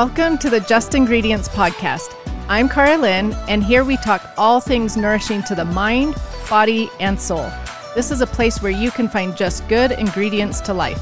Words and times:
Welcome 0.00 0.38
to 0.38 0.48
the 0.48 0.60
Just 0.60 0.94
Ingredients 0.94 1.46
Podcast. 1.46 2.16
I'm 2.48 2.70
Karalynne, 2.70 3.34
and 3.50 3.62
here 3.62 3.84
we 3.84 3.98
talk 3.98 4.32
all 4.38 4.58
things 4.58 4.96
nourishing 4.96 5.42
to 5.42 5.54
the 5.54 5.66
mind, 5.66 6.16
body, 6.48 6.88
and 7.00 7.20
soul. 7.20 7.46
This 7.94 8.10
is 8.10 8.22
a 8.22 8.26
place 8.26 8.62
where 8.62 8.72
you 8.72 8.90
can 8.90 9.10
find 9.10 9.36
just 9.36 9.68
good 9.68 9.92
ingredients 9.92 10.62
to 10.62 10.72
life. 10.72 10.98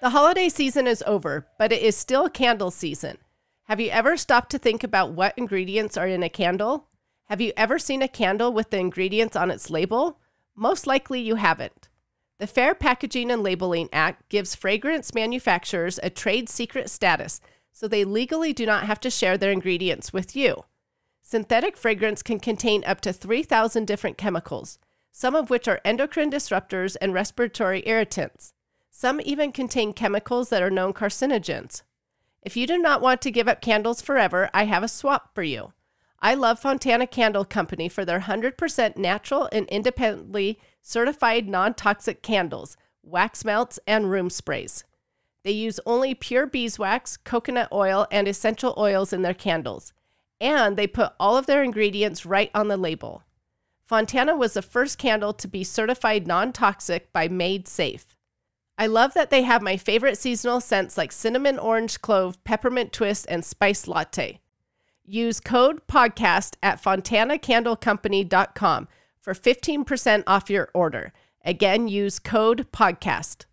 The 0.00 0.08
holiday 0.08 0.48
season 0.48 0.86
is 0.86 1.04
over, 1.06 1.46
but 1.58 1.72
it 1.72 1.82
is 1.82 1.98
still 1.98 2.30
candle 2.30 2.70
season. 2.70 3.18
Have 3.64 3.78
you 3.78 3.90
ever 3.90 4.16
stopped 4.16 4.48
to 4.52 4.58
think 4.58 4.82
about 4.82 5.12
what 5.12 5.36
ingredients 5.36 5.98
are 5.98 6.08
in 6.08 6.22
a 6.22 6.30
candle? 6.30 6.88
Have 7.26 7.42
you 7.42 7.52
ever 7.58 7.78
seen 7.78 8.00
a 8.00 8.08
candle 8.08 8.54
with 8.54 8.70
the 8.70 8.78
ingredients 8.78 9.36
on 9.36 9.50
its 9.50 9.68
label? 9.68 10.18
Most 10.54 10.86
likely 10.86 11.20
you 11.20 11.34
haven't. 11.34 11.90
The 12.38 12.46
Fair 12.46 12.74
Packaging 12.74 13.30
and 13.30 13.42
Labeling 13.42 13.88
Act 13.92 14.28
gives 14.28 14.54
fragrance 14.54 15.14
manufacturers 15.14 15.98
a 16.02 16.10
trade 16.10 16.48
secret 16.48 16.90
status 16.90 17.40
so 17.72 17.86
they 17.86 18.04
legally 18.04 18.54
do 18.54 18.64
not 18.64 18.84
have 18.84 19.00
to 19.00 19.10
share 19.10 19.36
their 19.36 19.52
ingredients 19.52 20.12
with 20.12 20.34
you. 20.34 20.64
Synthetic 21.22 21.76
fragrance 21.76 22.22
can 22.22 22.40
contain 22.40 22.82
up 22.84 23.00
to 23.02 23.12
3,000 23.12 23.86
different 23.86 24.16
chemicals, 24.16 24.78
some 25.12 25.34
of 25.34 25.50
which 25.50 25.68
are 25.68 25.80
endocrine 25.84 26.30
disruptors 26.30 26.96
and 27.00 27.12
respiratory 27.12 27.82
irritants. 27.86 28.54
Some 28.90 29.20
even 29.24 29.52
contain 29.52 29.92
chemicals 29.92 30.48
that 30.48 30.62
are 30.62 30.70
known 30.70 30.94
carcinogens. 30.94 31.82
If 32.42 32.56
you 32.56 32.66
do 32.66 32.78
not 32.78 33.02
want 33.02 33.20
to 33.22 33.30
give 33.30 33.48
up 33.48 33.60
candles 33.60 34.00
forever, 34.00 34.48
I 34.54 34.64
have 34.64 34.82
a 34.82 34.88
swap 34.88 35.34
for 35.34 35.42
you. 35.42 35.72
I 36.20 36.32
love 36.34 36.58
Fontana 36.58 37.06
Candle 37.06 37.44
Company 37.44 37.90
for 37.90 38.06
their 38.06 38.20
100% 38.20 38.96
natural 38.96 39.50
and 39.52 39.66
independently 39.68 40.58
certified 40.86 41.48
non 41.48 41.74
toxic 41.74 42.22
candles, 42.22 42.76
wax 43.02 43.44
melts, 43.44 43.80
and 43.88 44.08
room 44.08 44.30
sprays. 44.30 44.84
They 45.42 45.50
use 45.50 45.80
only 45.84 46.14
pure 46.14 46.46
beeswax, 46.46 47.16
coconut 47.16 47.70
oil, 47.72 48.06
and 48.12 48.28
essential 48.28 48.72
oils 48.78 49.12
in 49.12 49.22
their 49.22 49.34
candles, 49.34 49.92
and 50.40 50.76
they 50.76 50.86
put 50.86 51.14
all 51.18 51.36
of 51.36 51.46
their 51.46 51.64
ingredients 51.64 52.24
right 52.24 52.52
on 52.54 52.68
the 52.68 52.76
label. 52.76 53.24
Fontana 53.84 54.36
was 54.36 54.54
the 54.54 54.62
first 54.62 54.96
candle 54.98 55.32
to 55.34 55.48
be 55.48 55.64
certified 55.64 56.28
non 56.28 56.52
toxic 56.52 57.12
by 57.12 57.26
Made 57.26 57.66
Safe. 57.66 58.06
I 58.78 58.86
love 58.86 59.12
that 59.14 59.30
they 59.30 59.42
have 59.42 59.62
my 59.62 59.76
favorite 59.76 60.18
seasonal 60.18 60.60
scents 60.60 60.96
like 60.96 61.10
cinnamon 61.10 61.58
orange 61.58 62.00
clove, 62.00 62.44
peppermint 62.44 62.92
twist, 62.92 63.26
and 63.28 63.44
spice 63.44 63.88
latte. 63.88 64.38
Use 65.04 65.40
code 65.40 65.84
podcast 65.88 66.54
at 66.62 66.80
fontanacandlecompany.com 66.82 68.88
for 69.26 69.34
15% 69.34 70.22
off 70.28 70.48
your 70.48 70.70
order. 70.72 71.12
Again, 71.44 71.88
use 71.88 72.20
code 72.20 72.70
podcast. 72.70 73.44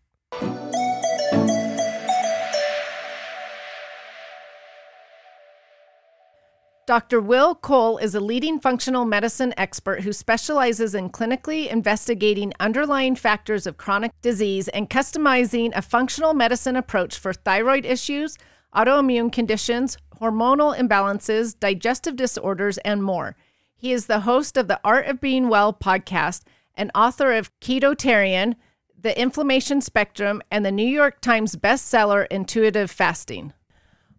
Dr. 6.86 7.20
Will 7.20 7.56
Cole 7.56 7.98
is 7.98 8.14
a 8.14 8.20
leading 8.20 8.60
functional 8.60 9.06
medicine 9.06 9.52
expert 9.58 10.02
who 10.02 10.14
specializes 10.14 10.94
in 10.94 11.10
clinically 11.10 11.68
investigating 11.68 12.54
underlying 12.60 13.16
factors 13.16 13.66
of 13.66 13.78
chronic 13.78 14.12
disease 14.22 14.68
and 14.68 14.92
customizing 14.92 15.72
a 15.76 15.82
functional 15.82 16.36
medicine 16.36 16.76
approach 16.76 17.18
for 17.18 17.34
thyroid 17.34 17.84
issues, 17.84 18.38
autoimmune 18.76 19.32
conditions, 19.32 19.98
hormonal 20.22 20.78
imbalances, 20.78 21.60
digestive 21.60 22.16
disorders, 22.16 22.78
and 22.80 23.02
more. 23.02 23.36
He 23.84 23.92
is 23.92 24.06
the 24.06 24.22
host 24.22 24.56
of 24.56 24.70
the 24.70 24.80
Art 24.86 25.08
of 25.08 25.20
Being 25.20 25.50
Well 25.50 25.74
podcast 25.74 26.44
and 26.74 26.90
author 26.96 27.34
of 27.34 27.52
Ketotarian, 27.60 28.56
The 28.98 29.20
Inflammation 29.22 29.82
Spectrum, 29.82 30.42
and 30.50 30.66
the 30.66 30.72
New 30.72 30.88
York 30.88 31.20
Times 31.20 31.58
bestseller 31.58 32.26
Intuitive 32.32 32.90
Fasting. 32.90 33.52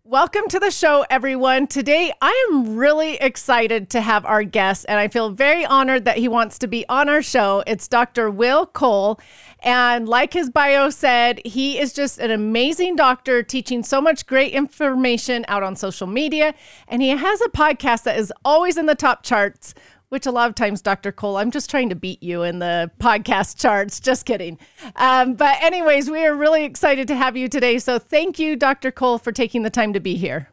Welcome 0.06 0.48
to 0.50 0.60
the 0.60 0.70
show, 0.70 1.06
everyone. 1.08 1.66
Today, 1.66 2.12
I 2.20 2.48
am 2.50 2.76
really 2.76 3.14
excited 3.14 3.88
to 3.88 4.02
have 4.02 4.26
our 4.26 4.44
guest, 4.44 4.84
and 4.86 5.00
I 5.00 5.08
feel 5.08 5.30
very 5.30 5.64
honored 5.64 6.04
that 6.04 6.18
he 6.18 6.28
wants 6.28 6.58
to 6.58 6.66
be 6.66 6.84
on 6.90 7.08
our 7.08 7.22
show. 7.22 7.64
It's 7.66 7.88
Dr. 7.88 8.30
Will 8.30 8.66
Cole. 8.66 9.18
And 9.64 10.06
like 10.06 10.34
his 10.34 10.50
bio 10.50 10.90
said, 10.90 11.40
he 11.44 11.78
is 11.78 11.94
just 11.94 12.18
an 12.18 12.30
amazing 12.30 12.96
doctor 12.96 13.42
teaching 13.42 13.82
so 13.82 14.00
much 14.00 14.26
great 14.26 14.52
information 14.52 15.44
out 15.48 15.62
on 15.62 15.74
social 15.74 16.06
media. 16.06 16.54
And 16.86 17.00
he 17.00 17.08
has 17.08 17.40
a 17.40 17.48
podcast 17.48 18.04
that 18.04 18.18
is 18.18 18.32
always 18.44 18.76
in 18.76 18.86
the 18.86 18.94
top 18.94 19.24
charts 19.24 19.74
which 20.10 20.26
a 20.26 20.30
lot 20.30 20.48
of 20.48 20.54
times, 20.54 20.80
Dr. 20.80 21.10
Cole, 21.10 21.38
I'm 21.38 21.50
just 21.50 21.68
trying 21.68 21.88
to 21.88 21.96
beat 21.96 22.22
you 22.22 22.44
in 22.44 22.60
the 22.60 22.88
podcast 23.00 23.58
charts. 23.58 23.98
Just 23.98 24.26
kidding. 24.26 24.60
Um, 24.94 25.34
but, 25.34 25.60
anyways, 25.60 26.08
we 26.08 26.24
are 26.24 26.36
really 26.36 26.62
excited 26.62 27.08
to 27.08 27.16
have 27.16 27.36
you 27.36 27.48
today. 27.48 27.80
So, 27.80 27.98
thank 27.98 28.38
you, 28.38 28.54
Dr. 28.54 28.92
Cole, 28.92 29.18
for 29.18 29.32
taking 29.32 29.64
the 29.64 29.70
time 29.70 29.92
to 29.92 29.98
be 29.98 30.14
here. 30.14 30.48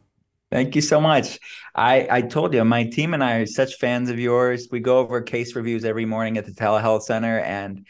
Thank 0.50 0.74
you 0.74 0.82
so 0.82 1.00
much. 1.00 1.38
I, 1.76 2.08
I 2.10 2.22
told 2.22 2.52
you, 2.54 2.64
my 2.64 2.84
team 2.84 3.14
and 3.14 3.22
I 3.22 3.36
are 3.36 3.46
such 3.46 3.76
fans 3.76 4.10
of 4.10 4.18
yours. 4.18 4.66
We 4.72 4.80
go 4.80 4.98
over 4.98 5.22
case 5.22 5.54
reviews 5.54 5.84
every 5.84 6.06
morning 6.06 6.38
at 6.38 6.44
the 6.44 6.52
telehealth 6.52 7.02
center, 7.02 7.38
and 7.38 7.86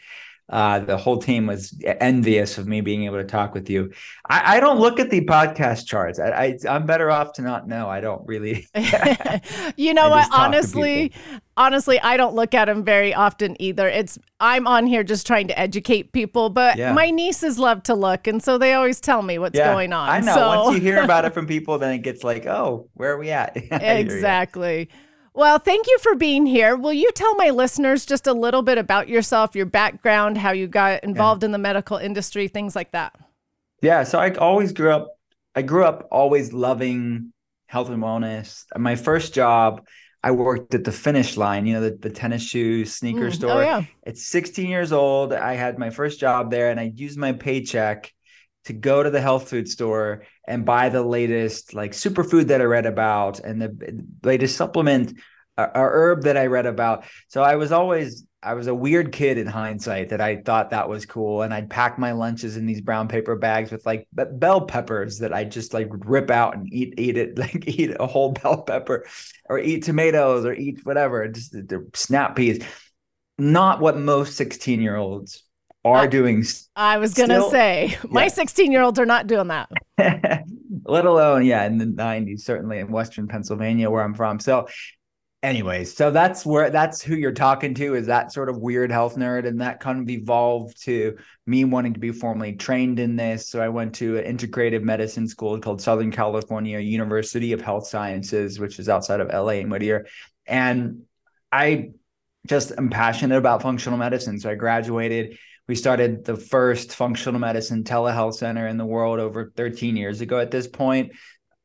uh, 0.49 0.79
the 0.79 0.97
whole 0.97 1.17
team 1.17 1.47
was 1.47 1.73
envious 1.85 2.57
of 2.57 2.67
me 2.67 2.81
being 2.81 3.05
able 3.05 3.17
to 3.17 3.23
talk 3.23 3.53
with 3.53 3.69
you. 3.69 3.91
I, 4.29 4.57
I 4.57 4.59
don't 4.59 4.79
look 4.79 4.99
at 4.99 5.09
the 5.09 5.21
podcast 5.21 5.87
charts. 5.87 6.19
I, 6.19 6.57
am 6.65 6.85
better 6.85 7.09
off 7.09 7.33
to 7.33 7.41
not 7.41 7.67
know. 7.67 7.87
I 7.89 8.01
don't 8.01 8.27
really. 8.27 8.67
you 9.77 9.93
know 9.93 10.09
what? 10.09 10.27
Honestly, 10.33 11.13
honestly, 11.55 11.99
I 12.01 12.17
don't 12.17 12.35
look 12.35 12.53
at 12.53 12.65
them 12.65 12.83
very 12.83 13.13
often 13.13 13.59
either. 13.61 13.87
It's 13.87 14.19
I'm 14.41 14.67
on 14.67 14.85
here 14.85 15.03
just 15.03 15.25
trying 15.25 15.47
to 15.47 15.57
educate 15.57 16.11
people, 16.11 16.49
but 16.49 16.77
yeah. 16.77 16.91
my 16.91 17.09
nieces 17.09 17.57
love 17.57 17.81
to 17.83 17.95
look, 17.95 18.27
and 18.27 18.43
so 18.43 18.57
they 18.57 18.73
always 18.73 18.99
tell 18.99 19.21
me 19.21 19.39
what's 19.39 19.57
yeah, 19.57 19.71
going 19.71 19.93
on. 19.93 20.09
I 20.09 20.19
know. 20.19 20.35
So... 20.35 20.47
Once 20.49 20.75
you 20.75 20.81
hear 20.81 21.01
about 21.01 21.23
it 21.23 21.33
from 21.33 21.47
people, 21.47 21.77
then 21.77 21.93
it 21.93 21.99
gets 21.99 22.23
like, 22.23 22.45
oh, 22.45 22.89
where 22.95 23.13
are 23.13 23.17
we 23.17 23.31
at? 23.31 23.55
exactly. 23.55 24.89
Well, 25.35 25.57
thank 25.57 25.87
you 25.87 25.97
for 25.99 26.15
being 26.15 26.45
here. 26.45 26.75
Will 26.75 26.93
you 26.93 27.11
tell 27.11 27.35
my 27.35 27.49
listeners 27.49 28.05
just 28.05 28.27
a 28.27 28.33
little 28.33 28.61
bit 28.61 28.77
about 28.77 29.09
yourself, 29.09 29.55
your 29.55 29.65
background, 29.65 30.37
how 30.37 30.51
you 30.51 30.67
got 30.67 31.03
involved 31.03 31.41
yeah. 31.41 31.47
in 31.47 31.51
the 31.51 31.57
medical 31.57 31.97
industry, 31.97 32.47
things 32.47 32.75
like 32.75 32.91
that? 32.91 33.15
Yeah, 33.81 34.03
so 34.03 34.19
I 34.19 34.33
always 34.35 34.71
grew 34.71 34.91
up 34.91 35.09
I 35.55 35.61
grew 35.61 35.85
up 35.85 36.07
always 36.11 36.51
loving 36.51 37.31
health 37.67 37.89
and 37.89 38.01
wellness. 38.01 38.65
My 38.75 38.95
first 38.95 39.33
job, 39.33 39.85
I 40.23 40.31
worked 40.31 40.73
at 40.73 40.83
the 40.83 40.91
finish 40.91 41.37
line, 41.37 41.65
you 41.67 41.73
know, 41.73 41.81
the, 41.81 41.91
the 41.91 42.09
tennis 42.09 42.41
shoes, 42.41 42.93
sneaker 42.93 43.25
mm, 43.25 43.27
oh, 43.27 43.31
store. 43.31 43.51
Oh, 43.51 43.61
yeah. 43.61 43.83
At 44.05 44.17
16 44.17 44.67
years 44.67 44.91
old, 44.91 45.33
I 45.33 45.53
had 45.53 45.77
my 45.77 45.89
first 45.89 46.19
job 46.19 46.49
there 46.49 46.71
and 46.71 46.79
I 46.79 46.91
used 46.95 47.17
my 47.17 47.33
paycheck 47.33 48.11
to 48.65 48.73
go 48.73 49.03
to 49.03 49.09
the 49.09 49.21
health 49.21 49.49
food 49.49 49.67
store 49.67 50.23
and 50.47 50.65
buy 50.65 50.89
the 50.89 51.03
latest 51.03 51.73
like 51.73 51.91
superfood 51.91 52.47
that 52.47 52.61
I 52.61 52.65
read 52.65 52.85
about 52.85 53.39
and 53.39 53.61
the 53.61 54.05
latest 54.23 54.57
supplement 54.57 55.17
or 55.57 55.71
herb 55.75 56.23
that 56.23 56.37
I 56.37 56.47
read 56.47 56.65
about. 56.65 57.05
So 57.27 57.43
I 57.43 57.55
was 57.55 57.71
always 57.71 58.25
I 58.41 58.55
was 58.55 58.67
a 58.67 58.75
weird 58.75 59.13
kid 59.13 59.37
in 59.37 59.47
hindsight 59.47 60.09
that 60.09 60.19
I 60.19 60.37
thought 60.37 60.71
that 60.71 60.89
was 60.89 61.05
cool, 61.05 61.43
and 61.43 61.53
I'd 61.53 61.69
pack 61.69 61.97
my 61.97 62.11
lunches 62.11 62.57
in 62.57 62.65
these 62.65 62.81
brown 62.81 63.07
paper 63.07 63.37
bags 63.37 63.71
with 63.71 63.85
like 63.85 64.07
bell 64.11 64.65
peppers 64.65 65.19
that 65.19 65.33
I 65.33 65.45
just 65.45 65.73
like 65.73 65.87
rip 65.91 66.29
out 66.29 66.55
and 66.55 66.71
eat 66.71 66.95
eat 66.97 67.17
it 67.17 67.37
like 67.37 67.67
eat 67.67 67.95
a 67.97 68.07
whole 68.07 68.31
bell 68.31 68.63
pepper, 68.63 69.05
or 69.49 69.59
eat 69.59 69.83
tomatoes 69.83 70.45
or 70.45 70.53
eat 70.53 70.85
whatever, 70.85 71.27
just 71.29 71.53
the 71.53 71.87
snap 71.93 72.35
peas. 72.35 72.65
Not 73.37 73.79
what 73.79 73.97
most 73.97 74.35
sixteen 74.35 74.81
year 74.81 74.95
olds 74.95 75.43
are 75.85 76.03
oh, 76.03 76.07
doing. 76.07 76.43
I 76.75 76.97
was 76.97 77.13
going 77.13 77.29
to 77.29 77.49
say, 77.49 77.97
my 78.09 78.27
16 78.27 78.71
year 78.71 78.81
olds 78.81 78.99
are 78.99 79.05
not 79.05 79.27
doing 79.27 79.47
that. 79.47 79.69
Let 80.85 81.05
alone, 81.05 81.45
yeah, 81.45 81.65
in 81.65 81.77
the 81.77 81.85
90s, 81.85 82.41
certainly 82.41 82.79
in 82.79 82.91
Western 82.91 83.27
Pennsylvania, 83.27 83.89
where 83.89 84.03
I'm 84.03 84.13
from. 84.13 84.39
So, 84.39 84.67
anyways, 85.41 85.95
so 85.95 86.09
that's 86.09 86.45
where 86.45 86.69
that's 86.69 87.01
who 87.01 87.15
you're 87.15 87.31
talking 87.31 87.73
to 87.75 87.95
is 87.95 88.07
that 88.07 88.31
sort 88.31 88.49
of 88.49 88.57
weird 88.57 88.91
health 88.91 89.15
nerd. 89.15 89.47
And 89.47 89.61
that 89.61 89.79
kind 89.79 90.01
of 90.01 90.09
evolved 90.09 90.81
to 90.85 91.17
me 91.45 91.63
wanting 91.65 91.93
to 91.93 91.99
be 91.99 92.11
formally 92.11 92.53
trained 92.53 92.99
in 92.99 93.15
this. 93.15 93.49
So, 93.49 93.61
I 93.61 93.69
went 93.69 93.95
to 93.95 94.17
an 94.17 94.37
integrative 94.37 94.83
medicine 94.83 95.27
school 95.27 95.59
called 95.59 95.81
Southern 95.81 96.11
California 96.11 96.79
University 96.79 97.51
of 97.53 97.61
Health 97.61 97.87
Sciences, 97.87 98.59
which 98.59 98.79
is 98.79 98.89
outside 98.89 99.19
of 99.19 99.29
LA 99.29 99.59
and 99.59 99.71
Whittier. 99.71 100.07
And 100.45 101.03
I 101.51 101.91
just 102.47 102.73
am 102.77 102.89
passionate 102.89 103.37
about 103.37 103.61
functional 103.61 103.97
medicine. 103.97 104.39
So, 104.39 104.49
I 104.49 104.55
graduated 104.55 105.37
we 105.67 105.75
started 105.75 106.25
the 106.25 106.35
first 106.35 106.93
functional 106.93 107.39
medicine 107.39 107.83
telehealth 107.83 108.35
center 108.35 108.67
in 108.67 108.77
the 108.77 108.85
world 108.85 109.19
over 109.19 109.51
13 109.55 109.95
years 109.95 110.21
ago 110.21 110.39
at 110.39 110.51
this 110.51 110.67
point. 110.67 111.13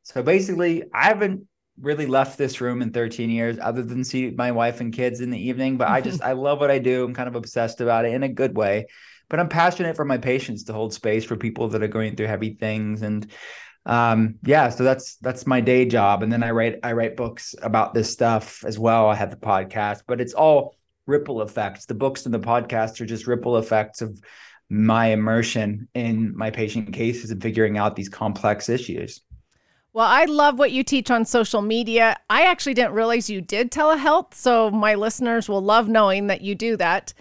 So 0.04 0.22
basically, 0.22 0.84
I 0.94 1.04
haven't 1.04 1.46
really 1.80 2.06
left 2.06 2.38
this 2.38 2.60
room 2.60 2.82
in 2.82 2.92
13 2.92 3.30
years 3.30 3.58
other 3.60 3.82
than 3.82 4.04
see 4.04 4.30
my 4.30 4.52
wife 4.52 4.80
and 4.80 4.92
kids 4.92 5.20
in 5.20 5.30
the 5.30 5.38
evening, 5.38 5.76
but 5.76 5.88
I 5.88 6.00
just 6.00 6.22
I 6.30 6.32
love 6.32 6.60
what 6.60 6.70
I 6.70 6.78
do. 6.78 7.04
I'm 7.04 7.14
kind 7.14 7.28
of 7.28 7.34
obsessed 7.34 7.80
about 7.80 8.04
it 8.04 8.12
in 8.12 8.22
a 8.22 8.28
good 8.28 8.56
way. 8.56 8.86
But 9.28 9.40
I'm 9.40 9.48
passionate 9.48 9.96
for 9.96 10.04
my 10.04 10.18
patients 10.18 10.64
to 10.64 10.72
hold 10.72 10.94
space 10.94 11.24
for 11.24 11.36
people 11.36 11.68
that 11.68 11.82
are 11.82 11.88
going 11.88 12.16
through 12.16 12.28
heavy 12.28 12.54
things 12.54 13.02
and 13.02 13.30
um 13.86 14.34
yeah 14.42 14.68
so 14.68 14.84
that's 14.84 15.16
that's 15.16 15.46
my 15.46 15.60
day 15.60 15.86
job 15.86 16.22
and 16.22 16.30
then 16.32 16.42
i 16.42 16.50
write 16.50 16.80
i 16.82 16.92
write 16.92 17.16
books 17.16 17.54
about 17.62 17.94
this 17.94 18.12
stuff 18.12 18.62
as 18.64 18.78
well 18.78 19.08
i 19.08 19.14
have 19.14 19.30
the 19.30 19.36
podcast 19.36 20.02
but 20.06 20.20
it's 20.20 20.34
all 20.34 20.74
ripple 21.08 21.42
effects. 21.42 21.86
The 21.86 21.94
books 21.94 22.24
and 22.24 22.34
the 22.34 22.38
podcasts 22.38 23.00
are 23.00 23.06
just 23.06 23.26
ripple 23.26 23.56
effects 23.56 24.00
of 24.00 24.20
my 24.70 25.06
immersion 25.06 25.88
in 25.94 26.36
my 26.36 26.50
patient 26.50 26.92
cases 26.92 27.30
and 27.30 27.42
figuring 27.42 27.78
out 27.78 27.96
these 27.96 28.08
complex 28.08 28.68
issues. 28.68 29.22
Well, 29.94 30.06
I 30.06 30.26
love 30.26 30.58
what 30.58 30.70
you 30.70 30.84
teach 30.84 31.10
on 31.10 31.24
social 31.24 31.62
media. 31.62 32.16
I 32.28 32.42
actually 32.42 32.74
didn't 32.74 32.92
realize 32.92 33.30
you 33.30 33.40
did 33.40 33.72
telehealth, 33.72 34.34
so 34.34 34.70
my 34.70 34.94
listeners 34.94 35.48
will 35.48 35.62
love 35.62 35.88
knowing 35.88 36.26
that 36.26 36.42
you 36.42 36.54
do 36.54 36.76
that. 36.76 37.14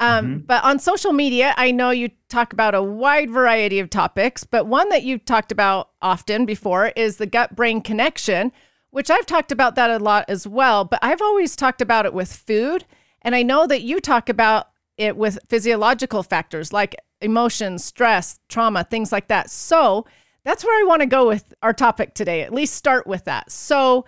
Um, 0.00 0.26
mm-hmm. 0.26 0.38
But 0.46 0.64
on 0.64 0.78
social 0.78 1.12
media, 1.12 1.54
I 1.56 1.70
know 1.70 1.90
you 1.90 2.10
talk 2.28 2.52
about 2.52 2.74
a 2.74 2.82
wide 2.82 3.30
variety 3.30 3.78
of 3.78 3.90
topics, 3.90 4.42
but 4.42 4.66
one 4.66 4.88
that 4.88 5.04
you've 5.04 5.24
talked 5.24 5.52
about 5.52 5.90
often 6.02 6.46
before 6.46 6.88
is 6.96 7.18
the 7.18 7.26
gut 7.26 7.54
brain 7.54 7.80
connection, 7.80 8.50
which 8.90 9.10
I've 9.10 9.26
talked 9.26 9.52
about 9.52 9.76
that 9.76 9.90
a 9.90 9.98
lot 10.02 10.24
as 10.26 10.46
well. 10.46 10.84
But 10.84 10.98
I've 11.02 11.22
always 11.22 11.54
talked 11.54 11.82
about 11.82 12.06
it 12.06 12.14
with 12.14 12.32
food. 12.32 12.84
And 13.24 13.34
I 13.34 13.42
know 13.42 13.66
that 13.66 13.82
you 13.82 14.00
talk 14.00 14.28
about 14.28 14.68
it 14.96 15.16
with 15.16 15.38
physiological 15.48 16.22
factors 16.22 16.72
like 16.72 16.94
emotions, 17.20 17.84
stress, 17.84 18.38
trauma, 18.48 18.84
things 18.84 19.10
like 19.10 19.28
that. 19.28 19.50
So 19.50 20.06
that's 20.44 20.64
where 20.64 20.78
I 20.78 20.86
want 20.86 21.00
to 21.00 21.06
go 21.06 21.26
with 21.26 21.54
our 21.62 21.72
topic 21.72 22.14
today, 22.14 22.42
at 22.42 22.52
least 22.52 22.74
start 22.74 23.06
with 23.06 23.24
that. 23.24 23.50
So 23.50 24.04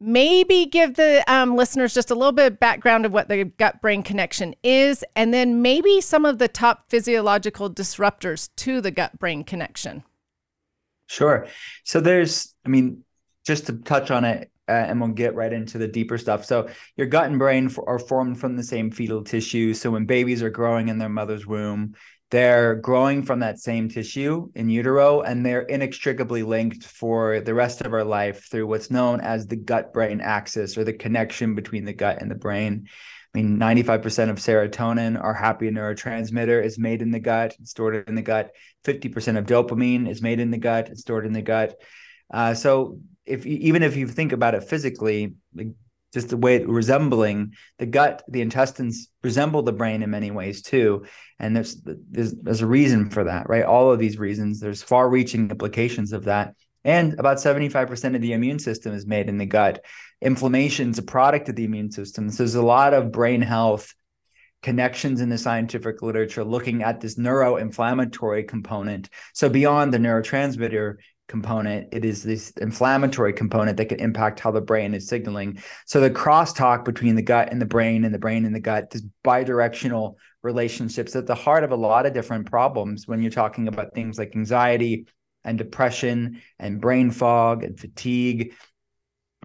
maybe 0.00 0.66
give 0.66 0.94
the 0.94 1.24
um, 1.26 1.56
listeners 1.56 1.94
just 1.94 2.10
a 2.10 2.14
little 2.14 2.32
bit 2.32 2.52
of 2.52 2.60
background 2.60 3.06
of 3.06 3.12
what 3.12 3.28
the 3.28 3.44
gut 3.44 3.80
brain 3.80 4.02
connection 4.02 4.54
is, 4.62 5.04
and 5.16 5.32
then 5.32 5.62
maybe 5.62 6.00
some 6.00 6.24
of 6.24 6.38
the 6.38 6.46
top 6.46 6.88
physiological 6.88 7.70
disruptors 7.70 8.50
to 8.56 8.80
the 8.80 8.90
gut 8.90 9.18
brain 9.18 9.42
connection. 9.42 10.04
Sure. 11.06 11.46
So 11.84 12.00
there's, 12.00 12.54
I 12.66 12.68
mean, 12.68 13.02
just 13.46 13.66
to 13.66 13.72
touch 13.72 14.10
on 14.10 14.24
it, 14.24 14.50
uh, 14.68 14.72
and 14.72 15.00
we'll 15.00 15.10
get 15.10 15.34
right 15.34 15.52
into 15.52 15.78
the 15.78 15.88
deeper 15.88 16.18
stuff. 16.18 16.44
So, 16.44 16.68
your 16.96 17.06
gut 17.06 17.26
and 17.26 17.38
brain 17.38 17.66
f- 17.66 17.78
are 17.86 17.98
formed 17.98 18.38
from 18.38 18.56
the 18.56 18.62
same 18.62 18.90
fetal 18.90 19.24
tissue. 19.24 19.74
So, 19.74 19.90
when 19.90 20.06
babies 20.06 20.42
are 20.42 20.50
growing 20.50 20.88
in 20.88 20.98
their 20.98 21.08
mother's 21.08 21.46
womb, 21.46 21.94
they're 22.30 22.74
growing 22.74 23.22
from 23.22 23.40
that 23.40 23.58
same 23.58 23.88
tissue 23.88 24.50
in 24.54 24.68
utero, 24.68 25.22
and 25.22 25.44
they're 25.44 25.62
inextricably 25.62 26.42
linked 26.42 26.84
for 26.84 27.40
the 27.40 27.54
rest 27.54 27.80
of 27.80 27.94
our 27.94 28.04
life 28.04 28.50
through 28.50 28.66
what's 28.66 28.90
known 28.90 29.20
as 29.20 29.46
the 29.46 29.56
gut 29.56 29.94
brain 29.94 30.20
axis 30.20 30.76
or 30.76 30.84
the 30.84 30.92
connection 30.92 31.54
between 31.54 31.86
the 31.86 31.94
gut 31.94 32.20
and 32.20 32.30
the 32.30 32.34
brain. 32.34 32.86
I 33.34 33.38
mean, 33.38 33.58
95% 33.58 34.30
of 34.30 34.36
serotonin, 34.36 35.22
our 35.22 35.34
happy 35.34 35.70
neurotransmitter, 35.70 36.62
is 36.62 36.78
made 36.78 37.00
in 37.02 37.10
the 37.10 37.20
gut, 37.20 37.54
stored 37.64 38.08
in 38.08 38.14
the 38.14 38.22
gut. 38.22 38.50
50% 38.84 39.38
of 39.38 39.46
dopamine 39.46 40.08
is 40.08 40.20
made 40.22 40.40
in 40.40 40.50
the 40.50 40.58
gut, 40.58 40.96
stored 40.98 41.24
in 41.24 41.32
the 41.32 41.42
gut. 41.42 41.76
Uh, 42.32 42.52
so 42.54 43.00
if 43.28 43.46
you, 43.46 43.58
even 43.60 43.82
if 43.82 43.96
you 43.96 44.06
think 44.06 44.32
about 44.32 44.54
it 44.54 44.64
physically, 44.64 45.34
like 45.54 45.68
just 46.12 46.30
the 46.30 46.36
way 46.36 46.64
resembling 46.64 47.52
the 47.78 47.86
gut, 47.86 48.22
the 48.28 48.40
intestines 48.40 49.08
resemble 49.22 49.62
the 49.62 49.72
brain 49.72 50.02
in 50.02 50.10
many 50.10 50.30
ways 50.30 50.62
too, 50.62 51.04
and 51.38 51.54
there's 51.54 51.80
there's 51.84 52.34
there's 52.34 52.62
a 52.62 52.66
reason 52.66 53.10
for 53.10 53.24
that, 53.24 53.48
right? 53.48 53.64
All 53.64 53.92
of 53.92 53.98
these 53.98 54.18
reasons, 54.18 54.60
there's 54.60 54.82
far-reaching 54.82 55.50
implications 55.50 56.12
of 56.12 56.24
that. 56.24 56.54
And 56.84 57.18
about 57.18 57.38
75% 57.38 58.14
of 58.14 58.22
the 58.22 58.32
immune 58.32 58.58
system 58.58 58.94
is 58.94 59.04
made 59.04 59.28
in 59.28 59.36
the 59.36 59.44
gut. 59.44 59.84
Inflammation 60.22 60.90
is 60.90 60.98
a 60.98 61.02
product 61.02 61.48
of 61.48 61.56
the 61.56 61.64
immune 61.64 61.90
system. 61.90 62.30
So 62.30 62.38
there's 62.38 62.54
a 62.54 62.62
lot 62.62 62.94
of 62.94 63.12
brain 63.12 63.42
health 63.42 63.92
connections 64.62 65.20
in 65.20 65.28
the 65.28 65.38
scientific 65.38 66.02
literature 66.02 66.44
looking 66.44 66.82
at 66.82 67.00
this 67.00 67.16
neuroinflammatory 67.16 68.48
component. 68.48 69.08
So 69.34 69.48
beyond 69.48 69.92
the 69.92 69.98
neurotransmitter 69.98 70.96
component. 71.28 71.88
It 71.92 72.04
is 72.04 72.22
this 72.22 72.50
inflammatory 72.52 73.32
component 73.32 73.76
that 73.76 73.86
can 73.86 74.00
impact 74.00 74.40
how 74.40 74.50
the 74.50 74.60
brain 74.60 74.94
is 74.94 75.06
signaling. 75.06 75.62
So 75.86 76.00
the 76.00 76.10
crosstalk 76.10 76.84
between 76.84 77.14
the 77.14 77.22
gut 77.22 77.52
and 77.52 77.60
the 77.60 77.66
brain 77.66 78.04
and 78.04 78.12
the 78.12 78.18
brain 78.18 78.44
and 78.44 78.54
the 78.54 78.60
gut 78.60 78.90
this 78.90 79.04
bidirectional 79.24 80.16
relationships 80.42 81.14
at 81.14 81.26
the 81.26 81.34
heart 81.34 81.64
of 81.64 81.70
a 81.70 81.76
lot 81.76 82.06
of 82.06 82.14
different 82.14 82.46
problems 82.46 83.06
when 83.06 83.22
you're 83.22 83.30
talking 83.30 83.68
about 83.68 83.94
things 83.94 84.18
like 84.18 84.34
anxiety 84.34 85.06
and 85.44 85.58
depression 85.58 86.40
and 86.58 86.80
brain 86.80 87.10
fog 87.10 87.62
and 87.62 87.78
fatigue 87.78 88.54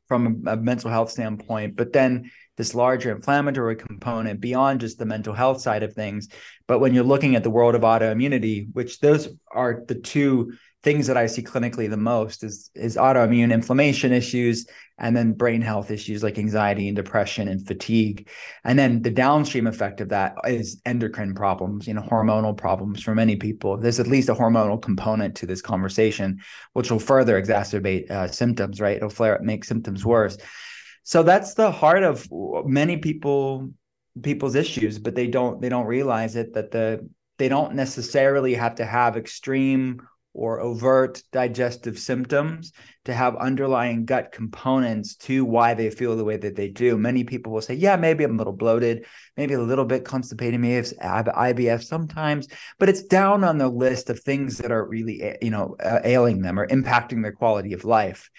from 0.07 0.43
a, 0.47 0.51
a 0.51 0.57
mental 0.57 0.89
health 0.89 1.11
standpoint. 1.11 1.75
But 1.75 1.93
then 1.93 2.31
this 2.55 2.75
larger 2.75 3.11
inflammatory 3.11 3.75
component 3.75 4.39
beyond 4.39 4.81
just 4.81 4.99
the 4.99 5.05
mental 5.05 5.33
health 5.33 5.61
side 5.61 5.83
of 5.83 5.93
things. 5.93 6.27
But 6.67 6.79
when 6.79 6.93
you're 6.93 7.03
looking 7.03 7.35
at 7.35 7.43
the 7.43 7.49
world 7.49 7.75
of 7.75 7.81
autoimmunity 7.81 8.67
which 8.73 8.99
those 8.99 9.29
are 9.51 9.83
the 9.87 9.95
two 9.95 10.53
things 10.83 11.07
that 11.07 11.17
I 11.17 11.27
see 11.27 11.41
clinically 11.41 11.89
the 11.89 11.97
most 11.97 12.43
is 12.43 12.69
is 12.75 12.97
autoimmune 12.97 13.53
inflammation 13.53 14.11
issues 14.11 14.67
and 14.99 15.15
then 15.15 15.33
brain 15.33 15.61
health 15.61 15.89
issues 15.89 16.21
like 16.21 16.37
anxiety 16.37 16.87
and 16.87 16.95
depression 16.95 17.47
and 17.47 17.65
fatigue. 17.65 18.29
And 18.63 18.77
then 18.77 19.01
the 19.01 19.09
downstream 19.09 19.65
effect 19.65 20.01
of 20.01 20.09
that 20.09 20.35
is 20.45 20.81
endocrine 20.85 21.33
problems, 21.33 21.87
you 21.87 21.93
know, 21.93 22.01
hormonal 22.01 22.55
problems 22.55 23.01
for 23.01 23.15
many 23.15 23.35
people. 23.35 23.77
There's 23.77 23.99
at 23.99 24.07
least 24.07 24.29
a 24.29 24.35
hormonal 24.35 24.81
component 24.81 25.35
to 25.37 25.45
this 25.45 25.61
conversation, 25.61 26.41
which 26.73 26.91
will 26.91 26.99
further 26.99 27.41
exacerbate 27.41 28.11
uh, 28.11 28.27
symptoms, 28.27 28.79
right? 28.79 28.97
It'll 28.97 29.09
flare 29.09 29.35
up, 29.35 29.41
make 29.41 29.65
symptoms 29.65 30.05
worse. 30.05 30.37
So 31.03 31.23
that's 31.23 31.55
the 31.55 31.71
heart 31.71 32.03
of 32.03 32.27
many 32.65 32.97
people 32.97 33.71
people's 34.21 34.53
issues, 34.53 34.99
but 34.99 35.15
they 35.15 35.27
don't 35.27 35.59
they 35.59 35.69
don't 35.69 35.87
realize 35.87 36.35
it 36.35 36.53
that 36.53 36.71
the 36.71 37.09
they 37.39 37.49
don't 37.49 37.73
necessarily 37.73 38.53
have 38.53 38.75
to 38.75 38.85
have 38.85 39.17
extreme 39.17 40.01
or 40.33 40.59
overt 40.59 41.21
digestive 41.31 41.99
symptoms 41.99 42.71
to 43.05 43.13
have 43.13 43.35
underlying 43.35 44.05
gut 44.05 44.31
components 44.31 45.15
to 45.15 45.45
why 45.45 45.73
they 45.73 45.89
feel 45.89 46.15
the 46.15 46.23
way 46.23 46.37
that 46.37 46.55
they 46.55 46.69
do. 46.69 46.97
Many 46.97 47.23
people 47.23 47.51
will 47.51 47.61
say, 47.61 47.75
Yeah, 47.75 47.95
maybe 47.97 48.23
I'm 48.23 48.35
a 48.35 48.37
little 48.37 48.53
bloated, 48.53 49.05
maybe 49.37 49.53
a 49.53 49.61
little 49.61 49.85
bit 49.85 50.05
constipated, 50.05 50.59
maybe 50.59 50.75
it's 50.75 50.93
IBS 50.93 51.83
sometimes, 51.83 52.47
but 52.79 52.89
it's 52.89 53.03
down 53.03 53.43
on 53.43 53.57
the 53.57 53.67
list 53.67 54.09
of 54.09 54.19
things 54.19 54.57
that 54.57 54.71
are 54.71 54.85
really, 54.85 55.21
eh, 55.21 55.37
you 55.41 55.51
know, 55.51 55.75
uh, 55.83 55.99
ailing 56.03 56.41
them 56.41 56.59
or 56.59 56.67
impacting 56.67 57.21
their 57.21 57.33
quality 57.33 57.73
of 57.73 57.85
life. 57.85 58.29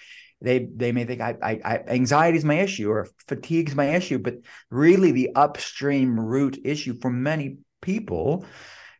They, 0.41 0.67
they 0.75 0.91
may 0.91 1.05
think 1.05 1.21
I, 1.21 1.35
I, 1.41 1.59
I 1.63 1.77
anxiety 1.87 2.37
is 2.37 2.45
my 2.45 2.55
issue 2.55 2.89
or 2.89 3.07
fatigue 3.27 3.69
is 3.69 3.75
my 3.75 3.95
issue, 3.95 4.19
but 4.19 4.35
really 4.69 5.11
the 5.11 5.29
upstream 5.33 6.19
root 6.19 6.59
issue 6.65 6.99
for 6.99 7.09
many 7.09 7.57
people 7.81 8.45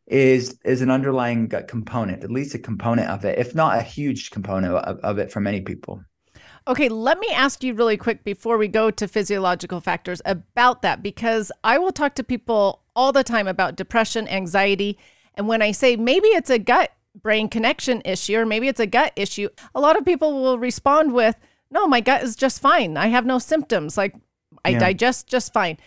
is 0.08 0.60
is 0.64 0.82
an 0.82 0.92
underlying 0.92 1.48
gut 1.48 1.68
component, 1.68 2.24
at 2.24 2.32
least 2.32 2.54
a 2.54 2.60
component 2.60 3.10
of 3.10 3.26
it, 3.26 3.40
if 3.40 3.56
not 3.56 3.78
a 3.78 3.82
huge 3.82 4.32
component 4.32 4.74
of, 4.74 5.00
of 5.00 5.18
it 5.18 5.32
for 5.32 5.40
many 5.40 5.62
people. 5.62 6.04
Okay, 6.68 6.90
let 6.90 7.20
me 7.20 7.28
ask 7.30 7.64
you 7.64 7.74
really 7.74 7.98
quick 7.98 8.24
before 8.24 8.58
we 8.58 8.68
go 8.68 8.90
to 8.90 9.08
physiological 9.08 9.80
factors 9.80 10.22
about 10.26 10.82
that 10.82 11.04
because 11.04 11.52
I 11.64 11.78
will 11.78 11.92
talk 11.92 12.16
to 12.16 12.24
people 12.24 12.82
all 12.96 13.12
the 13.12 13.24
time 13.24 13.48
about 13.48 13.76
depression, 13.76 14.28
anxiety, 14.28 14.98
and 15.36 15.48
when 15.48 15.62
I 15.62 15.72
say 15.72 15.96
maybe 15.96 16.28
it's 16.30 16.50
a 16.50 16.60
gut 16.60 16.92
brain 17.22 17.50
connection 17.50 18.02
issue 18.04 18.38
or 18.38 18.46
maybe 18.46 18.68
it's 18.68 18.80
a 18.80 18.88
gut 18.88 19.14
issue, 19.16 19.50
a 19.74 19.80
lot 19.80 19.98
of 19.98 20.06
people 20.06 20.34
will 20.42 20.60
respond 20.60 21.14
with, 21.14 21.36
"No, 21.72 21.88
my 21.88 22.02
gut 22.02 22.24
is 22.24 22.36
just 22.36 22.62
fine. 22.62 22.98
I 22.98 23.08
have 23.08 23.26
no 23.26 23.40
symptoms. 23.40 23.98
Like 23.98 24.16
I 24.64 24.70
yeah. 24.70 24.80
digest 24.80 25.28
just 25.28 25.54
fine." 25.54 25.78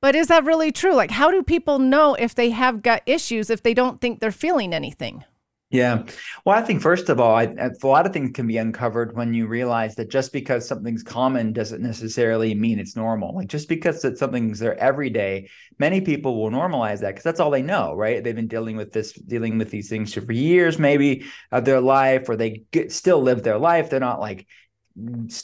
But 0.00 0.14
is 0.14 0.28
that 0.28 0.44
really 0.44 0.70
true? 0.70 0.94
Like, 0.94 1.10
how 1.10 1.30
do 1.30 1.42
people 1.42 1.78
know 1.78 2.14
if 2.14 2.34
they 2.34 2.50
have 2.50 2.82
gut 2.82 3.02
issues 3.06 3.50
if 3.50 3.62
they 3.62 3.74
don't 3.74 4.00
think 4.00 4.20
they're 4.20 4.30
feeling 4.30 4.72
anything? 4.72 5.24
Yeah. 5.70 6.04
Well, 6.46 6.56
I 6.56 6.62
think 6.62 6.80
first 6.80 7.10
of 7.10 7.20
all, 7.20 7.34
I, 7.34 7.42
a 7.42 7.86
lot 7.86 8.06
of 8.06 8.12
things 8.14 8.30
can 8.32 8.46
be 8.46 8.56
uncovered 8.56 9.14
when 9.14 9.34
you 9.34 9.46
realize 9.46 9.96
that 9.96 10.08
just 10.08 10.32
because 10.32 10.66
something's 10.66 11.02
common 11.02 11.52
doesn't 11.52 11.82
necessarily 11.82 12.54
mean 12.54 12.78
it's 12.78 12.96
normal. 12.96 13.34
Like 13.34 13.48
just 13.48 13.68
because 13.68 14.00
that 14.00 14.16
something's 14.16 14.60
there 14.60 14.78
every 14.78 15.10
day, 15.10 15.50
many 15.78 16.00
people 16.00 16.40
will 16.40 16.50
normalize 16.50 17.00
that 17.00 17.08
because 17.08 17.24
that's 17.24 17.38
all 17.38 17.50
they 17.50 17.60
know, 17.60 17.92
right? 17.92 18.24
They've 18.24 18.34
been 18.34 18.48
dealing 18.48 18.76
with 18.76 18.92
this, 18.92 19.12
dealing 19.12 19.58
with 19.58 19.70
these 19.70 19.90
things 19.90 20.14
for 20.14 20.32
years, 20.32 20.78
maybe 20.78 21.26
of 21.52 21.66
their 21.66 21.82
life, 21.82 22.30
or 22.30 22.36
they 22.36 22.62
get, 22.70 22.90
still 22.90 23.20
live 23.20 23.42
their 23.42 23.58
life. 23.58 23.90
They're 23.90 24.00
not 24.00 24.20
like 24.20 24.46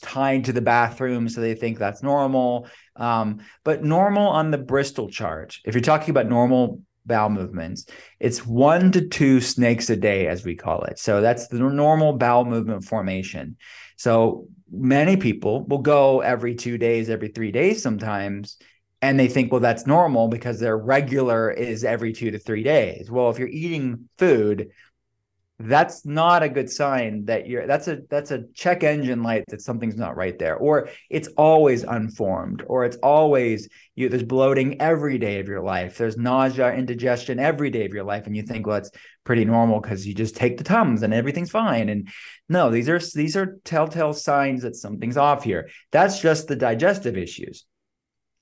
tied 0.01 0.47
to 0.47 0.53
the 0.53 0.63
bathroom 0.63 1.29
so 1.29 1.41
they 1.41 1.55
think 1.55 1.79
that's 1.79 2.03
normal 2.03 2.67
um, 2.97 3.41
but 3.65 3.85
normal 3.85 4.29
on 4.29 4.51
the 4.51 4.59
bristol 4.59 5.09
chart 5.09 5.59
if 5.65 5.75
you're 5.75 5.81
talking 5.81 6.11
about 6.11 6.29
normal 6.29 6.81
bowel 7.07 7.29
movements 7.29 7.87
it's 8.21 8.47
one 8.47 8.91
to 8.93 9.07
two 9.07 9.41
snakes 9.41 9.91
a 9.91 9.97
day 9.97 10.27
as 10.27 10.45
we 10.45 10.55
call 10.55 10.83
it. 10.85 10.99
So 10.99 11.21
that's 11.21 11.49
the 11.49 11.59
normal 11.59 12.15
bowel 12.15 12.45
movement 12.45 12.85
formation. 12.85 13.57
So 13.97 14.47
many 14.73 15.17
people 15.17 15.65
will 15.67 15.79
go 15.79 16.21
every 16.21 16.55
two 16.55 16.79
days 16.79 17.11
every 17.11 17.29
three 17.29 17.53
days 17.53 17.83
sometimes 17.83 18.57
and 19.03 19.21
they 19.21 19.29
think 19.29 19.53
well 19.53 19.61
that's 19.61 19.87
normal 19.87 20.29
because 20.29 20.59
their 20.59 20.79
regular 20.79 21.51
is 21.51 21.85
every 21.85 22.13
two 22.13 22.31
to 22.31 22.39
three 22.39 22.63
days. 22.63 23.11
Well 23.11 23.31
if 23.31 23.39
you're 23.39 23.49
eating 23.49 24.09
food 24.17 24.71
that's 25.61 26.05
not 26.05 26.43
a 26.43 26.49
good 26.49 26.69
sign 26.69 27.25
that 27.27 27.47
you're 27.47 27.65
that's 27.67 27.87
a 27.87 28.01
that's 28.11 28.33
a 28.33 28.43
check 28.55 28.83
engine 28.83 29.23
light 29.23 29.45
that 29.49 29.63
something's 29.63 29.95
not 29.95 30.17
right 30.17 30.37
there 30.37 30.57
or 30.57 30.89
it's 31.11 31.29
always 31.37 31.85
unformed 31.85 32.65
or 32.67 32.85
it's 32.85 32.97
always 32.97 33.69
you 33.95 34.09
there's 34.09 34.25
bloating 34.25 34.81
every 34.81 35.17
day 35.17 35.39
of 35.39 35.47
your 35.47 35.63
life. 35.63 35.97
There's 35.97 36.17
nausea 36.17 36.75
indigestion 36.75 37.39
every 37.39 37.71
day 37.71 37.87
of 37.87 37.95
your 37.95 38.03
life 38.03 38.27
and 38.27 38.37
you 38.37 38.43
think 38.43 38.67
well 38.67 38.79
it's 38.79 38.91
pretty 39.23 39.45
normal 39.45 39.81
because 39.81 40.05
you 40.05 40.13
just 40.13 40.35
take 40.35 40.59
the 40.59 40.65
tums 40.65 41.03
and 41.03 41.15
everything's 41.15 41.51
fine. 41.51 41.89
And 41.89 42.09
no 42.49 42.71
these 42.71 42.89
are 42.89 42.99
these 43.15 43.37
are 43.37 43.61
telltale 43.65 44.13
signs 44.13 44.63
that 44.63 44.75
something's 44.75 45.17
off 45.17 45.45
here. 45.45 45.71
That's 45.93 46.21
just 46.21 46.49
the 46.49 46.57
digestive 46.57 47.17
issues 47.17 47.65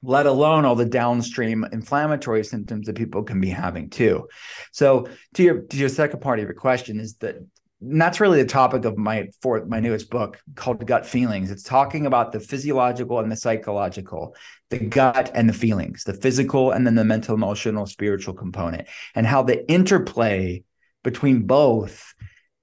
let 0.03 0.27
alone 0.27 0.65
all 0.65 0.75
the 0.75 0.85
downstream 0.85 1.65
inflammatory 1.73 2.45
symptoms 2.45 2.87
that 2.87 2.97
people 2.97 3.23
can 3.23 3.41
be 3.41 3.51
having 3.51 3.89
too. 3.89 4.29
So 4.73 5.09
to 5.35 5.43
your 5.43 5.61
to 5.63 5.77
your 5.77 5.89
second 5.89 6.21
part 6.21 6.39
of 6.39 6.45
your 6.45 6.55
question 6.55 6.99
is 6.99 7.15
that 7.17 7.37
and 7.83 8.01
that's 8.01 8.21
really 8.21 8.41
the 8.41 8.49
topic 8.49 8.85
of 8.85 8.97
my 8.97 9.29
fourth 9.41 9.67
my 9.67 9.81
newest 9.81 10.09
book 10.09 10.41
called 10.55 10.87
gut 10.87 11.05
feelings 11.05 11.51
it's 11.51 11.65
talking 11.65 12.07
about 12.07 12.31
the 12.31 12.39
physiological 12.39 13.19
and 13.19 13.31
the 13.31 13.37
psychological 13.37 14.37
the 14.71 14.79
gut 14.79 15.31
and 15.35 15.49
the 15.49 15.53
feelings 15.53 16.05
the 16.05 16.15
physical 16.15 16.71
and 16.71 16.87
then 16.87 16.95
the 16.95 17.05
mental 17.05 17.35
emotional 17.35 17.87
spiritual 17.87 18.35
component 18.35 18.87
and 19.15 19.27
how 19.27 19.43
the 19.43 19.69
interplay 19.69 20.63
between 21.03 21.43
both 21.43 22.15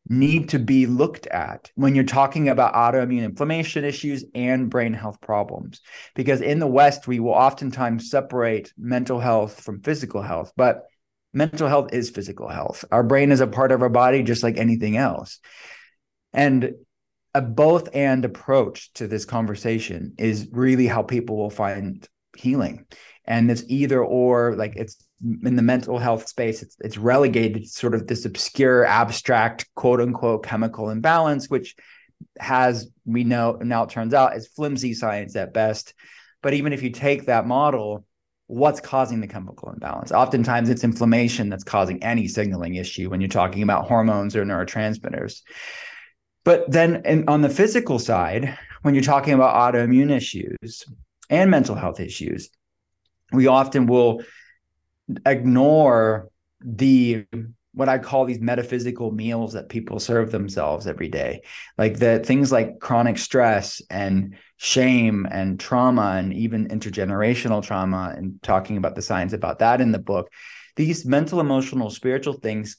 need 0.09 0.49
to 0.49 0.59
be 0.59 0.87
looked 0.87 1.27
at 1.27 1.71
when 1.75 1.93
you're 1.93 2.03
talking 2.03 2.49
about 2.49 2.73
autoimmune 2.73 3.23
inflammation 3.23 3.85
issues 3.85 4.25
and 4.33 4.69
brain 4.69 4.93
health 4.93 5.21
problems. 5.21 5.81
Because 6.15 6.41
in 6.41 6.59
the 6.59 6.67
West, 6.67 7.07
we 7.07 7.19
will 7.19 7.33
oftentimes 7.33 8.09
separate 8.09 8.73
mental 8.77 9.19
health 9.19 9.61
from 9.61 9.81
physical 9.81 10.23
health, 10.23 10.51
but 10.57 10.85
mental 11.31 11.67
health 11.67 11.93
is 11.93 12.09
physical 12.09 12.49
health. 12.49 12.83
Our 12.91 13.03
brain 13.03 13.31
is 13.31 13.39
a 13.39 13.47
part 13.47 13.71
of 13.71 13.83
our 13.83 13.89
body, 13.89 14.23
just 14.23 14.41
like 14.41 14.57
anything 14.57 14.97
else. 14.97 15.39
And 16.33 16.73
a 17.35 17.41
both 17.41 17.89
and 17.93 18.25
approach 18.25 18.91
to 18.93 19.07
this 19.07 19.25
conversation 19.25 20.15
is 20.17 20.47
really 20.51 20.87
how 20.87 21.03
people 21.03 21.37
will 21.37 21.51
find 21.51 22.07
healing. 22.35 22.85
And 23.25 23.51
it's 23.51 23.63
either 23.67 24.03
or, 24.03 24.55
like 24.55 24.73
it's 24.75 24.97
in 25.21 25.55
the 25.55 25.61
mental 25.61 25.97
health 25.97 26.27
space, 26.27 26.61
it's, 26.61 26.77
it's 26.79 26.97
relegated 26.97 27.63
to 27.63 27.69
sort 27.69 27.93
of 27.93 28.07
this 28.07 28.25
obscure, 28.25 28.85
abstract, 28.85 29.69
quote 29.75 29.99
unquote, 29.99 30.43
chemical 30.43 30.89
imbalance, 30.89 31.49
which 31.49 31.75
has, 32.39 32.89
we 33.05 33.23
know 33.23 33.57
now 33.61 33.83
it 33.83 33.89
turns 33.89 34.13
out, 34.13 34.35
is 34.35 34.47
flimsy 34.47 34.93
science 34.93 35.35
at 35.35 35.53
best. 35.53 35.93
But 36.41 36.53
even 36.53 36.73
if 36.73 36.83
you 36.83 36.89
take 36.89 37.25
that 37.25 37.45
model, 37.45 38.05
what's 38.47 38.79
causing 38.79 39.19
the 39.19 39.27
chemical 39.27 39.71
imbalance? 39.71 40.11
Oftentimes 40.11 40.69
it's 40.69 40.83
inflammation 40.83 41.49
that's 41.49 41.63
causing 41.63 42.01
any 42.01 42.27
signaling 42.27 42.75
issue 42.75 43.09
when 43.09 43.21
you're 43.21 43.27
talking 43.27 43.61
about 43.61 43.87
hormones 43.87 44.35
or 44.35 44.45
neurotransmitters. 44.45 45.41
But 46.45 46.71
then 46.71 47.01
in, 47.05 47.27
on 47.27 47.41
the 47.41 47.49
physical 47.49 47.99
side, 47.99 48.57
when 48.81 48.95
you're 48.95 49.03
talking 49.03 49.33
about 49.33 49.73
autoimmune 49.73 50.09
issues 50.09 50.85
and 51.29 51.51
mental 51.51 51.75
health 51.75 51.99
issues, 51.99 52.49
we 53.31 53.47
often 53.47 53.85
will 53.85 54.23
ignore 55.25 56.29
the 56.61 57.25
what 57.73 57.87
I 57.87 57.99
call 57.99 58.25
these 58.25 58.39
metaphysical 58.39 59.11
meals 59.11 59.53
that 59.53 59.69
people 59.69 59.99
serve 59.99 60.31
themselves 60.31 60.87
every 60.87 61.07
day. 61.07 61.43
Like 61.77 61.97
the 61.97 62.19
things 62.19 62.51
like 62.51 62.79
chronic 62.79 63.17
stress 63.17 63.81
and 63.89 64.35
shame 64.57 65.27
and 65.29 65.59
trauma 65.59 66.15
and 66.17 66.33
even 66.33 66.67
intergenerational 66.67 67.63
trauma 67.63 68.13
and 68.17 68.41
talking 68.41 68.75
about 68.77 68.95
the 68.95 69.01
science 69.01 69.33
about 69.33 69.59
that 69.59 69.81
in 69.81 69.91
the 69.91 69.99
book. 69.99 70.29
These 70.75 71.05
mental, 71.05 71.39
emotional, 71.39 71.89
spiritual 71.89 72.33
things 72.33 72.77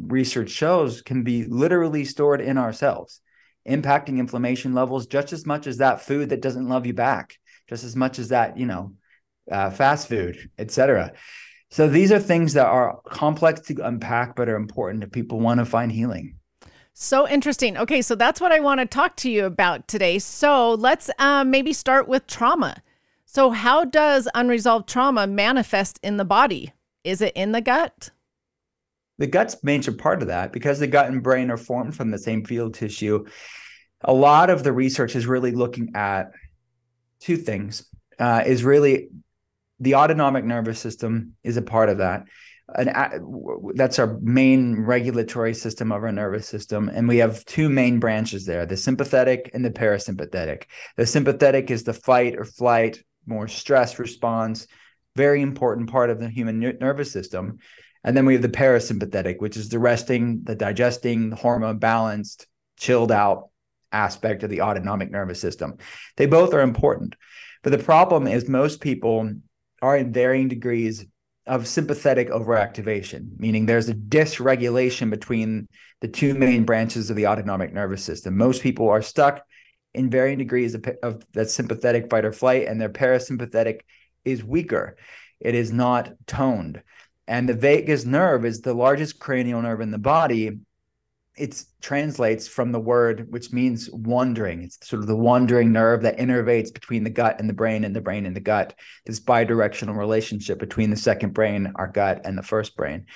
research 0.00 0.50
shows 0.50 1.02
can 1.02 1.24
be 1.24 1.44
literally 1.44 2.04
stored 2.04 2.40
in 2.40 2.56
ourselves, 2.56 3.20
impacting 3.68 4.18
inflammation 4.18 4.72
levels 4.72 5.06
just 5.06 5.32
as 5.32 5.44
much 5.44 5.66
as 5.66 5.78
that 5.78 6.00
food 6.00 6.28
that 6.30 6.42
doesn't 6.42 6.68
love 6.68 6.86
you 6.86 6.94
back, 6.94 7.36
just 7.68 7.84
as 7.84 7.96
much 7.96 8.18
as 8.18 8.28
that, 8.28 8.56
you 8.56 8.66
know, 8.66 8.94
uh, 9.50 9.70
fast 9.70 10.08
food, 10.08 10.50
etc. 10.58 11.12
So 11.70 11.88
these 11.88 12.12
are 12.12 12.18
things 12.18 12.54
that 12.54 12.66
are 12.66 13.00
complex 13.06 13.60
to 13.62 13.86
unpack, 13.86 14.36
but 14.36 14.48
are 14.48 14.56
important 14.56 15.04
if 15.04 15.12
people 15.12 15.40
want 15.40 15.60
to 15.60 15.66
find 15.66 15.92
healing. 15.92 16.36
So 16.94 17.28
interesting. 17.28 17.76
Okay, 17.76 18.02
so 18.02 18.14
that's 18.14 18.40
what 18.40 18.52
I 18.52 18.60
want 18.60 18.80
to 18.80 18.86
talk 18.86 19.16
to 19.16 19.30
you 19.30 19.44
about 19.44 19.86
today. 19.86 20.18
So 20.18 20.74
let's 20.74 21.10
um, 21.18 21.50
maybe 21.50 21.72
start 21.72 22.08
with 22.08 22.26
trauma. 22.26 22.82
So, 23.30 23.50
how 23.50 23.84
does 23.84 24.26
unresolved 24.34 24.88
trauma 24.88 25.26
manifest 25.26 26.00
in 26.02 26.16
the 26.16 26.24
body? 26.24 26.72
Is 27.04 27.20
it 27.20 27.34
in 27.36 27.52
the 27.52 27.60
gut? 27.60 28.10
The 29.18 29.26
gut's 29.26 29.62
major 29.62 29.92
part 29.92 30.22
of 30.22 30.28
that 30.28 30.50
because 30.52 30.78
the 30.78 30.86
gut 30.86 31.08
and 31.08 31.22
brain 31.22 31.50
are 31.50 31.58
formed 31.58 31.94
from 31.94 32.10
the 32.10 32.18
same 32.18 32.44
fetal 32.44 32.70
tissue. 32.70 33.26
A 34.00 34.12
lot 34.14 34.48
of 34.48 34.64
the 34.64 34.72
research 34.72 35.14
is 35.14 35.26
really 35.26 35.52
looking 35.52 35.92
at 35.94 36.30
two 37.20 37.36
things. 37.36 37.84
Uh, 38.18 38.42
is 38.46 38.64
really 38.64 39.10
the 39.80 39.94
autonomic 39.94 40.44
nervous 40.44 40.78
system 40.78 41.34
is 41.42 41.56
a 41.56 41.62
part 41.62 41.88
of 41.88 41.98
that. 41.98 42.24
And 42.74 42.90
uh, 42.90 43.10
that's 43.74 43.98
our 43.98 44.18
main 44.20 44.82
regulatory 44.82 45.54
system 45.54 45.90
of 45.90 46.02
our 46.02 46.12
nervous 46.12 46.46
system. 46.46 46.90
And 46.90 47.08
we 47.08 47.18
have 47.18 47.44
two 47.46 47.68
main 47.70 47.98
branches 47.98 48.44
there 48.44 48.66
the 48.66 48.76
sympathetic 48.76 49.50
and 49.54 49.64
the 49.64 49.70
parasympathetic. 49.70 50.64
The 50.96 51.06
sympathetic 51.06 51.70
is 51.70 51.84
the 51.84 51.94
fight 51.94 52.36
or 52.36 52.44
flight, 52.44 53.02
more 53.26 53.48
stress 53.48 53.98
response, 53.98 54.66
very 55.16 55.40
important 55.40 55.90
part 55.90 56.10
of 56.10 56.20
the 56.20 56.28
human 56.28 56.60
nervous 56.60 57.10
system. 57.10 57.58
And 58.04 58.16
then 58.16 58.26
we 58.26 58.34
have 58.34 58.42
the 58.42 58.48
parasympathetic, 58.48 59.40
which 59.40 59.56
is 59.56 59.70
the 59.70 59.78
resting, 59.78 60.42
the 60.44 60.54
digesting, 60.54 61.30
the 61.30 61.36
hormone 61.36 61.78
balanced, 61.78 62.46
chilled 62.78 63.10
out 63.10 63.48
aspect 63.92 64.42
of 64.42 64.50
the 64.50 64.60
autonomic 64.60 65.10
nervous 65.10 65.40
system. 65.40 65.78
They 66.16 66.26
both 66.26 66.52
are 66.52 66.60
important. 66.60 67.16
But 67.62 67.70
the 67.70 67.78
problem 67.78 68.26
is 68.26 68.48
most 68.48 68.80
people 68.80 69.32
are 69.82 69.96
in 69.96 70.12
varying 70.12 70.48
degrees 70.48 71.06
of 71.46 71.66
sympathetic 71.66 72.28
overactivation, 72.28 73.30
meaning 73.38 73.66
there's 73.66 73.88
a 73.88 73.94
dysregulation 73.94 75.10
between 75.10 75.66
the 76.00 76.08
two 76.08 76.34
main 76.34 76.64
branches 76.64 77.10
of 77.10 77.16
the 77.16 77.26
autonomic 77.26 77.72
nervous 77.72 78.04
system. 78.04 78.36
Most 78.36 78.62
people 78.62 78.88
are 78.88 79.02
stuck 79.02 79.42
in 79.94 80.10
varying 80.10 80.38
degrees 80.38 80.74
of, 80.74 80.84
of 81.02 81.24
that 81.32 81.50
sympathetic 81.50 82.10
fight 82.10 82.24
or 82.24 82.32
flight, 82.32 82.66
and 82.66 82.80
their 82.80 82.90
parasympathetic 82.90 83.80
is 84.24 84.44
weaker. 84.44 84.96
It 85.40 85.54
is 85.54 85.72
not 85.72 86.12
toned. 86.26 86.82
And 87.26 87.48
the 87.48 87.54
vagus 87.54 88.04
nerve 88.04 88.44
is 88.44 88.60
the 88.60 88.74
largest 88.74 89.18
cranial 89.18 89.62
nerve 89.62 89.80
in 89.80 89.90
the 89.90 89.98
body 89.98 90.58
it 91.38 91.64
translates 91.80 92.48
from 92.48 92.72
the 92.72 92.80
word 92.80 93.26
which 93.30 93.52
means 93.52 93.88
wandering. 93.90 94.62
It's 94.62 94.88
sort 94.88 95.00
of 95.00 95.06
the 95.06 95.16
wandering 95.16 95.72
nerve 95.72 96.02
that 96.02 96.18
innervates 96.18 96.72
between 96.72 97.04
the 97.04 97.10
gut 97.10 97.40
and 97.40 97.48
the 97.48 97.54
brain 97.54 97.84
and 97.84 97.94
the 97.94 98.00
brain 98.00 98.26
and 98.26 98.34
the 98.34 98.40
gut. 98.40 98.74
This 99.06 99.20
bidirectional 99.20 99.96
relationship 99.96 100.58
between 100.58 100.90
the 100.90 100.96
second 100.96 101.34
brain 101.34 101.72
our 101.76 101.88
gut 101.88 102.22
and 102.24 102.36
the 102.36 102.42
first 102.42 102.76
brain. 102.76 103.06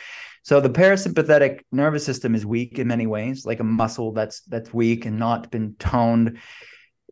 So 0.44 0.60
the 0.60 0.70
parasympathetic 0.70 1.60
nervous 1.70 2.04
system 2.04 2.34
is 2.34 2.44
weak 2.44 2.78
in 2.78 2.88
many 2.88 3.06
ways 3.06 3.46
like 3.46 3.60
a 3.60 3.64
muscle 3.64 4.12
that's 4.12 4.40
that's 4.42 4.72
weak 4.72 5.06
and 5.06 5.18
not 5.18 5.50
been 5.50 5.76
toned. 5.78 6.38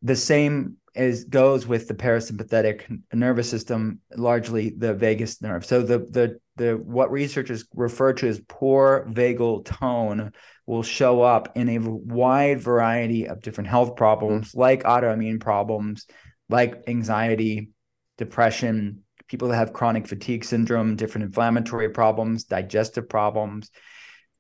The 0.03 0.17
same 0.17 0.77
is 0.95 1.25
goes 1.25 1.67
with 1.67 1.87
the 1.87 1.95
parasympathetic 1.95 2.85
nervous 3.13 3.49
system 3.49 4.01
largely 4.17 4.71
the 4.71 4.93
vagus 4.93 5.41
nerve 5.41 5.65
so 5.65 5.83
the 5.83 5.99
the 5.99 6.39
the 6.57 6.77
what 6.77 7.11
researchers 7.11 7.65
refer 7.75 8.13
to 8.13 8.29
as 8.29 8.41
poor 8.49 9.07
vagal 9.11 9.65
tone 9.65 10.33
will 10.71 10.83
show 10.85 11.21
up 11.21 11.57
in 11.57 11.69
a 11.69 11.79
wide 11.79 12.61
variety 12.61 13.27
of 13.27 13.43
different 13.43 13.69
health 13.69 13.97
problems 13.97 14.55
like 14.55 14.85
autoimmune 14.85 15.41
problems, 15.41 16.07
like 16.49 16.85
anxiety, 16.87 17.71
depression, 18.19 19.03
people 19.27 19.49
that 19.49 19.57
have 19.57 19.73
chronic 19.73 20.07
fatigue 20.07 20.45
syndrome, 20.45 20.95
different 20.95 21.25
inflammatory 21.25 21.89
problems, 21.89 22.45
digestive 22.45 23.09
problems. 23.09 23.69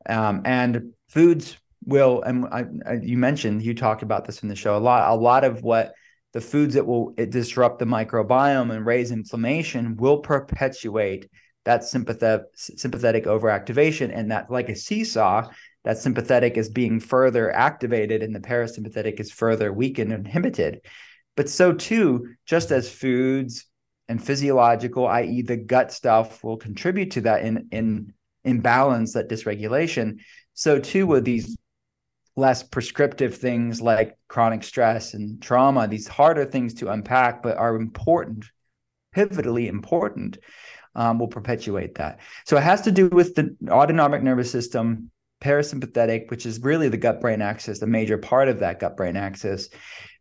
Um, 0.08 0.42
and 0.44 0.92
foods 1.08 1.56
will, 1.84 2.22
and 2.22 2.44
I, 2.46 2.64
I, 2.86 2.92
you 3.02 3.18
mentioned, 3.18 3.62
you 3.62 3.74
talked 3.74 4.02
about 4.02 4.24
this 4.24 4.44
in 4.44 4.48
the 4.48 4.54
show 4.54 4.76
a 4.76 4.78
lot, 4.78 5.10
a 5.10 5.16
lot 5.16 5.42
of 5.42 5.64
what 5.64 5.94
the 6.32 6.40
foods 6.40 6.74
that 6.74 6.86
will 6.86 7.12
disrupt 7.28 7.78
the 7.78 7.84
microbiome 7.84 8.74
and 8.74 8.86
raise 8.86 9.10
inflammation 9.10 9.96
will 9.96 10.18
perpetuate 10.18 11.28
that 11.64 11.84
sympathetic 11.84 12.42
sympathetic 12.54 13.24
overactivation 13.24 14.10
and 14.16 14.30
that 14.30 14.50
like 14.50 14.68
a 14.68 14.76
seesaw 14.76 15.48
that 15.84 15.98
sympathetic 15.98 16.56
is 16.56 16.68
being 16.68 17.00
further 17.00 17.50
activated 17.50 18.22
and 18.22 18.34
the 18.34 18.40
parasympathetic 18.40 19.18
is 19.18 19.32
further 19.32 19.72
weakened 19.72 20.12
and 20.12 20.26
inhibited. 20.26 20.82
But 21.36 21.48
so 21.48 21.72
too, 21.72 22.34
just 22.44 22.70
as 22.70 22.90
foods 22.90 23.66
and 24.08 24.22
physiological, 24.22 25.06
i.e., 25.06 25.42
the 25.42 25.56
gut 25.56 25.92
stuff, 25.92 26.44
will 26.44 26.56
contribute 26.56 27.12
to 27.12 27.22
that 27.22 27.42
in 27.42 27.68
in 27.70 28.12
imbalance, 28.44 29.12
that 29.14 29.28
dysregulation, 29.28 30.20
so 30.54 30.78
too 30.78 31.06
will 31.06 31.22
these 31.22 31.56
less 32.40 32.62
prescriptive 32.62 33.36
things 33.36 33.80
like 33.80 34.18
chronic 34.28 34.64
stress 34.64 35.14
and 35.14 35.40
trauma, 35.40 35.86
these 35.86 36.08
harder 36.08 36.44
things 36.44 36.74
to 36.74 36.90
unpack, 36.90 37.42
but 37.42 37.56
are 37.56 37.76
important, 37.76 38.46
pivotally 39.14 39.68
important, 39.68 40.38
um, 40.94 41.18
will 41.18 41.28
perpetuate 41.28 41.96
that. 41.96 42.18
So 42.46 42.56
it 42.56 42.62
has 42.62 42.80
to 42.82 42.90
do 42.90 43.08
with 43.08 43.34
the 43.34 43.54
autonomic 43.68 44.22
nervous 44.22 44.50
system 44.50 45.10
parasympathetic, 45.40 46.30
which 46.30 46.44
is 46.44 46.60
really 46.60 46.88
the 46.88 46.96
gut 46.96 47.20
brain 47.20 47.40
axis, 47.40 47.78
the 47.78 47.86
major 47.86 48.18
part 48.18 48.48
of 48.48 48.58
that 48.58 48.80
gut 48.80 48.96
brain 48.96 49.16
axis. 49.16 49.68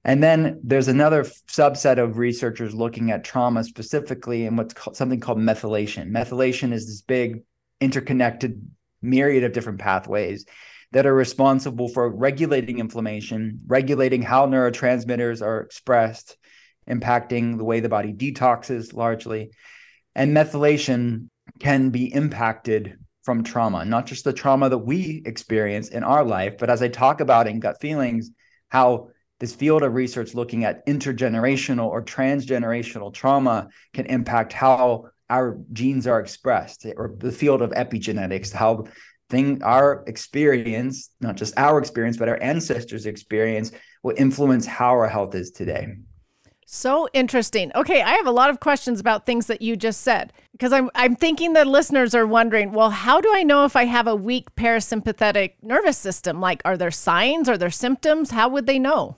And 0.06 0.24
then 0.24 0.62
there's 0.64 0.88
another 0.88 1.24
subset 1.24 1.98
of 1.98 2.18
researchers 2.18 2.74
looking 2.74 3.12
at 3.12 3.26
trauma 3.26 3.64
specifically 3.64 4.46
and 4.46 4.58
what's 4.58 4.74
called, 4.74 4.96
something 4.96 5.20
called 5.20 5.40
methylation. 5.40 6.10
Methylation 6.10 6.72
is 6.72 6.86
this 6.88 7.02
big 7.02 7.44
interconnected 7.82 8.62
myriad 9.02 9.44
of 9.44 9.52
different 9.52 9.80
pathways 9.80 10.46
that 10.92 11.06
are 11.06 11.14
responsible 11.14 11.88
for 11.88 12.10
regulating 12.10 12.80
inflammation, 12.80 13.60
regulating 13.68 14.22
how 14.22 14.48
neurotransmitters 14.48 15.42
are 15.42 15.62
expressed, 15.62 16.38
impacting 16.90 17.58
the 17.58 17.64
way 17.64 17.80
the 17.80 17.90
body 17.90 18.14
detoxes 18.14 18.94
largely. 18.94 19.52
And 20.16 20.36
methylation 20.36 21.30
can 21.60 21.90
be 21.92 22.14
impacted 22.14 22.98
from 23.24 23.44
trauma, 23.44 23.86
not 23.86 24.08
just 24.08 24.24
the 24.24 24.34
trauma 24.34 24.70
that 24.70 24.78
we 24.80 25.22
experience 25.26 25.90
in 25.90 26.04
our 26.04 26.24
life, 26.24 26.58
but 26.58 26.70
as 26.70 26.82
I 26.82 26.88
talk 26.88 27.22
about 27.22 27.48
in 27.48 27.60
gut 27.60 27.80
feelings, 27.80 28.32
how 28.70 29.10
this 29.40 29.54
field 29.54 29.84
of 29.84 29.94
research 29.94 30.34
looking 30.34 30.64
at 30.66 30.86
intergenerational 30.88 31.88
or 31.88 32.04
transgenerational 32.04 33.14
trauma 33.14 33.70
can 33.94 34.08
impact 34.08 34.52
how 34.54 35.06
our 35.30 35.60
genes 35.72 36.08
are 36.08 36.20
expressed, 36.20 36.88
or 36.98 37.14
the 37.18 37.32
field 37.32 37.62
of 37.62 37.70
epigenetics, 37.72 38.52
how 38.52 38.86
thing 39.30 39.62
our 39.64 40.04
experience, 40.08 41.12
not 41.22 41.36
just 41.36 41.58
our 41.58 41.80
experience, 41.80 42.18
but 42.18 42.30
our 42.30 42.42
ancestors' 42.42 43.06
experience 43.06 43.72
will 44.04 44.16
influence 44.18 44.66
how 44.66 44.90
our 44.92 45.08
health 45.08 45.36
is 45.36 45.52
today. 45.52 45.96
So 46.72 47.08
interesting. 47.14 47.72
Okay, 47.74 48.04
I 48.04 48.12
have 48.12 48.28
a 48.28 48.32
lot 48.32 48.52
of 48.52 48.60
questions 48.60 49.00
about 49.00 49.26
things 49.26 49.48
that 49.48 49.60
you 49.60 49.76
just 49.76 50.02
said 50.02 50.34
because 50.52 50.72
I'm 50.72 50.92
I'm 50.94 51.16
thinking 51.16 51.54
the 51.54 51.66
listeners 51.66 52.14
are 52.14 52.28
wondering, 52.28 52.74
well, 52.74 52.92
how 52.92 53.20
do 53.20 53.32
I 53.34 53.42
know 53.42 53.66
if 53.66 53.76
I 53.76 53.86
have 53.86 54.06
a 54.06 54.16
weak 54.16 54.54
parasympathetic 54.56 55.54
nervous 55.64 55.98
system? 55.98 56.40
Like 56.40 56.62
are 56.66 56.78
there 56.78 56.92
signs, 56.92 57.50
are 57.50 57.58
there 57.58 57.72
symptoms? 57.72 58.30
How 58.30 58.50
would 58.50 58.68
they 58.68 58.78
know? 58.78 59.18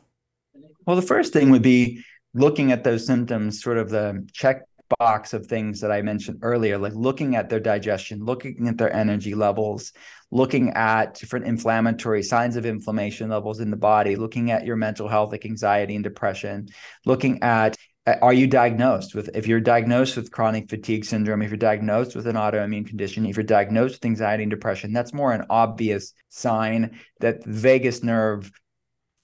Well, 0.86 0.96
the 0.96 1.02
first 1.02 1.34
thing 1.34 1.50
would 1.50 1.62
be 1.62 2.02
looking 2.34 2.72
at 2.72 2.86
those 2.86 3.06
symptoms, 3.06 3.62
sort 3.62 3.78
of 3.78 3.90
the 3.90 4.26
check 4.32 4.64
box 5.00 5.34
of 5.34 5.46
things 5.46 5.82
that 5.82 5.92
I 5.92 6.02
mentioned 6.02 6.40
earlier, 6.42 6.78
like 6.78 6.94
looking 6.94 7.36
at 7.36 7.50
their 7.50 7.60
digestion, 7.60 8.24
looking 8.24 8.68
at 8.68 8.78
their 8.78 8.94
energy 8.94 9.36
levels, 9.36 9.94
looking 10.32 10.72
at 10.72 11.16
different 11.16 11.46
inflammatory 11.46 12.24
signs 12.24 12.56
of 12.56 12.66
inflammation 12.66 13.30
levels 13.30 13.60
in 13.60 13.70
the 13.70 13.78
body, 13.78 14.16
looking 14.16 14.52
at 14.52 14.66
your 14.66 14.76
mental 14.76 15.08
health, 15.08 15.32
like 15.32 15.46
anxiety 15.46 15.96
and 15.96 16.04
depression, 16.04 16.68
looking 17.06 17.42
at 17.44 17.78
uh, 18.08 18.16
are 18.24 18.34
you 18.34 18.48
diagnosed 18.48 19.14
with 19.14 19.30
if 19.36 19.48
you're 19.48 19.60
diagnosed 19.60 20.18
with 20.18 20.32
chronic 20.32 20.68
fatigue 20.68 21.06
syndrome 21.06 21.44
if 21.44 21.52
you're 21.52 21.58
diagnosed 21.58 22.16
with 22.16 22.26
an 22.26 22.36
autoimmune 22.36 22.88
condition 22.88 23.28
if 23.28 23.38
you're 23.38 23.44
diagnosed 23.44 23.98
with 23.98 24.06
anxiety 24.06 24.42
and 24.42 24.50
depression 24.50 24.92
that's 24.92 25.14
more 25.14 25.34
an 25.34 25.46
obvious 25.52 26.14
sign 26.30 27.00
that 27.20 27.46
vagus 27.46 28.02
nerve 28.02 28.52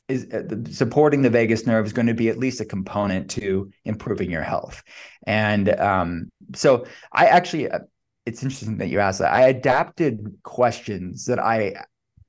is 0.08 0.26
uh, 0.32 0.44
supporting 0.72 1.22
the 1.22 1.30
vagus 1.30 1.66
nerve 1.66 1.86
is 1.86 1.94
going 1.94 2.08
to 2.08 2.14
be 2.14 2.30
at 2.30 2.38
least 2.38 2.62
a 2.62 2.66
component 2.66 3.30
to 3.32 3.72
improving 3.86 4.32
your 4.32 4.42
health. 4.42 4.84
And 5.26 5.70
um, 5.80 6.30
so 6.56 6.86
I 7.12 7.26
actually, 7.26 7.70
uh, 7.70 7.80
it's 8.26 8.44
interesting 8.44 8.78
that 8.78 8.88
you 8.88 9.00
asked 9.00 9.20
that. 9.20 9.34
I 9.34 9.48
adapted 9.48 10.38
questions 10.44 11.26
that 11.26 11.40
I 11.40 11.76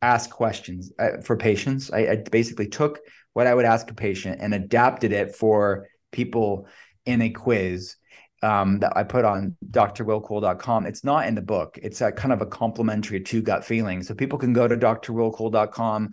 ask 0.03 0.31
questions 0.31 0.93
uh, 0.99 1.21
for 1.23 1.37
patients. 1.37 1.91
I, 1.93 1.99
I, 2.09 2.17
basically 2.31 2.69
took 2.69 3.01
what 3.33 3.47
I 3.47 3.55
would 3.55 3.65
ask 3.65 3.91
a 3.91 3.95
patient 3.95 4.41
and 4.41 4.55
adapted 4.55 5.13
it 5.13 5.35
for 5.35 5.89
people 6.13 6.69
in 7.05 7.21
a 7.23 7.31
quiz 7.31 7.97
um, 8.43 8.79
that 8.79 8.97
I 8.97 9.03
put 9.03 9.25
on 9.25 9.57
drwillcole.com. 9.71 10.87
It's 10.87 11.03
not 11.03 11.27
in 11.27 11.35
the 11.35 11.43
book. 11.43 11.79
It's 11.83 12.01
a 12.01 12.13
kind 12.13 12.33
of 12.33 12.43
a 12.43 12.47
complementary 12.47 13.21
to 13.21 13.43
gut 13.43 13.65
feeling. 13.65 14.03
So 14.03 14.15
people 14.15 14.39
can 14.39 14.53
go 14.53 14.69
to 14.69 14.77
drwillcole.com 14.77 16.11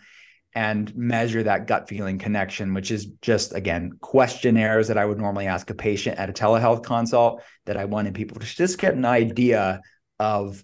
and 0.56 0.96
measure 0.96 1.44
that 1.44 1.68
gut 1.68 1.90
feeling 1.90 2.18
connection, 2.18 2.74
which 2.74 2.90
is 2.90 3.08
just, 3.22 3.54
again, 3.54 3.92
questionnaires 4.00 4.88
that 4.88 4.98
I 4.98 5.06
would 5.06 5.18
normally 5.18 5.48
ask 5.48 5.70
a 5.70 5.76
patient 5.76 6.18
at 6.18 6.30
a 6.30 6.34
telehealth 6.34 6.82
consult 6.82 7.44
that 7.66 7.76
I 7.76 7.86
wanted 7.86 8.16
people 8.16 8.40
to 8.40 8.46
just 8.46 8.80
get 8.80 8.94
an 8.94 9.04
idea 9.04 9.82
of 10.18 10.64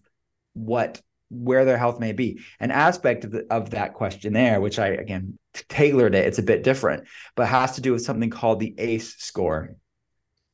what 0.53 1.01
where 1.29 1.63
their 1.63 1.77
health 1.77 1.99
may 1.99 2.11
be. 2.11 2.41
An 2.59 2.71
aspect 2.71 3.23
of, 3.23 3.31
the, 3.31 3.45
of 3.49 3.69
that 3.71 3.93
questionnaire, 3.93 4.59
which 4.59 4.79
I 4.79 4.87
again 4.87 5.37
tailored 5.69 6.15
it, 6.15 6.25
it's 6.25 6.39
a 6.39 6.43
bit 6.43 6.63
different, 6.63 7.05
but 7.35 7.47
has 7.47 7.75
to 7.75 7.81
do 7.81 7.91
with 7.91 8.03
something 8.03 8.29
called 8.29 8.59
the 8.59 8.75
ACE 8.77 9.15
score, 9.17 9.75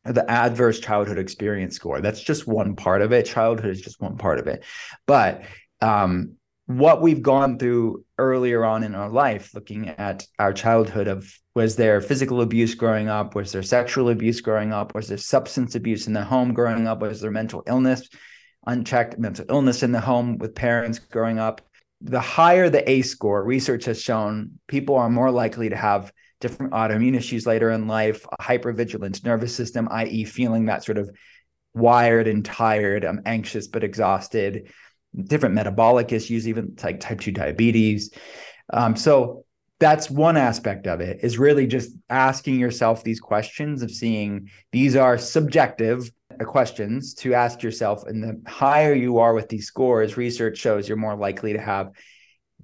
the 0.03 0.29
Adverse 0.29 0.79
Childhood 0.79 1.17
Experience 1.17 1.75
Score. 1.75 2.01
That's 2.01 2.21
just 2.21 2.47
one 2.47 2.75
part 2.75 3.01
of 3.01 3.11
it. 3.11 3.25
Childhood 3.25 3.71
is 3.71 3.81
just 3.81 4.01
one 4.01 4.17
part 4.17 4.39
of 4.39 4.47
it, 4.47 4.63
but 5.05 5.43
um, 5.81 6.37
what 6.67 7.01
we've 7.01 7.21
gone 7.21 7.57
through 7.57 8.03
earlier 8.17 8.65
on 8.65 8.83
in 8.83 8.93
our 8.93 9.09
life, 9.09 9.53
looking 9.55 9.87
at 9.87 10.25
our 10.37 10.51
childhood 10.51 11.07
of 11.07 11.33
was 11.55 11.77
there 11.77 12.01
physical 12.01 12.41
abuse 12.41 12.75
growing 12.75 13.07
up? 13.07 13.33
Was 13.33 13.53
there 13.53 13.63
sexual 13.63 14.09
abuse 14.09 14.41
growing 14.41 14.73
up? 14.73 14.93
Was 14.93 15.07
there 15.07 15.17
substance 15.17 15.75
abuse 15.75 16.07
in 16.07 16.13
the 16.13 16.23
home 16.23 16.53
growing 16.53 16.85
up? 16.85 17.01
Was 17.01 17.21
there 17.21 17.31
mental 17.31 17.63
illness, 17.67 18.07
unchecked 18.67 19.17
mental 19.17 19.45
illness 19.49 19.81
in 19.81 19.93
the 19.93 20.01
home 20.01 20.37
with 20.37 20.55
parents 20.55 20.99
growing 20.99 21.39
up? 21.39 21.61
The 22.01 22.19
higher 22.19 22.69
the 22.69 22.87
ACE 22.87 23.09
score, 23.09 23.43
research 23.43 23.85
has 23.85 24.01
shown 24.01 24.59
people 24.67 24.95
are 24.95 25.09
more 25.09 25.31
likely 25.31 25.69
to 25.69 25.75
have 25.75 26.11
different 26.41 26.73
autoimmune 26.73 27.15
issues 27.15 27.47
later 27.47 27.71
in 27.71 27.87
life, 27.87 28.25
a 28.37 28.43
hypervigilant 28.43 29.23
nervous 29.23 29.55
system, 29.55 29.87
i.e., 29.89 30.25
feeling 30.25 30.65
that 30.65 30.83
sort 30.83 30.97
of 30.97 31.09
wired 31.73 32.27
and 32.27 32.43
tired, 32.43 33.05
I'm 33.05 33.21
anxious 33.25 33.67
but 33.67 33.83
exhausted 33.83 34.71
different 35.15 35.55
metabolic 35.55 36.11
issues, 36.11 36.47
even 36.47 36.75
like 36.83 36.99
type 36.99 37.19
2 37.19 37.31
diabetes. 37.31 38.11
Um, 38.71 38.95
so 38.95 39.45
that's 39.79 40.09
one 40.09 40.37
aspect 40.37 40.87
of 40.87 41.01
it 41.01 41.19
is 41.21 41.37
really 41.37 41.67
just 41.67 41.91
asking 42.09 42.59
yourself 42.59 43.03
these 43.03 43.19
questions 43.19 43.81
of 43.81 43.91
seeing 43.91 44.49
these 44.71 44.95
are 44.95 45.17
subjective 45.17 46.11
questions 46.45 47.13
to 47.15 47.33
ask 47.33 47.61
yourself. 47.61 48.05
And 48.05 48.23
the 48.23 48.49
higher 48.49 48.93
you 48.93 49.19
are 49.19 49.33
with 49.33 49.49
these 49.49 49.67
scores, 49.67 50.17
research 50.17 50.57
shows 50.57 50.87
you're 50.87 50.97
more 50.97 51.15
likely 51.15 51.53
to 51.53 51.61
have 51.61 51.91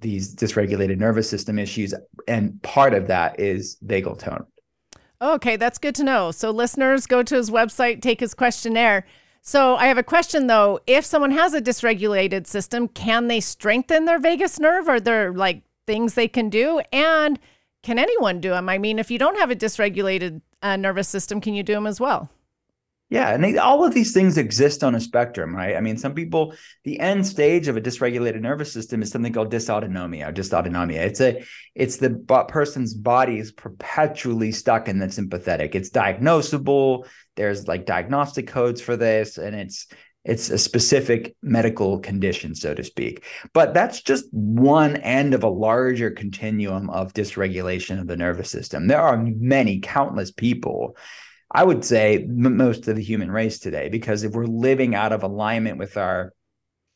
these 0.00 0.34
dysregulated 0.34 0.98
nervous 0.98 1.28
system 1.30 1.58
issues. 1.58 1.94
And 2.26 2.60
part 2.62 2.94
of 2.94 3.08
that 3.08 3.40
is 3.40 3.76
vagal 3.84 4.18
tone. 4.18 4.46
Okay, 5.22 5.56
that's 5.56 5.78
good 5.78 5.94
to 5.94 6.04
know. 6.04 6.32
So, 6.32 6.50
listeners, 6.50 7.06
go 7.06 7.22
to 7.22 7.34
his 7.36 7.50
website, 7.50 8.02
take 8.02 8.20
his 8.20 8.34
questionnaire. 8.34 9.06
So 9.46 9.76
I 9.76 9.88
have 9.88 9.98
a 9.98 10.02
question 10.02 10.46
though. 10.46 10.80
If 10.86 11.04
someone 11.04 11.30
has 11.32 11.52
a 11.52 11.60
dysregulated 11.60 12.46
system, 12.46 12.88
can 12.88 13.28
they 13.28 13.40
strengthen 13.40 14.06
their 14.06 14.18
vagus 14.18 14.58
nerve? 14.58 14.88
Are 14.88 14.98
there 14.98 15.34
like 15.34 15.62
things 15.86 16.14
they 16.14 16.28
can 16.28 16.48
do? 16.48 16.80
And 16.90 17.38
can 17.82 17.98
anyone 17.98 18.40
do 18.40 18.50
them? 18.50 18.70
I 18.70 18.78
mean, 18.78 18.98
if 18.98 19.10
you 19.10 19.18
don't 19.18 19.38
have 19.38 19.50
a 19.50 19.54
dysregulated 19.54 20.40
uh, 20.62 20.76
nervous 20.76 21.08
system, 21.08 21.42
can 21.42 21.52
you 21.52 21.62
do 21.62 21.74
them 21.74 21.86
as 21.86 22.00
well? 22.00 22.30
Yeah, 23.10 23.34
and 23.34 23.44
they, 23.44 23.58
all 23.58 23.84
of 23.84 23.92
these 23.92 24.14
things 24.14 24.38
exist 24.38 24.82
on 24.82 24.94
a 24.94 25.00
spectrum, 25.00 25.54
right? 25.54 25.76
I 25.76 25.80
mean, 25.80 25.98
some 25.98 26.14
people, 26.14 26.54
the 26.84 26.98
end 26.98 27.26
stage 27.26 27.68
of 27.68 27.76
a 27.76 27.80
dysregulated 27.82 28.40
nervous 28.40 28.72
system 28.72 29.02
is 29.02 29.10
something 29.10 29.32
called 29.32 29.52
dysautonomia 29.52 30.30
or 30.30 30.32
dysautonomia. 30.32 31.00
It's 31.00 31.20
a, 31.20 31.44
it's 31.74 31.98
the 31.98 32.10
person's 32.48 32.94
body 32.94 33.38
is 33.38 33.52
perpetually 33.52 34.52
stuck 34.52 34.88
in 34.88 34.98
the 34.98 35.12
sympathetic. 35.12 35.74
It's 35.74 35.90
diagnosable. 35.90 37.06
There's 37.36 37.68
like 37.68 37.86
diagnostic 37.86 38.46
codes 38.46 38.80
for 38.80 38.96
this, 38.96 39.38
and 39.38 39.54
it's 39.54 39.86
it's 40.24 40.48
a 40.48 40.56
specific 40.56 41.36
medical 41.42 41.98
condition, 41.98 42.54
so 42.54 42.72
to 42.74 42.82
speak. 42.82 43.24
But 43.52 43.74
that's 43.74 44.00
just 44.00 44.24
one 44.32 44.96
end 44.96 45.34
of 45.34 45.44
a 45.44 45.48
larger 45.48 46.10
continuum 46.10 46.88
of 46.88 47.12
dysregulation 47.12 48.00
of 48.00 48.06
the 48.06 48.16
nervous 48.16 48.50
system. 48.50 48.86
There 48.86 49.02
are 49.02 49.18
many, 49.18 49.80
countless 49.80 50.30
people 50.30 50.96
I 51.54 51.62
would 51.62 51.84
say 51.84 52.26
most 52.28 52.88
of 52.88 52.96
the 52.96 53.02
human 53.02 53.30
race 53.30 53.60
today, 53.60 53.88
because 53.88 54.24
if 54.24 54.32
we're 54.32 54.44
living 54.44 54.96
out 54.96 55.12
of 55.12 55.22
alignment 55.22 55.78
with 55.78 55.96
our, 55.96 56.32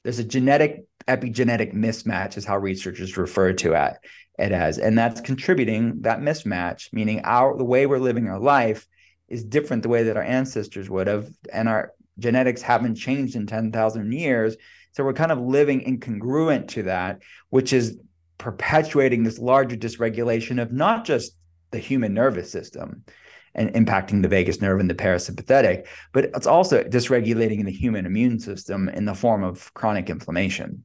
there's 0.03 0.19
a 0.19 0.25
genetic 0.25 0.85
epigenetic 1.07 1.73
mismatch, 1.73 2.37
is 2.37 2.45
how 2.45 2.59
researchers 2.59 3.17
refer 3.17 3.53
to 3.53 3.75
it, 3.75 3.97
it 4.37 4.51
as, 4.51 4.79
and 4.79 4.99
that's 4.99 5.21
contributing 5.21 6.01
that 6.01 6.19
mismatch, 6.19 6.93
meaning 6.93 7.21
our 7.23 7.57
the 7.57 7.65
way 7.65 7.87
we're 7.87 7.99
living 7.99 8.27
our 8.27 8.41
life 8.41 8.89
is 9.29 9.45
different 9.45 9.83
the 9.83 9.89
way 9.89 10.05
that 10.05 10.17
our 10.17 10.23
ancestors 10.23 10.89
would 10.89 11.07
have, 11.07 11.31
and 11.53 11.69
our 11.69 11.93
genetics 12.19 12.63
haven't 12.63 12.97
changed 12.97 13.37
in 13.37 13.47
ten 13.47 13.73
thousand 13.73 14.13
years, 14.13 14.57
so 14.93 15.05
we're 15.05 15.13
kind 15.13 15.33
of 15.33 15.39
living 15.39 15.81
incongruent 15.81 16.69
to 16.69 16.85
that, 16.85 17.21
which 17.51 17.73
is 17.73 17.99
perpetuating 18.39 19.25
this 19.25 19.39
larger 19.39 19.77
dysregulation 19.77 20.61
of 20.61 20.73
not 20.73 21.05
just 21.05 21.37
the 21.71 21.79
human 21.79 22.15
nervous 22.15 22.51
system 22.51 23.05
and 23.55 23.73
impacting 23.75 24.23
the 24.23 24.29
vagus 24.29 24.61
nerve 24.61 24.81
and 24.81 24.89
the 24.89 24.95
parasympathetic, 24.95 25.87
but 26.13 26.25
it's 26.25 26.47
also 26.47 26.83
dysregulating 26.85 27.65
the 27.65 27.73
human 27.73 28.07
immune 28.07 28.39
system 28.39 28.89
in 28.89 29.05
the 29.05 29.15
form 29.15 29.43
of 29.43 29.73
chronic 29.75 30.09
inflammation. 30.09 30.85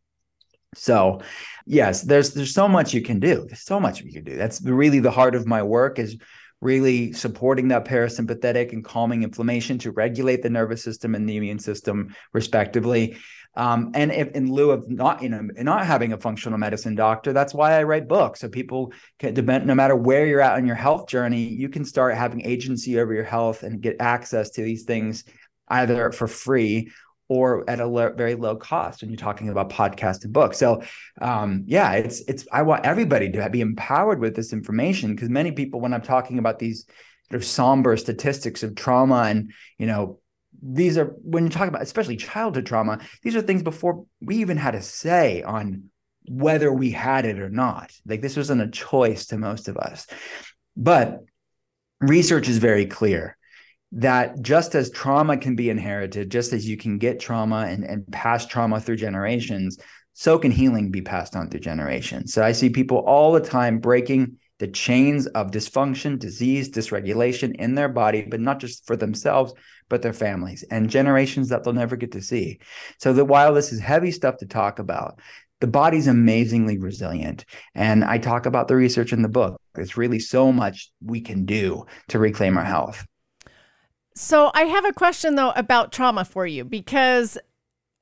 So, 0.76 1.22
yes, 1.68 2.02
there's 2.02 2.34
there's 2.34 2.54
so 2.54 2.68
much 2.68 2.94
you 2.94 3.02
can 3.02 3.20
do. 3.20 3.46
There's 3.48 3.62
so 3.62 3.80
much 3.80 4.02
you 4.02 4.12
can 4.12 4.24
do. 4.24 4.36
That's 4.36 4.62
really 4.62 5.00
the 5.00 5.12
heart 5.12 5.36
of 5.36 5.46
my 5.46 5.62
work 5.62 6.00
is 6.00 6.18
really 6.64 7.14
supporting 7.14 7.68
that 7.70 7.86
parasympathetic 7.86 8.74
and 8.74 8.84
calming 8.84 9.24
inflammation 9.24 9.78
to 9.80 9.92
regulate 9.92 10.42
the 10.42 10.50
nervous 10.50 10.84
system 10.84 11.16
and 11.16 11.28
the 11.28 11.38
immune 11.38 11.60
system 11.60 12.16
respectively 12.32 13.18
um, 13.56 13.92
and 13.94 14.12
if 14.12 14.30
in 14.32 14.52
lieu 14.52 14.72
of 14.72 14.90
not, 14.90 15.22
you 15.22 15.30
know, 15.30 15.48
not 15.58 15.86
having 15.86 16.14
a 16.14 16.18
functional 16.18 16.58
medicine 16.58 16.96
doctor, 16.96 17.34
that's 17.34 17.54
why 17.54 17.74
I 17.74 17.84
write 17.84 18.08
books. 18.08 18.40
So 18.40 18.50
people 18.50 18.94
can, 19.20 19.34
no 19.36 19.76
matter 19.76 19.96
where 19.96 20.26
you're 20.26 20.42
at 20.42 20.56
on 20.56 20.66
your 20.66 20.76
health 20.76 21.08
journey, 21.08 21.44
you 21.44 21.70
can 21.70 21.86
start 21.86 22.16
having 22.16 22.46
agency 22.46 23.00
over 23.00 23.14
your 23.14 23.24
health 23.24 23.62
and 23.64 23.82
get 23.82 23.98
access 24.00 24.50
to 24.52 24.64
these 24.64 24.84
things 24.84 25.24
either 25.68 26.12
for 26.12 26.28
free 26.28 26.92
or 27.34 27.70
at 27.70 27.80
a 27.80 28.14
very 28.16 28.36
low 28.36 28.56
cost 28.56 29.02
when 29.02 29.10
you're 29.10 29.18
talking 29.18 29.50
about 29.50 29.70
podcast 29.70 30.24
and 30.24 30.34
books. 30.34 30.58
So, 30.58 30.84
um, 31.22 31.64
yeah, 31.68 31.94
it's 31.94 32.22
it's 32.28 32.48
I 32.52 32.62
want 32.64 32.86
everybody 32.86 33.32
to 33.32 33.50
be 33.50 33.62
empowered 33.62 34.20
with 34.20 34.36
this 34.36 34.54
information 34.54 35.16
because 35.16 35.30
many 35.30 35.52
people, 35.52 35.80
when 35.80 35.94
I'm 35.94 36.02
talking 36.02 36.40
about 36.40 36.60
these 36.60 36.86
sort 37.30 37.42
of 37.42 37.46
somber 37.46 37.98
statistics 37.98 38.64
of 38.64 38.76
trauma 38.76 39.24
and 39.24 39.52
you 39.78 39.88
know 39.88 40.20
these 40.62 40.98
are 40.98 41.16
when 41.24 41.44
you 41.44 41.50
talk 41.50 41.68
about 41.68 41.82
especially 41.82 42.16
childhood 42.16 42.66
trauma 42.66 43.00
these 43.24 43.36
are 43.36 43.42
things 43.42 43.64
before 43.64 44.06
we 44.22 44.38
even 44.38 44.56
had 44.56 44.76
a 44.76 44.82
say 44.82 45.42
on 45.42 45.90
whether 46.28 46.72
we 46.72 46.92
had 46.92 47.26
it 47.26 47.40
or 47.40 47.50
not. 47.50 47.92
Like 48.06 48.22
this 48.22 48.38
wasn't 48.38 48.62
a 48.62 48.68
choice 48.68 49.28
to 49.28 49.38
most 49.38 49.68
of 49.68 49.78
us. 49.78 50.08
But 50.76 51.24
research 52.00 52.48
is 52.48 52.58
very 52.58 52.86
clear 52.86 53.38
that 53.96 54.42
just 54.42 54.76
as 54.76 54.90
trauma 54.90 55.38
can 55.38 55.56
be 55.56 55.70
inherited 55.70 56.32
just 56.32 56.52
as 56.52 56.68
you 56.68 56.76
can 56.76 56.98
get 56.98 57.20
trauma 57.20 57.68
and, 57.70 57.84
and 57.84 58.06
pass 58.12 58.46
trauma 58.46 58.80
through 58.80 58.96
generations 58.96 59.78
so 60.14 60.38
can 60.38 60.52
healing 60.52 60.92
be 60.92 61.02
passed 61.02 61.36
on 61.36 61.50
through 61.50 61.60
generations 61.60 62.34
so 62.34 62.44
i 62.44 62.52
see 62.52 62.70
people 62.70 62.98
all 62.98 63.32
the 63.32 63.40
time 63.40 63.80
breaking 63.80 64.38
the 64.60 64.68
chains 64.68 65.28
of 65.28 65.52
dysfunction, 65.52 66.18
disease, 66.18 66.70
dysregulation 66.70 67.54
in 67.56 67.76
their 67.76 67.90
body, 67.90 68.22
but 68.22 68.40
not 68.40 68.60
just 68.60 68.88
for 68.88 68.96
themselves, 68.96 69.54
but 69.90 70.02
their 70.02 70.14
families 70.14 70.64
and 70.72 70.90
generations 70.90 71.50
that 71.50 71.64
they'll 71.64 71.74
never 71.74 71.98
get 71.98 72.14
to 72.14 72.22
see. 72.22 72.60
So 72.98 73.12
that 73.12 73.26
while 73.26 73.54
this 73.54 73.74
is 73.74 73.82
heavy 73.82 74.12
stuff 74.12 74.38
to 74.38 74.46
talk 74.46 74.80
about, 74.80 75.20
the 75.60 75.68
body's 75.68 76.08
amazingly 76.08 76.78
resilient. 76.78 77.46
And 77.76 78.04
I 78.04 78.18
talk 78.18 78.46
about 78.46 78.68
the 78.68 78.76
research 78.76 79.12
in 79.12 79.22
the 79.22 79.30
book. 79.30 79.60
There's 79.76 79.98
really 79.98 80.20
so 80.20 80.52
much 80.52 80.92
we 81.04 81.20
can 81.20 81.46
do 81.46 81.86
to 82.10 82.20
reclaim 82.20 82.58
our 82.58 82.64
health. 82.64 83.06
So 84.16 84.52
I 84.54 84.64
have 84.64 84.86
a 84.86 84.94
question 84.94 85.36
though 85.36 85.52
about 85.52 85.92
trauma 85.92 86.26
for 86.26 86.46
you 86.46 86.64
because 86.64 87.38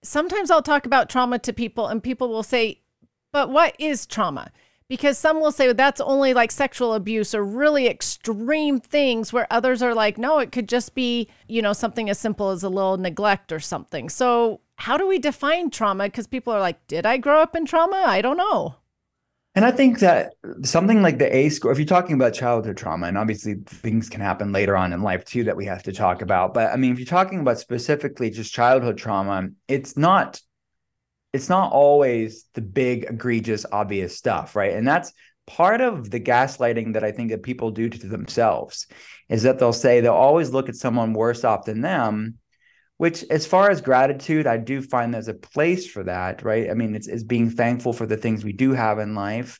sometimes 0.03 0.51
I'll 0.51 0.61
talk 0.61 0.85
about 0.85 1.09
trauma 1.09 1.39
to 1.39 1.53
people 1.53 1.87
and 1.87 2.03
people 2.03 2.29
will 2.29 2.43
say, 2.43 2.81
but 3.31 3.49
what 3.49 3.75
is 3.79 4.05
trauma? 4.05 4.51
because 4.91 5.17
some 5.17 5.39
will 5.39 5.53
say 5.53 5.67
well, 5.67 5.73
that's 5.73 6.01
only 6.01 6.33
like 6.33 6.51
sexual 6.51 6.93
abuse 6.95 7.33
or 7.33 7.45
really 7.45 7.87
extreme 7.87 8.77
things 8.77 9.31
where 9.31 9.47
others 9.49 9.81
are 9.81 9.95
like 9.95 10.17
no 10.17 10.39
it 10.39 10.51
could 10.51 10.67
just 10.67 10.93
be 10.93 11.29
you 11.47 11.61
know 11.61 11.71
something 11.71 12.09
as 12.09 12.19
simple 12.19 12.49
as 12.49 12.61
a 12.61 12.67
little 12.67 12.97
neglect 12.97 13.53
or 13.53 13.59
something. 13.61 14.09
So 14.09 14.59
how 14.75 14.97
do 14.97 15.07
we 15.07 15.17
define 15.17 15.69
trauma? 15.69 16.03
Because 16.07 16.27
people 16.27 16.51
are 16.51 16.59
like 16.59 16.85
did 16.87 17.05
i 17.05 17.15
grow 17.15 17.41
up 17.41 17.55
in 17.55 17.65
trauma? 17.65 18.03
I 18.05 18.21
don't 18.21 18.35
know 18.35 18.75
and 19.55 19.65
I 19.65 19.71
think 19.71 19.99
that 19.99 20.33
something 20.63 21.01
like 21.01 21.17
the 21.17 21.35
ACE 21.35 21.57
score, 21.57 21.71
if 21.71 21.77
you're 21.77 21.85
talking 21.85 22.15
about 22.15 22.33
childhood 22.33 22.77
trauma, 22.77 23.07
and 23.07 23.17
obviously 23.17 23.55
things 23.65 24.09
can 24.09 24.21
happen 24.21 24.51
later 24.51 24.77
on 24.77 24.93
in 24.93 25.01
life 25.01 25.25
too 25.25 25.43
that 25.45 25.57
we 25.57 25.65
have 25.65 25.83
to 25.83 25.91
talk 25.91 26.21
about. 26.21 26.53
But 26.53 26.71
I 26.71 26.77
mean, 26.77 26.93
if 26.93 26.99
you're 26.99 27.05
talking 27.05 27.41
about 27.41 27.59
specifically 27.59 28.29
just 28.29 28.53
childhood 28.53 28.97
trauma, 28.97 29.49
it's 29.67 29.97
not 29.97 30.41
it's 31.33 31.49
not 31.49 31.71
always 31.71 32.45
the 32.53 32.61
big 32.61 33.05
egregious 33.05 33.65
obvious 33.71 34.17
stuff 34.17 34.55
right 34.55 34.73
and 34.73 34.87
that's 34.87 35.13
part 35.47 35.81
of 35.81 36.09
the 36.09 36.19
gaslighting 36.19 36.93
that 36.93 37.03
i 37.03 37.11
think 37.11 37.31
that 37.31 37.43
people 37.43 37.71
do 37.71 37.89
to 37.89 38.07
themselves 38.07 38.87
is 39.29 39.43
that 39.43 39.59
they'll 39.59 39.73
say 39.73 40.01
they'll 40.01 40.13
always 40.13 40.51
look 40.51 40.69
at 40.69 40.75
someone 40.75 41.13
worse 41.13 41.43
off 41.43 41.65
than 41.65 41.81
them 41.81 42.35
which 43.01 43.23
as 43.31 43.47
far 43.47 43.71
as 43.71 43.81
gratitude 43.81 44.45
i 44.45 44.57
do 44.57 44.79
find 44.79 45.11
there's 45.11 45.27
a 45.27 45.33
place 45.33 45.87
for 45.87 46.03
that 46.03 46.43
right 46.43 46.69
i 46.69 46.75
mean 46.75 46.93
it's, 46.93 47.07
it's 47.07 47.23
being 47.23 47.49
thankful 47.49 47.93
for 47.93 48.05
the 48.05 48.15
things 48.15 48.43
we 48.43 48.53
do 48.53 48.73
have 48.73 48.99
in 48.99 49.15
life 49.15 49.59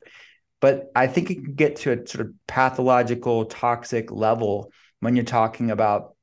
but 0.59 0.91
i 0.95 1.07
think 1.07 1.31
it 1.31 1.43
can 1.43 1.55
get 1.55 1.75
to 1.77 1.91
a 1.91 2.07
sort 2.07 2.27
of 2.27 2.31
pathological 2.47 3.45
toxic 3.45 4.11
level 4.11 4.71
when 4.99 5.15
you're 5.15 5.25
talking 5.25 5.71
about 5.71 6.15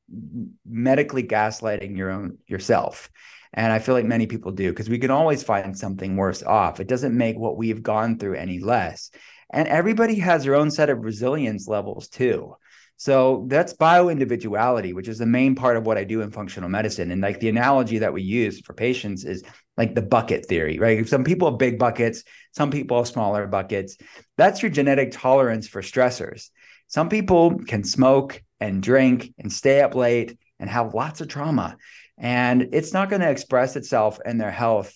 medically 0.64 1.24
gaslighting 1.24 1.96
your 1.96 2.11
own 2.11 2.38
yourself 2.46 3.11
and 3.54 3.72
I 3.72 3.78
feel 3.78 3.94
like 3.94 4.04
many 4.04 4.26
people 4.26 4.52
do 4.52 4.70
because 4.70 4.90
we 4.90 4.98
can 4.98 5.11
always 5.11 5.42
find 5.42 5.76
something 5.76 6.16
worse 6.16 6.42
off. 6.42 6.81
It 6.81 6.87
doesn't 6.87 7.16
make 7.16 7.38
what 7.38 7.57
we've 7.57 7.83
gone 7.83 8.18
through 8.18 8.35
any 8.35 8.61
less. 8.61 9.11
And 9.50 9.66
everybody 9.66 10.16
has 10.16 10.44
their 10.44 10.54
own 10.54 10.70
set 10.70 10.90
of 10.90 11.02
resilience 11.02 11.66
levels 11.66 12.09
too. 12.09 12.57
So 12.98 13.46
that's 13.48 13.72
bioindividuality, 13.72 14.92
which 14.92 15.08
is 15.08 15.18
the 15.18 15.26
main 15.26 15.54
part 15.54 15.76
of 15.76 15.87
what 15.87 15.96
I 15.96 16.04
do 16.04 16.20
in 16.20 16.30
functional 16.30 16.68
medicine. 16.68 17.11
And 17.11 17.22
like 17.22 17.40
the 17.40 17.48
analogy 17.48 17.98
that 17.98 18.12
we 18.12 18.22
use 18.22 18.61
for 18.61 18.74
patients 18.74 19.24
is 19.24 19.42
like 19.76 19.94
the 19.94 20.02
bucket 20.02 20.46
theory, 20.46 20.78
right? 20.78 21.08
Some 21.08 21.24
people 21.24 21.50
have 21.50 21.58
big 21.58 21.78
buckets, 21.78 22.24
some 22.52 22.70
people 22.70 22.98
have 22.98 23.08
smaller 23.08 23.46
buckets. 23.46 23.96
That's 24.37 24.61
your 24.62 24.70
genetic 24.70 25.12
tolerance 25.12 25.66
for 25.66 25.80
stressors. 25.80 26.50
Some 26.88 27.08
people 27.08 27.58
can 27.58 27.84
smoke 27.84 28.42
and 28.61 28.82
drink 28.82 29.32
and 29.38 29.52
stay 29.52 29.80
up 29.80 29.94
late 29.94 30.37
and 30.58 30.68
have 30.68 30.92
lots 30.92 31.20
of 31.20 31.28
trauma 31.28 31.76
and 32.18 32.70
it's 32.72 32.92
not 32.92 33.08
going 33.08 33.22
to 33.22 33.30
express 33.30 33.76
itself 33.76 34.18
in 34.24 34.38
their 34.38 34.50
health 34.50 34.92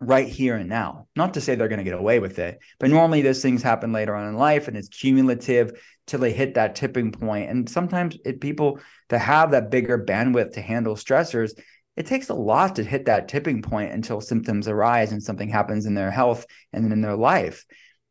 right 0.00 0.28
here 0.28 0.56
and 0.56 0.68
now. 0.68 1.08
Not 1.16 1.34
to 1.34 1.40
say 1.40 1.54
they're 1.54 1.68
going 1.68 1.78
to 1.78 1.84
get 1.84 1.98
away 1.98 2.18
with 2.18 2.38
it, 2.38 2.58
but 2.78 2.90
normally 2.90 3.22
those 3.22 3.42
things 3.42 3.62
happen 3.62 3.92
later 3.92 4.14
on 4.14 4.28
in 4.28 4.36
life 4.36 4.68
and 4.68 4.76
it's 4.76 4.88
cumulative 4.88 5.80
till 6.06 6.20
they 6.20 6.32
hit 6.32 6.54
that 6.54 6.74
tipping 6.74 7.12
point. 7.12 7.50
And 7.50 7.68
sometimes 7.68 8.16
it 8.24 8.40
people 8.40 8.80
to 9.08 9.18
have 9.18 9.50
that 9.50 9.70
bigger 9.70 9.98
bandwidth 9.98 10.52
to 10.52 10.60
handle 10.60 10.94
stressors, 10.94 11.52
it 11.96 12.06
takes 12.06 12.28
a 12.28 12.34
lot 12.34 12.76
to 12.76 12.84
hit 12.84 13.06
that 13.06 13.26
tipping 13.28 13.60
point 13.60 13.92
until 13.92 14.20
symptoms 14.20 14.68
arise 14.68 15.10
and 15.10 15.22
something 15.22 15.48
happens 15.48 15.84
in 15.84 15.94
their 15.94 16.12
health 16.12 16.46
and 16.72 16.92
in 16.92 17.00
their 17.00 17.16
life. 17.16 17.64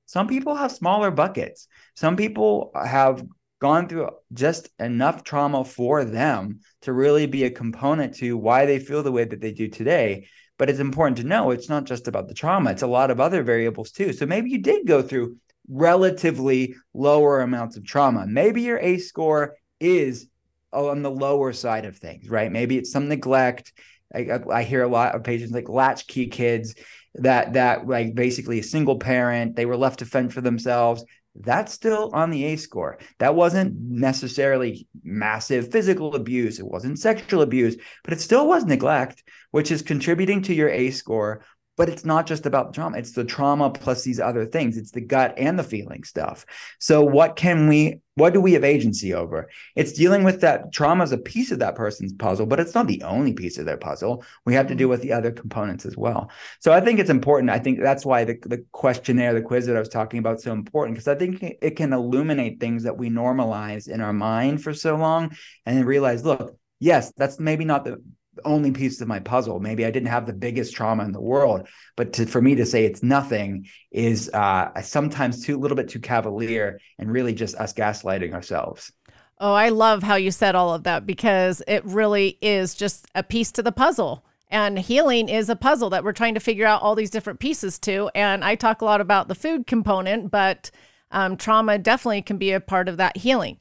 Some 0.08 0.28
people 0.28 0.56
have 0.56 0.72
smaller 0.72 1.10
buckets. 1.10 1.68
Some 1.96 2.18
people 2.18 2.72
have 2.76 3.24
gone 3.60 3.88
through 3.88 4.10
just 4.34 4.70
enough 4.80 5.24
trauma 5.24 5.64
for 5.64 6.04
them 6.04 6.60
to 6.88 6.94
really 6.94 7.26
be 7.26 7.44
a 7.44 7.50
component 7.50 8.14
to 8.16 8.38
why 8.38 8.66
they 8.66 8.80
feel 8.80 9.04
the 9.04 9.12
way 9.12 9.26
that 9.26 9.42
they 9.42 9.52
do 9.52 9.68
today. 9.68 10.26
But 10.58 10.70
it's 10.70 10.80
important 10.80 11.18
to 11.18 11.26
know 11.26 11.52
it's 11.52 11.68
not 11.68 11.84
just 11.84 12.08
about 12.08 12.30
the 12.30 12.34
trauma, 12.34 12.72
it's 12.72 12.82
a 12.82 12.88
lot 12.88 13.12
of 13.12 13.20
other 13.20 13.44
variables 13.44 13.92
too. 13.92 14.14
So 14.14 14.26
maybe 14.26 14.50
you 14.50 14.60
did 14.60 14.88
go 14.88 15.02
through 15.02 15.36
relatively 15.68 16.76
lower 16.94 17.42
amounts 17.42 17.76
of 17.76 17.86
trauma. 17.86 18.26
Maybe 18.26 18.62
your 18.62 18.80
ACE 18.80 19.10
score 19.10 19.56
is 19.82 20.30
on 20.72 21.02
the 21.02 21.12
lower 21.12 21.52
side 21.52 21.84
of 21.84 21.98
things, 21.98 22.30
right? 22.30 22.50
Maybe 22.50 22.78
it's 22.78 22.94
some 22.94 23.10
neglect. 23.10 23.74
I, 24.16 24.40
I 24.50 24.64
hear 24.64 24.84
a 24.84 24.88
lot 24.88 25.14
of 25.14 25.26
patients 25.26 25.52
like 25.52 25.68
latchkey 25.68 26.28
kids 26.28 26.74
that 27.16 27.54
that 27.54 27.86
like 27.86 28.16
basically 28.16 28.60
a 28.60 28.64
single 28.64 28.98
parent 28.98 29.58
they 29.58 29.66
were 29.66 29.76
left 29.76 30.00
to 30.00 30.06
fend 30.06 30.34
for 30.34 30.40
themselves 30.40 31.04
that's 31.40 31.74
still 31.74 32.12
on 32.14 32.30
the 32.30 32.44
ACE 32.46 32.64
score. 32.64 32.98
That 33.20 33.36
wasn't 33.36 33.76
necessarily 33.80 34.88
massive 35.04 35.72
physical 35.72 36.16
abuse. 36.16 36.60
It 36.60 36.66
wasn't 36.68 37.00
sexual 37.00 37.42
abuse, 37.42 37.78
but 38.04 38.14
it 38.14 38.22
still 38.22 38.48
was 38.48 38.66
neglect, 38.66 39.24
which 39.52 39.72
is 39.72 39.82
contributing 39.82 40.42
to 40.44 40.54
your 40.54 40.70
ACE 40.70 40.98
score 40.98 41.44
but 41.78 41.88
it's 41.90 42.04
not 42.04 42.26
just 42.26 42.46
about 42.46 42.74
trauma 42.74 42.98
it's 42.98 43.12
the 43.12 43.24
trauma 43.24 43.70
plus 43.70 44.04
these 44.04 44.20
other 44.20 44.46
things. 44.46 44.78
It's 44.78 44.92
the 44.92 45.02
gut 45.02 45.34
and 45.38 45.58
the 45.58 45.64
feeling 45.64 46.04
stuff. 46.04 46.46
So 46.80 47.04
what 47.04 47.36
can 47.36 47.68
we 47.68 48.02
what 48.16 48.34
do 48.34 48.42
we 48.42 48.54
have 48.54 48.64
agency 48.64 49.14
over? 49.14 49.48
It's 49.76 49.94
dealing 49.94 50.24
with 50.24 50.42
that 50.42 50.72
trauma 50.74 51.04
is 51.04 51.12
a 51.12 51.20
piece 51.20 51.52
of 51.52 51.60
that 51.60 51.76
person's 51.76 52.14
puzzle 52.14 52.48
but 52.48 52.60
it's 52.60 52.74
not 52.74 52.88
the 52.88 53.04
only 53.04 53.34
piece 53.34 53.58
of 53.58 53.66
their 53.66 53.78
puzzle. 53.78 54.26
We 54.46 54.56
have 54.56 54.68
to 54.68 54.76
deal 54.76 54.90
with 54.90 55.02
the 55.02 55.14
other 55.14 55.32
components 55.32 55.86
as 55.86 55.96
well. 55.96 56.32
So 56.60 56.74
i 56.74 56.82
think 56.82 57.00
it's 57.00 57.10
important. 57.10 57.52
I 57.52 57.60
think 57.60 57.80
that's 57.80 58.06
why 58.06 58.24
the, 58.24 58.38
the 58.42 58.66
questionnaire 58.72 59.34
the 59.34 59.42
quiz 59.42 59.68
that 59.68 59.76
i 59.76 59.80
was 59.80 59.90
talking 59.90 60.20
about 60.20 60.38
is 60.38 60.44
so 60.44 60.54
important 60.54 60.96
because 60.96 61.08
i 61.08 61.16
think 61.16 61.44
it 61.62 61.76
can 61.76 61.94
illuminate 61.94 62.60
things 62.60 62.84
that 62.84 62.98
we 62.98 63.10
normalize 63.10 63.88
in 63.88 64.02
our 64.02 64.14
mind 64.14 64.64
for 64.64 64.74
so 64.74 64.96
long 64.96 65.36
and 65.66 65.78
then 65.78 65.86
realize 65.86 66.26
look 66.26 66.58
yes 66.80 67.14
that's 67.18 67.40
maybe 67.40 67.66
not 67.66 67.84
the 67.84 68.02
only 68.46 68.72
piece 68.72 69.02
of 69.02 69.08
my 69.08 69.20
puzzle. 69.20 69.60
Maybe 69.60 69.86
I 69.86 69.92
didn't 69.92 70.10
have 70.10 70.26
the 70.26 70.34
biggest 70.34 70.76
trauma 70.76 71.04
in 71.04 71.12
the 71.12 71.22
world, 71.22 71.68
but 71.96 72.14
to, 72.14 72.26
for 72.26 72.42
me 72.42 72.56
to 72.56 72.66
say 72.66 72.86
it's 72.86 73.04
nothing 73.04 73.68
is 73.92 74.30
uh, 74.34 74.82
sometimes 74.82 75.46
too 75.46 75.58
a 75.58 75.60
little 75.60 75.78
bit 75.78 75.90
too 75.90 76.00
cavalier 76.00 76.80
and 76.98 77.12
really 77.12 77.34
just 77.34 77.56
us 77.56 77.74
gaslighting 77.74 78.34
ourselves. 78.34 78.92
Oh, 79.40 79.54
I 79.54 79.70
love 79.70 80.02
how 80.02 80.16
you 80.16 80.32
said 80.32 80.56
all 80.56 80.74
of 80.74 80.84
that 80.84 81.06
because 81.06 81.62
it 81.68 81.86
really 81.86 82.38
is 82.42 82.74
just 82.74 83.08
a 83.14 83.22
piece 83.22 83.52
to 83.54 83.64
the 83.64 83.72
puzzle. 83.72 84.26
And 84.50 84.80
healing 84.80 85.30
is 85.30 85.50
a 85.50 85.56
puzzle 85.56 85.90
that 85.92 86.04
we're 86.04 86.14
trying 86.14 86.34
to 86.34 86.40
figure 86.40 86.66
out 86.66 86.82
all 86.82 86.96
these 86.96 87.10
different 87.10 87.40
pieces 87.40 87.78
to. 87.80 88.10
And 88.16 88.44
I 88.44 88.56
talk 88.56 88.82
a 88.82 88.86
lot 88.86 89.02
about 89.02 89.28
the 89.28 89.36
food 89.36 89.68
component, 89.68 90.32
but 90.32 90.72
um, 91.12 91.38
trauma 91.38 91.78
definitely 91.78 92.22
can 92.22 92.38
be 92.38 92.52
a 92.52 92.60
part 92.60 92.88
of 92.90 92.98
that 92.98 93.18
healing. 93.18 93.58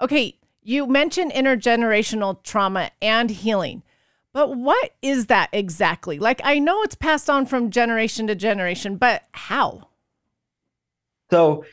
Okay, 0.00 0.38
you 0.62 0.86
mentioned 0.86 1.32
intergenerational 1.32 2.42
trauma 2.42 2.90
and 3.00 3.30
healing. 3.30 3.82
But 4.32 4.56
what 4.56 4.92
is 5.02 5.26
that 5.26 5.48
exactly? 5.52 6.18
Like, 6.18 6.40
I 6.44 6.58
know 6.58 6.82
it's 6.82 6.94
passed 6.94 7.28
on 7.28 7.46
from 7.46 7.70
generation 7.70 8.26
to 8.28 8.34
generation, 8.34 8.96
but 8.96 9.22
how? 9.32 9.88
So, 11.30 11.64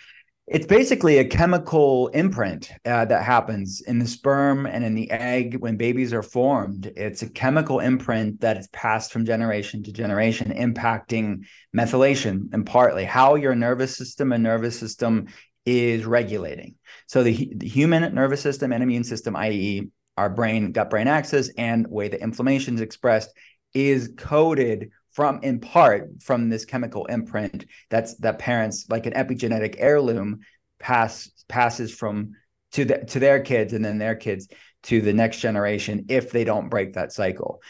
it's 0.48 0.65
basically 0.65 1.17
a 1.17 1.26
chemical 1.26 2.08
imprint 2.10 2.72
uh, 2.86 3.04
that 3.04 3.24
happens 3.24 3.82
in 3.82 4.00
the 4.00 4.08
sperm 4.08 4.65
and 4.65 4.86
in 4.86 4.96
the 4.96 5.12
egg 5.12 5.58
when 5.60 5.76
babies 5.76 6.13
are 6.13 6.24
formed. 6.24 6.86
It's 6.96 7.22
a 7.22 7.30
chemical 7.30 7.82
imprint 7.82 8.39
that 8.39 8.56
is 8.56 8.70
passed 8.70 9.12
from 9.12 9.26
generation 9.26 9.84
to 9.84 9.91
generation, 9.91 10.54
impacting 10.54 11.46
methylation 11.76 12.54
and 12.54 12.65
partly 12.65 13.04
how 13.04 13.36
your 13.36 13.56
nervous 13.56 13.98
system 13.98 14.32
and 14.32 14.41
nervous 14.41 14.80
system 14.80 15.28
is 15.65 16.06
regulating. 16.06 16.76
So 17.08 17.24
the, 17.24 17.54
the 17.58 17.67
human 17.67 18.15
nervous 18.15 18.39
system 18.39 18.72
and 18.72 18.82
immune 18.82 19.04
system, 19.04 19.36
i.e., 19.36 19.89
our 20.17 20.30
brain 20.30 20.71
gut 20.71 20.89
brain 20.89 21.08
axis 21.08 21.49
and 21.58 21.88
way 21.88 22.08
the 22.08 22.21
inflammation 22.21 22.75
is 22.75 22.82
expressed 22.82 23.32
is 23.73 24.13
coded 24.17 24.91
from 25.12 25.39
in 25.43 25.60
part 25.60 26.10
from 26.21 26.49
this 26.49 26.65
chemical 26.65 27.06
imprint 27.06 27.65
that's 27.89 28.15
that 28.17 28.39
parents 28.39 28.86
like 28.89 29.06
an 29.06 29.13
epigenetic 29.13 29.75
heirloom 29.77 30.39
pass 30.80 31.30
passes 31.47 31.93
from 31.93 32.34
to 32.71 32.86
the, 32.86 32.97
to 33.06 33.19
their 33.19 33.39
kids 33.39 33.73
and 33.73 33.84
then 33.84 33.97
their 33.97 34.15
kids 34.15 34.47
to 34.84 35.01
the 35.01 35.13
next 35.13 35.39
generation 35.39 36.06
if 36.10 36.32
they 36.32 36.43
don't 36.43 36.69
break 36.69 36.93
that 36.93 37.12
cycle. 37.12 37.62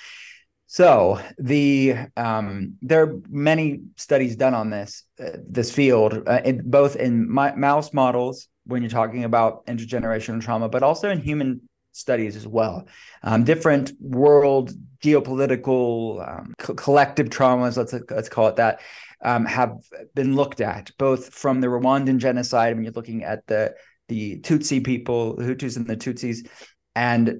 So 0.68 1.22
the 1.38 1.96
um, 2.18 2.76
there 2.82 3.04
are 3.04 3.22
many 3.30 3.84
studies 3.96 4.36
done 4.36 4.54
on 4.54 4.70
this 4.70 5.04
uh, 5.20 5.38
this 5.48 5.72
field, 5.72 6.24
uh, 6.28 6.42
in, 6.44 6.70
both 6.70 6.98
in 6.98 7.32
my, 7.32 7.56
mouse 7.56 7.94
models 7.94 8.50
when 8.66 8.82
you're 8.82 8.90
talking 8.90 9.24
about 9.24 9.66
intergenerational 9.66 10.42
trauma, 10.42 10.68
but 10.68 10.84
also 10.84 11.10
in 11.10 11.22
human 11.22 11.67
studies 11.98 12.36
as 12.36 12.48
well. 12.48 12.88
Um, 13.24 13.44
different 13.44 13.92
world 14.00 14.72
geopolitical 15.04 16.28
um, 16.28 16.54
co- 16.58 16.76
collective 16.76 17.30
traumas, 17.30 17.78
let's 17.78 17.94
let's 18.10 18.30
call 18.30 18.48
it 18.48 18.56
that, 18.58 18.82
um, 19.24 19.46
have 19.46 19.78
been 20.16 20.36
looked 20.36 20.62
at 20.62 20.92
both 20.98 21.34
from 21.34 21.62
the 21.62 21.68
Rwandan 21.68 22.18
genocide 22.18 22.76
when 22.76 22.84
you're 22.84 22.94
looking 22.94 23.24
at 23.24 23.46
the 23.48 23.76
the 24.08 24.40
Tutsi 24.40 24.84
people, 24.84 25.36
the 25.36 25.44
Hutus 25.44 25.76
and 25.76 25.88
the 25.88 25.98
Tutsis, 25.98 26.48
and 26.96 27.38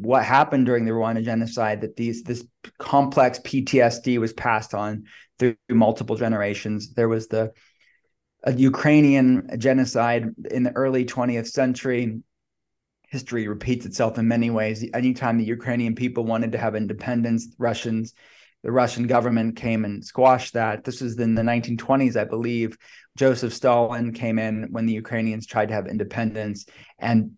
what 0.00 0.24
happened 0.24 0.66
during 0.66 0.84
the 0.84 0.92
Rwanda 0.92 1.22
genocide 1.24 1.80
that 1.82 1.96
these 1.96 2.22
this 2.22 2.46
complex 2.78 3.38
PTSD 3.40 4.18
was 4.18 4.32
passed 4.32 4.74
on 4.74 5.04
through 5.38 5.56
multiple 5.70 6.16
generations. 6.16 6.94
There 6.94 7.08
was 7.08 7.28
the 7.28 7.52
Ukrainian 8.56 9.48
genocide 9.58 10.30
in 10.50 10.62
the 10.62 10.72
early 10.72 11.04
20th 11.04 11.48
century. 11.48 12.20
History 13.14 13.46
repeats 13.46 13.86
itself 13.86 14.18
in 14.18 14.26
many 14.26 14.50
ways. 14.50 14.84
Anytime 14.92 15.38
the 15.38 15.44
Ukrainian 15.44 15.94
people 15.94 16.24
wanted 16.24 16.50
to 16.52 16.58
have 16.58 16.74
independence, 16.74 17.54
Russians, 17.58 18.12
the 18.64 18.72
Russian 18.72 19.06
government 19.06 19.54
came 19.54 19.84
and 19.84 20.04
squashed 20.04 20.54
that. 20.54 20.82
This 20.82 21.00
was 21.00 21.16
in 21.20 21.36
the 21.36 21.42
1920s, 21.42 22.16
I 22.16 22.24
believe. 22.24 22.76
Joseph 23.16 23.54
Stalin 23.54 24.12
came 24.12 24.40
in 24.40 24.54
when 24.72 24.86
the 24.86 24.94
Ukrainians 24.94 25.46
tried 25.46 25.68
to 25.68 25.74
have 25.74 25.86
independence 25.86 26.66
and 26.98 27.30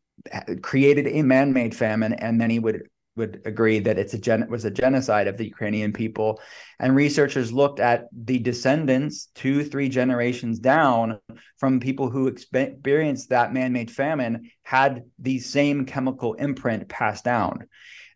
created 0.63 1.07
a 1.09 1.21
man-made 1.21 1.77
famine, 1.77 2.15
and 2.15 2.39
many 2.39 2.59
would 2.59 2.89
would 3.17 3.43
agree 3.45 3.79
that 3.81 3.99
it's 3.99 4.15
a 4.15 4.19
gen- 4.19 4.49
was 4.49 4.65
a 4.65 4.71
genocide 4.71 5.27
of 5.27 5.37
the 5.37 5.47
Ukrainian 5.47 5.93
people. 5.93 6.41
And 6.79 6.95
researchers 6.95 7.53
looked 7.53 7.81
at 7.81 8.09
the 8.13 8.39
descendants 8.39 9.29
two, 9.35 9.65
three 9.65 9.89
generations 9.89 10.59
down 10.59 11.19
from 11.59 11.81
people 11.81 12.11
who 12.11 12.29
experienced 12.29 13.31
that 13.31 13.53
man-made 13.53 13.91
famine 13.91 14.51
had 14.63 15.05
the 15.19 15.39
same 15.39 15.87
chemical 15.87 16.35
imprint 16.35 16.89
passed 16.89 17.25
down. 17.25 17.67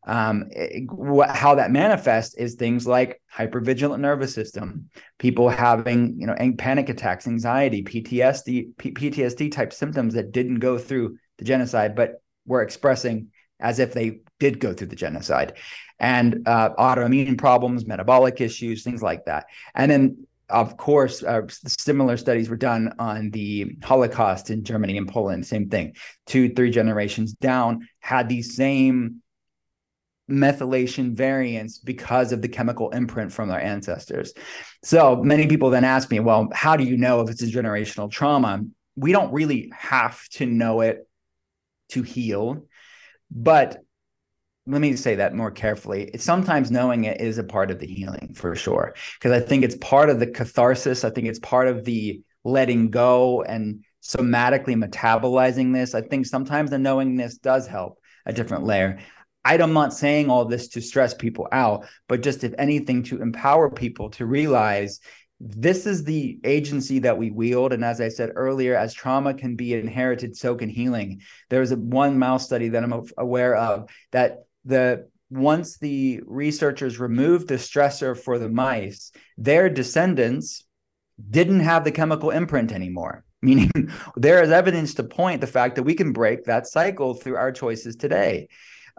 Um, 0.07 0.45
it, 0.51 0.91
what, 0.91 1.31
how 1.31 1.57
that 1.57 1.71
manifests 1.71 2.35
is 2.35 2.55
things 2.55 2.87
like 2.87 3.21
hypervigilant 3.35 4.01
nervous 4.01 4.35
system, 4.35 4.89
people 5.19 5.51
having 5.51 6.19
you 6.19 6.27
know 6.27 6.35
panic 6.57 6.89
attacks, 6.89 7.27
anxiety, 7.27 7.83
PTSD, 7.83 8.77
P- 8.79 8.93
PTSD 8.93 9.53
type 9.53 9.73
symptoms 9.75 10.15
that 10.15 10.33
didn't 10.33 10.61
go 10.61 10.79
through 10.79 11.19
the 11.39 11.45
genocide, 11.45 11.95
but 11.95 12.23
were 12.47 12.63
expressing 12.63 13.29
as 13.61 13.79
if 13.79 13.93
they 13.93 14.21
did 14.41 14.59
go 14.59 14.73
through 14.75 14.89
the 14.89 14.97
genocide, 14.97 15.59
and 16.01 16.49
uh, 16.49 16.71
autoimmune 16.79 17.39
problems, 17.39 17.87
metabolic 17.87 18.41
issues, 18.41 18.83
things 18.83 19.03
like 19.03 19.27
that. 19.27 19.47
And 19.75 19.91
then, 19.91 20.27
of 20.49 20.77
course, 20.77 21.23
uh, 21.23 21.43
similar 21.67 22.17
studies 22.17 22.49
were 22.49 22.57
done 22.57 22.95
on 22.99 23.31
the 23.31 23.77
Holocaust 23.85 24.51
in 24.51 24.65
Germany 24.65 24.99
and 24.99 25.09
Poland. 25.09 25.47
Same 25.47 25.69
thing, 25.69 25.95
two, 26.27 26.53
three 26.55 26.71
generations 26.71 27.35
down 27.35 27.87
had 28.01 28.29
these 28.29 28.57
same 28.57 29.23
methylation 30.29 31.15
variants 31.15 31.79
because 31.79 32.33
of 32.33 32.41
the 32.41 32.49
chemical 32.49 32.91
imprint 32.91 33.33
from 33.33 33.49
their 33.49 33.61
ancestors. 33.61 34.33
So 34.83 35.17
many 35.17 35.47
people 35.47 35.71
then 35.71 35.85
ask 35.85 36.11
me, 36.11 36.21
well, 36.21 36.49
how 36.53 36.77
do 36.77 36.85
you 36.85 36.97
know 36.97 37.21
if 37.21 37.31
it's 37.31 37.43
a 37.43 37.47
generational 37.47 38.11
trauma? 38.11 38.63
We 38.97 39.13
don't 39.13 39.33
really 39.33 39.73
have 39.77 40.27
to 40.31 40.47
know 40.47 40.81
it 40.81 41.07
to 41.91 42.03
heal. 42.03 42.65
But 43.31 43.79
let 44.71 44.81
me 44.81 44.95
say 44.97 45.17
that 45.17 45.35
more 45.35 45.51
carefully. 45.51 46.11
Sometimes 46.17 46.71
knowing 46.71 47.05
it 47.05 47.21
is 47.21 47.39
a 47.39 47.45
part 47.45 47.71
of 47.71 47.81
the 47.81 47.87
healing 47.87 48.33
for 48.35 48.55
sure. 48.55 48.95
Because 49.19 49.33
I 49.33 49.45
think 49.45 49.65
it's 49.65 49.77
part 49.77 50.11
of 50.11 50.21
the 50.21 50.27
catharsis. 50.27 51.05
I 51.05 51.11
think 51.11 51.27
it's 51.27 51.41
part 51.41 51.67
of 51.67 51.85
the 51.85 52.23
letting 52.45 52.91
go 52.91 53.43
and 53.43 53.85
somatically 54.03 54.77
metabolizing 54.77 55.75
this. 55.75 55.95
I 55.95 56.03
think 56.03 56.27
sometimes 56.27 56.71
the 56.71 56.79
knowingness 56.79 57.39
does 57.39 57.67
help 57.67 57.99
a 58.27 58.33
different 58.33 58.65
layer. 58.65 59.01
I'm 59.45 59.73
not 59.73 59.93
saying 59.93 60.31
all 60.31 60.45
this 60.45 60.69
to 60.69 60.81
stress 60.81 61.15
people 61.15 61.49
out, 61.51 61.87
but 62.09 62.23
just 62.23 62.45
if 62.45 62.55
anything, 62.59 63.03
to 63.05 63.21
empower 63.21 63.71
people 63.71 64.11
to 64.11 64.27
realize 64.27 65.01
this 65.41 65.87
is 65.87 66.05
the 66.05 66.39
agency 66.45 66.99
that 66.99 67.17
we 67.17 67.31
wield 67.31 67.73
and 67.73 67.83
as 67.83 67.99
i 67.99 68.09
said 68.09 68.31
earlier 68.35 68.77
as 68.77 68.93
trauma 68.93 69.33
can 69.33 69.57
be 69.57 69.73
inherited 69.73 70.37
so 70.37 70.55
can 70.55 70.69
healing 70.69 71.23
there's 71.49 71.73
a 71.73 71.77
one 71.77 72.19
mouse 72.19 72.45
study 72.45 72.69
that 72.69 72.85
i'm 72.85 73.09
aware 73.17 73.57
of 73.57 73.89
that 74.13 74.45
the 74.65 75.09
once 75.31 75.79
the 75.79 76.21
researchers 76.27 76.99
removed 76.99 77.49
the 77.49 77.55
stressor 77.55 78.19
for 78.19 78.39
the 78.39 78.49
mice 78.49 79.13
their 79.39 79.69
descendants 79.69 80.65
didn't 81.31 81.61
have 81.61 81.85
the 81.85 81.93
chemical 81.93 82.31
imprint 82.31 82.73
anymore 82.73 83.25
meaning 83.43 83.71
there 84.17 84.43
is 84.43 84.51
evidence 84.51 84.95
to 84.95 85.03
point 85.03 85.41
the 85.41 85.47
fact 85.47 85.77
that 85.77 85.83
we 85.83 85.95
can 85.95 86.13
break 86.13 86.45
that 86.45 86.67
cycle 86.67 87.15
through 87.15 87.37
our 87.37 87.53
choices 87.53 87.97
today 87.97 88.49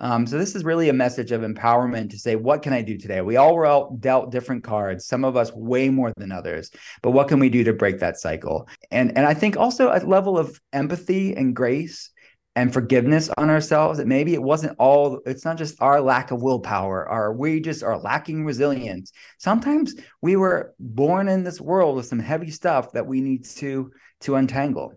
um, 0.01 0.25
so 0.25 0.39
this 0.39 0.55
is 0.55 0.63
really 0.63 0.89
a 0.89 0.93
message 0.93 1.31
of 1.31 1.41
empowerment 1.41 2.09
to 2.09 2.17
say, 2.17 2.35
what 2.35 2.63
can 2.63 2.73
I 2.73 2.81
do 2.81 2.97
today? 2.97 3.21
We 3.21 3.37
all 3.37 3.55
were 3.55 3.67
all 3.67 3.95
dealt 3.99 4.31
different 4.31 4.63
cards, 4.63 5.05
some 5.05 5.23
of 5.23 5.37
us 5.37 5.51
way 5.53 5.89
more 5.89 6.11
than 6.17 6.31
others, 6.31 6.71
but 7.03 7.11
what 7.11 7.27
can 7.27 7.39
we 7.39 7.49
do 7.49 7.63
to 7.65 7.73
break 7.73 7.99
that 7.99 8.19
cycle? 8.19 8.67
And 8.89 9.15
and 9.15 9.27
I 9.27 9.35
think 9.35 9.57
also 9.57 9.91
a 9.91 9.99
level 9.99 10.39
of 10.39 10.59
empathy 10.73 11.35
and 11.35 11.55
grace 11.55 12.09
and 12.55 12.73
forgiveness 12.73 13.29
on 13.37 13.49
ourselves 13.49 13.97
that 13.97 14.07
maybe 14.07 14.33
it 14.33 14.41
wasn't 14.41 14.75
all 14.77 15.21
it's 15.25 15.45
not 15.45 15.57
just 15.57 15.81
our 15.81 16.01
lack 16.01 16.31
of 16.31 16.41
willpower 16.41 17.09
or 17.09 17.33
we 17.33 17.59
just 17.59 17.83
are 17.83 17.97
lacking 17.97 18.45
resilience 18.45 19.11
sometimes 19.37 19.95
we 20.21 20.35
were 20.35 20.73
born 20.79 21.27
in 21.27 21.43
this 21.43 21.61
world 21.61 21.95
with 21.95 22.05
some 22.05 22.19
heavy 22.19 22.51
stuff 22.51 22.91
that 22.91 23.07
we 23.07 23.21
need 23.21 23.45
to 23.45 23.91
to 24.19 24.35
untangle 24.35 24.93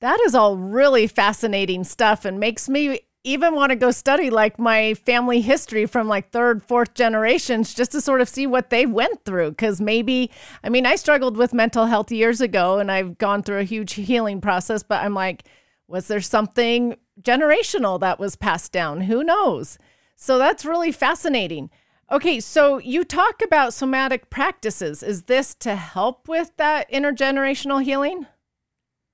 that 0.00 0.20
is 0.26 0.34
all 0.34 0.56
really 0.56 1.06
fascinating 1.06 1.82
stuff 1.82 2.24
and 2.24 2.38
makes 2.38 2.68
me 2.68 3.00
even 3.24 3.54
want 3.54 3.70
to 3.70 3.76
go 3.76 3.90
study 3.90 4.30
like 4.30 4.58
my 4.58 4.94
family 4.94 5.40
history 5.40 5.86
from 5.86 6.08
like 6.08 6.30
third, 6.30 6.62
fourth 6.62 6.94
generations 6.94 7.74
just 7.74 7.92
to 7.92 8.00
sort 8.00 8.20
of 8.20 8.28
see 8.28 8.46
what 8.46 8.70
they 8.70 8.86
went 8.86 9.24
through. 9.24 9.52
Cause 9.54 9.80
maybe, 9.80 10.30
I 10.62 10.68
mean, 10.68 10.86
I 10.86 10.94
struggled 10.96 11.36
with 11.36 11.52
mental 11.52 11.86
health 11.86 12.12
years 12.12 12.40
ago 12.40 12.78
and 12.78 12.90
I've 12.90 13.18
gone 13.18 13.42
through 13.42 13.58
a 13.58 13.64
huge 13.64 13.94
healing 13.94 14.40
process, 14.40 14.82
but 14.82 15.02
I'm 15.02 15.14
like, 15.14 15.44
was 15.88 16.06
there 16.06 16.20
something 16.20 16.96
generational 17.20 17.98
that 18.00 18.20
was 18.20 18.36
passed 18.36 18.70
down? 18.72 19.02
Who 19.02 19.24
knows? 19.24 19.78
So 20.14 20.38
that's 20.38 20.64
really 20.64 20.92
fascinating. 20.92 21.70
Okay, 22.10 22.40
so 22.40 22.78
you 22.78 23.04
talk 23.04 23.42
about 23.42 23.74
somatic 23.74 24.30
practices. 24.30 25.02
Is 25.02 25.24
this 25.24 25.54
to 25.56 25.74
help 25.74 26.28
with 26.28 26.52
that 26.56 26.90
intergenerational 26.90 27.82
healing? 27.82 28.26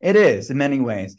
It 0.00 0.16
is 0.16 0.50
in 0.50 0.58
many 0.58 0.80
ways. 0.80 1.16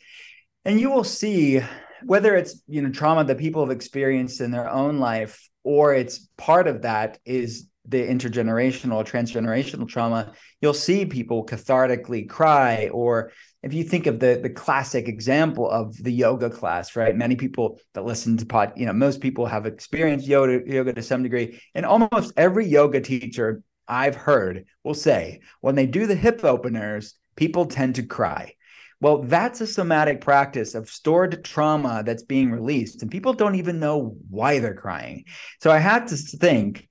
And 0.63 0.79
you 0.79 0.89
will 0.89 1.03
see 1.03 1.61
whether 2.03 2.35
it's 2.35 2.61
you 2.67 2.81
know 2.81 2.89
trauma 2.89 3.23
that 3.23 3.37
people 3.37 3.63
have 3.63 3.75
experienced 3.75 4.41
in 4.41 4.51
their 4.51 4.69
own 4.69 4.99
life 4.99 5.49
or 5.63 5.93
it's 5.93 6.29
part 6.37 6.67
of 6.67 6.83
that 6.83 7.17
is 7.25 7.67
the 7.87 8.01
intergenerational 8.01 9.05
transgenerational 9.05 9.87
trauma 9.87 10.33
you'll 10.61 10.73
see 10.73 11.05
people 11.05 11.45
cathartically 11.45 12.27
cry 12.27 12.89
or 12.89 13.31
if 13.65 13.73
you 13.73 13.83
think 13.83 14.05
of 14.05 14.19
the 14.19 14.39
the 14.41 14.49
classic 14.49 15.09
example 15.09 15.69
of 15.69 16.01
the 16.01 16.11
yoga 16.11 16.49
class 16.49 16.95
right 16.95 17.17
many 17.17 17.35
people 17.35 17.79
that 17.93 18.05
listen 18.05 18.37
to 18.37 18.45
pod 18.45 18.71
you 18.77 18.85
know 18.85 18.93
most 18.93 19.19
people 19.19 19.45
have 19.45 19.65
experienced 19.65 20.27
yoga 20.27 20.61
yoga 20.71 20.93
to 20.93 21.01
some 21.01 21.23
degree 21.23 21.59
and 21.73 21.85
almost 21.85 22.31
every 22.37 22.65
yoga 22.65 23.01
teacher 23.01 23.61
i've 23.87 24.15
heard 24.15 24.65
will 24.83 24.93
say 24.93 25.41
when 25.61 25.75
they 25.75 25.87
do 25.87 26.07
the 26.07 26.15
hip 26.15 26.45
openers 26.45 27.15
people 27.35 27.65
tend 27.65 27.95
to 27.95 28.03
cry 28.03 28.53
well, 29.01 29.21
that's 29.21 29.59
a 29.59 29.67
somatic 29.67 30.21
practice 30.21 30.73
of 30.73 30.89
stored 30.89 31.43
trauma 31.43 32.01
that's 32.03 32.23
being 32.23 32.49
released, 32.49 33.01
and 33.01 33.11
people 33.11 33.33
don't 33.33 33.55
even 33.55 33.79
know 33.79 34.15
why 34.29 34.59
they're 34.59 34.73
crying. 34.73 35.25
So 35.61 35.69
I 35.69 35.79
had 35.79 36.07
to 36.07 36.15
think 36.15 36.87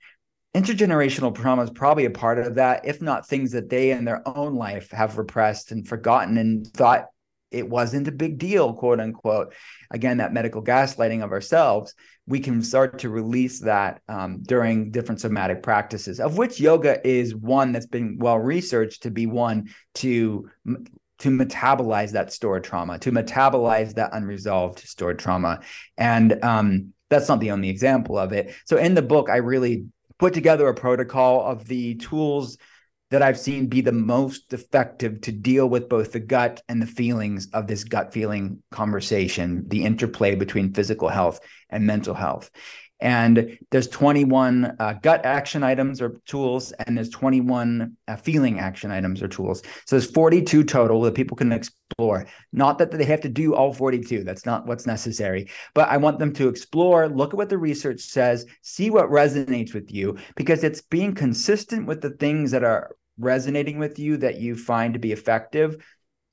intergenerational 0.55 1.35
trauma 1.35 1.62
is 1.62 1.71
probably 1.71 2.05
a 2.05 2.11
part 2.11 2.38
of 2.38 2.55
that, 2.55 2.87
if 2.87 3.03
not 3.03 3.27
things 3.27 3.53
that 3.53 3.69
they 3.69 3.90
in 3.90 4.05
their 4.05 4.27
own 4.27 4.55
life 4.55 4.90
have 4.93 5.19
repressed 5.19 5.73
and 5.73 5.87
forgotten 5.87 6.38
and 6.38 6.67
thought 6.69 7.07
it 7.51 7.69
wasn't 7.69 8.09
a 8.09 8.12
big 8.12 8.38
deal, 8.38 8.73
quote 8.73 9.01
unquote. 9.01 9.55
Again, 9.90 10.19
that 10.19 10.33
medical 10.33 10.62
gaslighting 10.62 11.23
of 11.23 11.33
ourselves, 11.33 11.95
we 12.27 12.40
can 12.40 12.62
start 12.62 13.01
to 13.01 13.11
release 13.11 13.61
that 13.61 14.01
um, 14.09 14.43
during 14.43 14.90
different 14.90 15.21
somatic 15.21 15.62
practices, 15.62 16.21
of 16.21 16.37
which 16.37 16.59
yoga 16.61 17.07
is 17.07 17.35
one 17.35 17.73
that's 17.73 17.87
been 17.87 18.19
well 18.19 18.38
researched 18.38 19.03
to 19.05 19.11
be 19.11 19.27
one 19.27 19.71
to 19.95 20.51
to 21.21 21.31
metabolize 21.31 22.12
that 22.12 22.33
stored 22.33 22.64
trauma, 22.64 22.99
to 22.99 23.12
metabolize 23.12 23.95
that 23.95 24.11
unresolved 24.12 24.81
stored 24.81 25.19
trauma. 25.19 25.61
And 25.97 26.43
um, 26.43 26.93
that's 27.09 27.29
not 27.29 27.40
the 27.40 27.53
only 27.53 27.69
example 27.69 28.19
of 28.19 28.33
it. 28.33 28.53
So 28.67 28.79
in 28.79 28.95
the 28.95 29.03
book, 29.03 29.31
I 29.31 29.37
really 29.37 29.87
put 30.18 30.35
together 30.35 30.68
a 30.68 30.74
protocol 30.74 31.44
of 31.44 31.66
the 31.66 31.94
tools 31.96 32.59
that 33.11 33.22
I've 33.22 33.38
seen 33.38 33.68
be 33.68 33.81
the 33.81 33.92
most 33.92 34.53
effective 34.53 35.20
to 35.22 35.33
deal 35.33 35.68
with 35.68 35.88
both 35.88 36.12
the 36.12 36.20
gut 36.20 36.62
and 36.68 36.83
the 36.83 36.87
feelings 36.87 37.48
of 37.53 37.66
this 37.66 37.85
gut 37.85 38.12
feeling 38.12 38.62
conversation, 38.70 39.68
the 39.68 39.85
interplay 39.85 40.35
between 40.35 40.74
physical 40.74 41.09
health 41.09 41.40
and 41.70 41.87
mental 41.87 42.14
health. 42.14 42.50
And 43.00 43.59
there's 43.70 43.88
21 43.88 44.76
uh, 44.78 44.94
gut 45.02 45.26
action 45.26 45.62
items 45.62 46.00
or 46.00 46.20
tools, 46.26 46.72
and 46.72 46.96
there's 46.96 47.11
21 47.11 47.96
uh, 48.07 48.16
feeling 48.16 48.61
action 48.61 48.90
items 48.90 49.22
or 49.22 49.28
tools. 49.28 49.62
So 49.87 49.96
there's 49.96 50.11
42 50.11 50.64
total 50.64 51.02
that 51.02 51.14
people 51.14 51.37
can 51.37 51.52
explore. 51.52 52.26
Not 52.52 52.78
that 52.78 52.90
they 52.90 53.04
have 53.04 53.20
to 53.22 53.28
do 53.28 53.54
all 53.54 53.72
42. 53.72 54.24
That's 54.24 54.46
not 54.46 54.66
what's 54.66 54.87
necessary. 54.87 55.50
But 55.74 55.88
I 55.88 55.96
want 55.96 56.18
them 56.18 56.33
to 56.35 56.48
explore, 56.48 57.09
look 57.09 57.35
at 57.35 57.37
what 57.37 57.48
the 57.48 57.59
research 57.59 58.00
says, 58.00 58.46
see 58.62 58.90
what 58.90 59.11
resonates 59.11 59.74
with 59.74 59.92
you, 59.92 60.16
because 60.37 60.64
it's 60.64 60.80
being 60.80 61.14
consistent 61.14 61.87
with 61.87 62.00
the 62.00 62.11
things 62.11 62.52
that 62.52 62.64
are 62.64 62.96
resonating 63.18 63.78
with 63.78 63.98
you 63.98 64.16
that 64.18 64.40
you 64.40 64.57
find 64.57 64.94
to 64.94 65.00
be 65.00 65.12
effective 65.12 65.76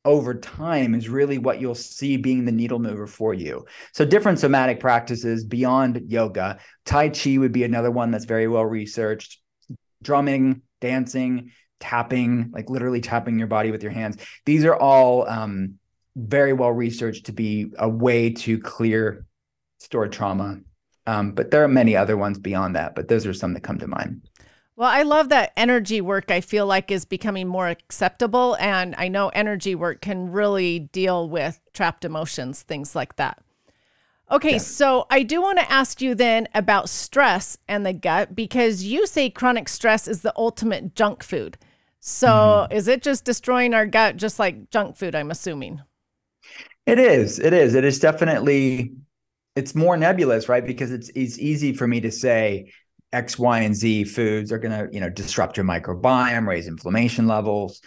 over 0.04 0.34
time 0.34 0.96
is 0.96 1.10
really 1.10 1.38
what 1.38 1.62
you'll 1.62 1.76
see 1.76 2.18
being 2.18 2.46
the 2.46 2.52
needle 2.52 2.80
mover 2.80 3.08
for 3.08 3.34
you. 3.34 3.66
So 3.94 4.06
different 4.06 4.40
somatic 4.40 4.80
practices 4.80 5.44
beyond 5.44 6.02
yoga, 6.08 6.60
tai 6.86 7.10
chi 7.10 7.38
would 7.38 7.52
be 7.52 7.64
another 7.64 7.92
one 7.92 8.12
that's 8.12 8.26
very 8.26 8.48
well 8.48 8.66
researched, 8.66 9.40
drumming, 10.02 10.64
dancing, 10.80 11.52
tapping, 11.80 12.52
like 12.52 12.70
literally 12.70 13.02
tapping 13.02 13.38
your 13.38 13.48
body 13.48 13.72
with 13.72 13.84
your 13.84 13.92
hands. 13.92 14.18
These 14.46 14.66
are 14.66 14.76
all 14.76 15.28
um, 15.28 15.76
very 16.16 16.54
well 16.54 16.72
researched 16.72 17.28
to 17.28 17.32
be 17.32 17.72
a 17.78 17.88
way 17.88 18.32
to 18.32 18.60
clear 18.60 19.26
stored 19.80 20.12
trauma. 20.12 20.60
Um, 21.08 21.32
but 21.32 21.52
there 21.52 21.64
are 21.64 21.68
many 21.68 21.96
other 21.96 22.16
ones 22.16 22.38
beyond 22.38 22.76
that, 22.76 22.96
but 22.96 23.08
those 23.08 23.26
are 23.26 23.34
some 23.34 23.54
that 23.54 23.64
come 23.64 23.80
to 23.80 23.88
mind. 23.88 24.30
Well, 24.76 24.90
I 24.90 25.04
love 25.04 25.30
that 25.30 25.52
energy 25.58 26.02
work, 26.02 26.32
I 26.32 26.42
feel 26.42 26.66
like, 26.66 26.92
is 26.92 27.06
becoming 27.06 27.48
more 27.48 27.68
acceptable. 27.68 28.56
And 28.60 28.96
I 28.98 29.10
know 29.10 29.30
energy 29.30 29.76
work 29.76 30.02
can 30.02 30.32
really 30.32 30.80
deal 30.80 31.30
with 31.30 31.60
trapped 31.74 32.06
emotions, 32.06 32.62
things 32.64 32.96
like 32.96 33.18
that. 33.18 33.44
Okay, 34.32 34.54
yeah. 34.54 34.58
so 34.60 35.08
I 35.10 35.24
do 35.24 35.42
want 35.42 35.60
to 35.60 35.70
ask 35.70 36.02
you 36.02 36.16
then 36.16 36.48
about 36.56 36.88
stress 36.88 37.58
and 37.68 37.86
the 37.86 37.92
gut 37.92 38.34
because 38.34 38.84
you 38.84 39.06
say 39.06 39.30
chronic 39.30 39.68
stress 39.68 40.08
is 40.08 40.22
the 40.22 40.34
ultimate 40.38 40.96
junk 40.96 41.22
food. 41.22 41.58
So 42.00 42.28
mm-hmm. 42.28 42.74
is 42.74 42.88
it 42.88 43.04
just 43.04 43.26
destroying 43.26 43.74
our 43.74 43.86
gut 43.86 44.16
just 44.16 44.40
like 44.40 44.70
junk 44.70 44.96
food, 44.96 45.16
I'm 45.16 45.32
assuming? 45.32 45.82
It 46.86 46.98
is. 46.98 47.40
It 47.40 47.54
is. 47.54 47.76
It 47.76 47.84
is 47.84 48.00
definitely 48.00 48.94
it's 49.56 49.76
more 49.76 49.98
nebulous, 49.98 50.48
right? 50.48 50.66
Because 50.66 50.92
it's 50.92 51.10
it's 51.14 51.38
easy 51.38 51.74
for 51.74 51.86
me 51.86 52.00
to 52.02 52.12
say 52.12 52.72
X, 53.14 53.38
Y, 53.38 53.60
and 53.60 53.76
Z 53.76 54.06
foods 54.06 54.52
are 54.52 54.58
going 54.58 54.72
to, 54.72 54.94
you 54.94 55.02
know, 55.02 55.10
disrupt 55.10 55.58
your 55.58 55.66
microbiome, 55.66 56.48
raise 56.48 56.68
inflammation 56.68 57.28
levels, 57.28 57.82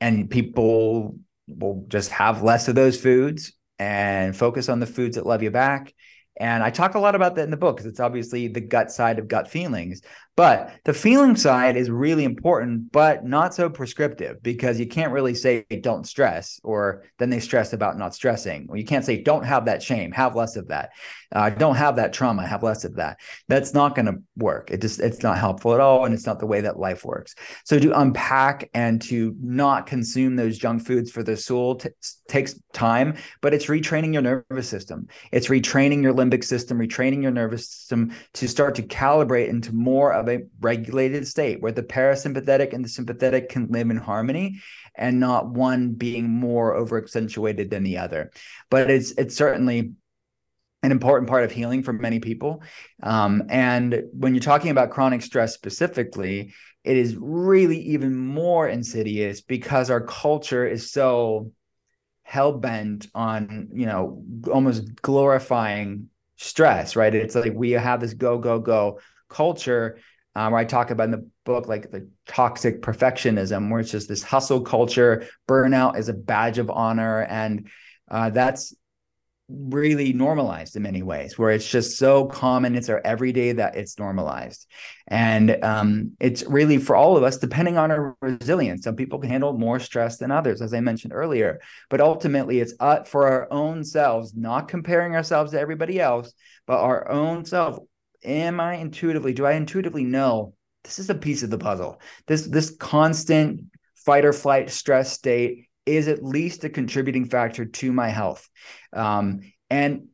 and 0.00 0.28
people 0.28 1.18
will 1.46 1.84
just 1.88 2.10
have 2.10 2.42
less 2.42 2.68
of 2.68 2.74
those 2.74 3.00
foods 3.00 3.52
and 3.78 4.36
focus 4.36 4.68
on 4.68 4.80
the 4.80 4.86
foods 4.86 5.16
that 5.16 5.26
love 5.26 5.42
you 5.42 5.50
back. 5.50 5.92
And 6.38 6.62
I 6.62 6.70
talk 6.70 6.94
a 6.94 7.00
lot 7.00 7.14
about 7.14 7.36
that 7.36 7.44
in 7.44 7.50
the 7.50 7.56
book 7.56 7.76
because 7.76 7.86
it's 7.86 8.00
obviously 8.00 8.48
the 8.48 8.60
gut 8.60 8.90
side 8.90 9.18
of 9.18 9.28
gut 9.28 9.48
feelings. 9.48 10.02
But 10.36 10.72
the 10.84 10.92
feeling 10.92 11.36
side 11.36 11.76
is 11.76 11.90
really 11.90 12.24
important, 12.24 12.90
but 12.90 13.24
not 13.24 13.54
so 13.54 13.70
prescriptive 13.70 14.42
because 14.42 14.80
you 14.80 14.86
can't 14.86 15.12
really 15.12 15.34
say 15.34 15.64
don't 15.80 16.06
stress, 16.06 16.60
or 16.64 17.04
then 17.18 17.30
they 17.30 17.38
stress 17.38 17.72
about 17.72 17.98
not 17.98 18.14
stressing. 18.14 18.66
Or 18.68 18.76
you 18.76 18.84
can't 18.84 19.04
say 19.04 19.22
don't 19.22 19.44
have 19.44 19.66
that 19.66 19.82
shame, 19.82 20.10
have 20.10 20.34
less 20.34 20.56
of 20.56 20.68
that. 20.68 20.90
Uh, 21.32 21.50
don't 21.50 21.76
have 21.76 21.96
that 21.96 22.12
trauma, 22.12 22.46
have 22.46 22.62
less 22.62 22.84
of 22.84 22.96
that. 22.96 23.18
That's 23.48 23.74
not 23.74 23.94
going 23.94 24.06
to 24.06 24.22
work. 24.36 24.70
It 24.70 24.80
just 24.80 24.98
it's 24.98 25.22
not 25.22 25.38
helpful 25.38 25.74
at 25.74 25.80
all, 25.80 26.04
and 26.04 26.12
it's 26.12 26.26
not 26.26 26.40
the 26.40 26.46
way 26.46 26.60
that 26.62 26.78
life 26.78 27.04
works. 27.04 27.34
So 27.64 27.78
to 27.78 28.00
unpack 28.00 28.70
and 28.74 29.00
to 29.02 29.36
not 29.40 29.86
consume 29.86 30.34
those 30.34 30.58
junk 30.58 30.84
foods 30.84 31.12
for 31.12 31.22
the 31.22 31.36
soul 31.36 31.76
t- 31.76 31.90
takes 32.28 32.58
time, 32.72 33.16
but 33.40 33.54
it's 33.54 33.66
retraining 33.66 34.12
your 34.12 34.22
nervous 34.22 34.68
system. 34.68 35.06
It's 35.30 35.48
retraining 35.48 36.02
your 36.02 36.14
limbic 36.14 36.42
system, 36.42 36.78
retraining 36.78 37.22
your 37.22 37.30
nervous 37.30 37.68
system 37.68 38.12
to 38.34 38.48
start 38.48 38.74
to 38.76 38.82
calibrate 38.82 39.48
into 39.48 39.72
more 39.72 40.12
of 40.12 40.23
a 40.28 40.44
regulated 40.60 41.26
state 41.26 41.60
where 41.60 41.72
the 41.72 41.82
parasympathetic 41.82 42.72
and 42.72 42.84
the 42.84 42.88
sympathetic 42.88 43.48
can 43.48 43.68
live 43.68 43.90
in 43.90 43.96
harmony 43.96 44.60
and 44.94 45.20
not 45.20 45.48
one 45.48 45.92
being 45.92 46.28
more 46.28 46.74
over 46.74 46.98
accentuated 46.98 47.70
than 47.70 47.82
the 47.82 47.98
other. 47.98 48.30
But 48.70 48.90
it's 48.90 49.12
it's 49.12 49.36
certainly 49.36 49.92
an 50.82 50.92
important 50.92 51.30
part 51.30 51.44
of 51.44 51.50
healing 51.50 51.82
for 51.82 51.92
many 51.94 52.20
people. 52.20 52.62
Um, 53.02 53.44
and 53.48 54.02
when 54.12 54.34
you're 54.34 54.42
talking 54.42 54.70
about 54.70 54.90
chronic 54.90 55.22
stress 55.22 55.54
specifically, 55.54 56.52
it 56.84 56.96
is 56.98 57.16
really 57.18 57.78
even 57.78 58.14
more 58.14 58.68
insidious 58.68 59.40
because 59.40 59.88
our 59.88 60.02
culture 60.02 60.66
is 60.66 60.90
so 60.90 61.52
hell 62.22 62.52
bent 62.52 63.06
on, 63.14 63.70
you 63.72 63.86
know, 63.86 64.22
almost 64.52 64.94
glorifying 65.00 66.10
stress, 66.36 66.96
right? 66.96 67.14
It's 67.14 67.34
like 67.34 67.54
we 67.54 67.72
have 67.72 68.00
this 68.00 68.12
go, 68.12 68.38
go, 68.38 68.58
go 68.58 69.00
culture 69.28 69.98
um, 70.34 70.52
where 70.52 70.60
I 70.60 70.64
talk 70.64 70.90
about 70.90 71.04
in 71.04 71.10
the 71.12 71.28
book, 71.44 71.68
like 71.68 71.90
the 71.90 72.08
toxic 72.26 72.82
perfectionism, 72.82 73.70
where 73.70 73.80
it's 73.80 73.90
just 73.90 74.08
this 74.08 74.22
hustle 74.22 74.62
culture, 74.62 75.26
burnout 75.48 75.98
is 75.98 76.08
a 76.08 76.14
badge 76.14 76.58
of 76.58 76.70
honor. 76.70 77.22
And 77.22 77.68
uh, 78.10 78.30
that's 78.30 78.74
really 79.48 80.12
normalized 80.12 80.74
in 80.74 80.82
many 80.82 81.02
ways, 81.02 81.38
where 81.38 81.50
it's 81.50 81.68
just 81.68 81.98
so 81.98 82.26
common. 82.26 82.74
It's 82.74 82.88
our 82.88 83.00
everyday 83.04 83.52
that 83.52 83.76
it's 83.76 83.98
normalized. 83.98 84.66
And 85.06 85.62
um, 85.62 86.12
it's 86.18 86.42
really 86.44 86.78
for 86.78 86.96
all 86.96 87.16
of 87.16 87.22
us, 87.22 87.36
depending 87.36 87.76
on 87.76 87.90
our 87.90 88.16
resilience. 88.20 88.84
Some 88.84 88.96
people 88.96 89.18
can 89.18 89.30
handle 89.30 89.52
more 89.52 89.78
stress 89.78 90.16
than 90.16 90.30
others, 90.30 90.62
as 90.62 90.72
I 90.72 90.80
mentioned 90.80 91.12
earlier. 91.12 91.60
But 91.90 92.00
ultimately, 92.00 92.60
it's 92.60 92.74
uh, 92.80 93.04
for 93.04 93.28
our 93.28 93.48
own 93.50 93.84
selves, 93.84 94.34
not 94.34 94.68
comparing 94.68 95.14
ourselves 95.14 95.52
to 95.52 95.60
everybody 95.60 96.00
else, 96.00 96.32
but 96.66 96.78
our 96.78 97.08
own 97.10 97.44
self 97.44 97.78
am 98.24 98.60
I 98.60 98.76
intuitively, 98.76 99.32
do 99.32 99.46
I 99.46 99.52
intuitively 99.52 100.04
know 100.04 100.54
this 100.82 100.98
is 100.98 101.10
a 101.10 101.14
piece 101.14 101.42
of 101.42 101.50
the 101.50 101.58
puzzle? 101.58 102.00
This 102.26 102.46
this 102.46 102.70
constant 102.70 103.60
fight 103.94 104.24
or 104.24 104.32
flight 104.32 104.70
stress 104.70 105.12
state 105.12 105.68
is 105.86 106.08
at 106.08 106.24
least 106.24 106.64
a 106.64 106.70
contributing 106.70 107.26
factor 107.26 107.66
to 107.66 107.92
my 107.92 108.08
health. 108.08 108.48
Um, 108.92 109.40
and 109.68 110.08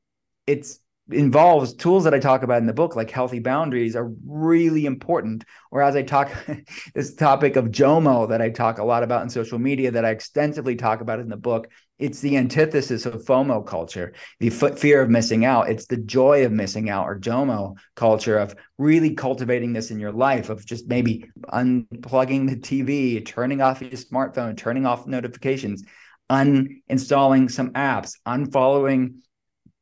it's 0.47 0.80
involves 1.13 1.75
tools 1.75 2.05
that 2.05 2.15
I 2.15 2.19
talk 2.19 2.43
about 2.43 2.59
in 2.59 2.67
the 2.67 2.73
book, 2.73 2.97
like 2.97 3.11
healthy 3.11 3.39
boundaries, 3.39 3.97
are 3.97 4.13
really 4.27 4.87
important. 4.87 5.45
Or 5.71 5.83
as 5.83 5.97
I 5.97 6.03
talk 6.03 6.31
this 6.95 7.15
topic 7.15 7.57
of 7.57 7.67
JOMO 7.67 8.29
that 8.29 8.43
I 8.43 8.51
talk 8.51 8.79
a 8.79 8.85
lot 8.85 9.03
about 9.03 9.23
in 9.23 9.31
social 9.31 9.59
media, 9.59 9.91
that 9.91 10.05
I 10.05 10.11
extensively 10.11 10.77
talk 10.77 11.01
about 11.01 11.21
in 11.21 11.29
the 11.29 11.37
book, 11.37 11.69
it's 11.99 12.21
the 12.21 12.37
antithesis 12.37 13.05
of 13.07 13.25
FOMO 13.25 13.67
culture, 13.67 14.15
the 14.39 14.49
f- 14.49 14.79
fear 14.79 15.03
of 15.03 15.11
missing 15.11 15.45
out. 15.45 15.69
It's 15.69 15.87
the 15.87 15.99
joy 15.99 16.47
of 16.47 16.53
missing 16.53 16.89
out, 16.89 17.07
or 17.07 17.19
JOMO 17.19 17.77
culture 17.95 18.39
of 18.39 18.55
really 18.79 19.15
cultivating 19.15 19.73
this 19.73 19.91
in 19.91 20.01
your 20.01 20.13
life, 20.13 20.49
of 20.49 20.65
just 20.65 20.89
maybe 20.89 21.27
unplugging 21.53 22.49
the 22.49 22.57
TV, 22.57 23.25
turning 23.25 23.61
off 23.61 23.83
your 23.83 23.91
smartphone, 23.91 24.57
turning 24.57 24.87
off 24.87 25.07
notifications, 25.07 25.85
uninstalling 26.31 27.51
some 27.51 27.71
apps, 27.73 28.15
unfollowing 28.27 29.17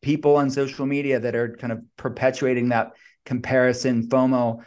people 0.03 0.37
on 0.37 0.51
social 0.51 0.87
media 0.87 1.21
that 1.21 1.35
are 1.35 1.57
kind 1.57 1.73
of 1.73 1.83
perpetuating 1.97 2.69
that 2.71 2.93
comparison, 3.25 4.09
FOMO, 4.09 4.61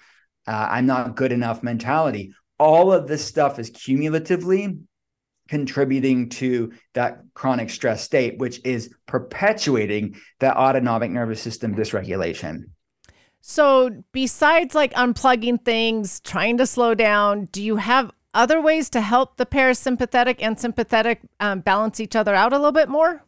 uh, 0.48 0.68
I'm 0.70 0.86
not 0.86 1.16
good 1.16 1.32
enough 1.32 1.64
mentality. 1.64 2.34
All 2.60 2.92
of 2.92 3.08
this 3.08 3.26
stuff 3.26 3.60
is 3.60 3.70
cumulatively 3.70 4.78
contributing 5.48 6.30
to 6.30 6.72
that 6.94 7.22
chronic 7.34 7.70
stress 7.70 8.04
state, 8.04 8.38
which 8.38 8.62
is 8.64 8.94
perpetuating 9.06 10.16
that 10.40 10.56
autonomic 10.56 11.12
nervous 11.12 11.42
system 11.42 11.76
dysregulation. 11.76 12.66
So, 13.42 14.04
besides 14.12 14.76
like 14.76 14.94
unplugging 14.94 15.66
things, 15.66 16.20
trying 16.22 16.58
to 16.58 16.68
slow 16.68 16.94
down, 16.94 17.46
do 17.46 17.62
you 17.62 17.78
have 17.78 18.12
other 18.34 18.62
ways 18.62 18.90
to 18.92 19.02
help 19.02 19.38
the 19.38 19.46
parasympathetic 19.46 20.38
and 20.40 20.60
sympathetic 20.60 21.22
um, 21.40 21.60
balance 21.60 22.00
each 22.00 22.16
other 22.16 22.34
out 22.34 22.54
a 22.54 22.58
little 22.58 22.72
bit 22.72 22.88
more? 22.88 23.24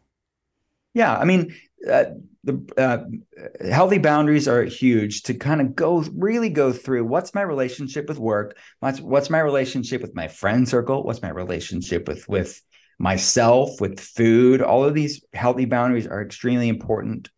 Yeah, 0.94 1.16
I 1.16 1.24
mean, 1.24 1.54
uh, 1.90 2.04
the 2.44 2.74
uh, 2.76 3.68
healthy 3.70 3.98
boundaries 3.98 4.48
are 4.48 4.64
huge 4.64 5.22
to 5.24 5.34
kind 5.34 5.60
of 5.60 5.74
go 5.74 6.04
really 6.14 6.50
go 6.50 6.72
through 6.72 7.04
what's 7.04 7.34
my 7.34 7.42
relationship 7.42 8.08
with 8.08 8.18
work 8.18 8.56
what's 8.80 9.00
what's 9.00 9.30
my 9.30 9.40
relationship 9.40 10.02
with 10.02 10.14
my 10.14 10.28
friend 10.28 10.68
circle 10.68 11.02
what's 11.02 11.22
my 11.22 11.30
relationship 11.30 12.06
with 12.08 12.28
with 12.28 12.60
myself 12.98 13.80
with 13.80 14.00
food. 14.00 14.62
All 14.62 14.84
of 14.84 14.94
these 14.94 15.22
healthy 15.32 15.64
boundaries 15.64 16.06
are 16.06 16.22
extremely 16.22 16.68
important. 16.68 17.30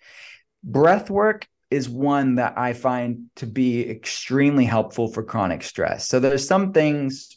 Breath 0.62 1.10
work 1.10 1.46
is 1.68 1.88
one 1.88 2.36
that 2.36 2.56
i 2.56 2.72
find 2.72 3.24
to 3.34 3.44
be 3.44 3.90
extremely 3.90 4.64
helpful 4.64 5.08
for 5.08 5.24
chronic 5.24 5.64
stress. 5.64 6.06
So 6.08 6.20
there's 6.20 6.46
some 6.46 6.72
things 6.72 7.35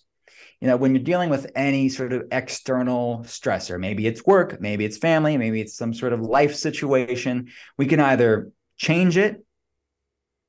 you 0.61 0.67
know, 0.67 0.75
when 0.75 0.93
you're 0.93 1.03
dealing 1.03 1.29
with 1.29 1.49
any 1.55 1.87
sort 1.87 2.11
of 2.11 2.23
external 2.31 3.19
stressor, 3.23 3.79
maybe 3.79 4.05
it's 4.07 4.25
work, 4.25 4.59
maybe 4.59 4.83
it's 4.83 4.97
family, 4.97 5.37
maybe 5.37 5.61
it's 5.61 5.75
some 5.75 5.93
sort 5.93 6.11
of 6.11 6.19
life 6.19 6.55
situation, 6.55 7.49
we 7.77 7.85
can 7.85 7.99
either 7.99 8.51
change 8.77 9.15
it, 9.15 9.45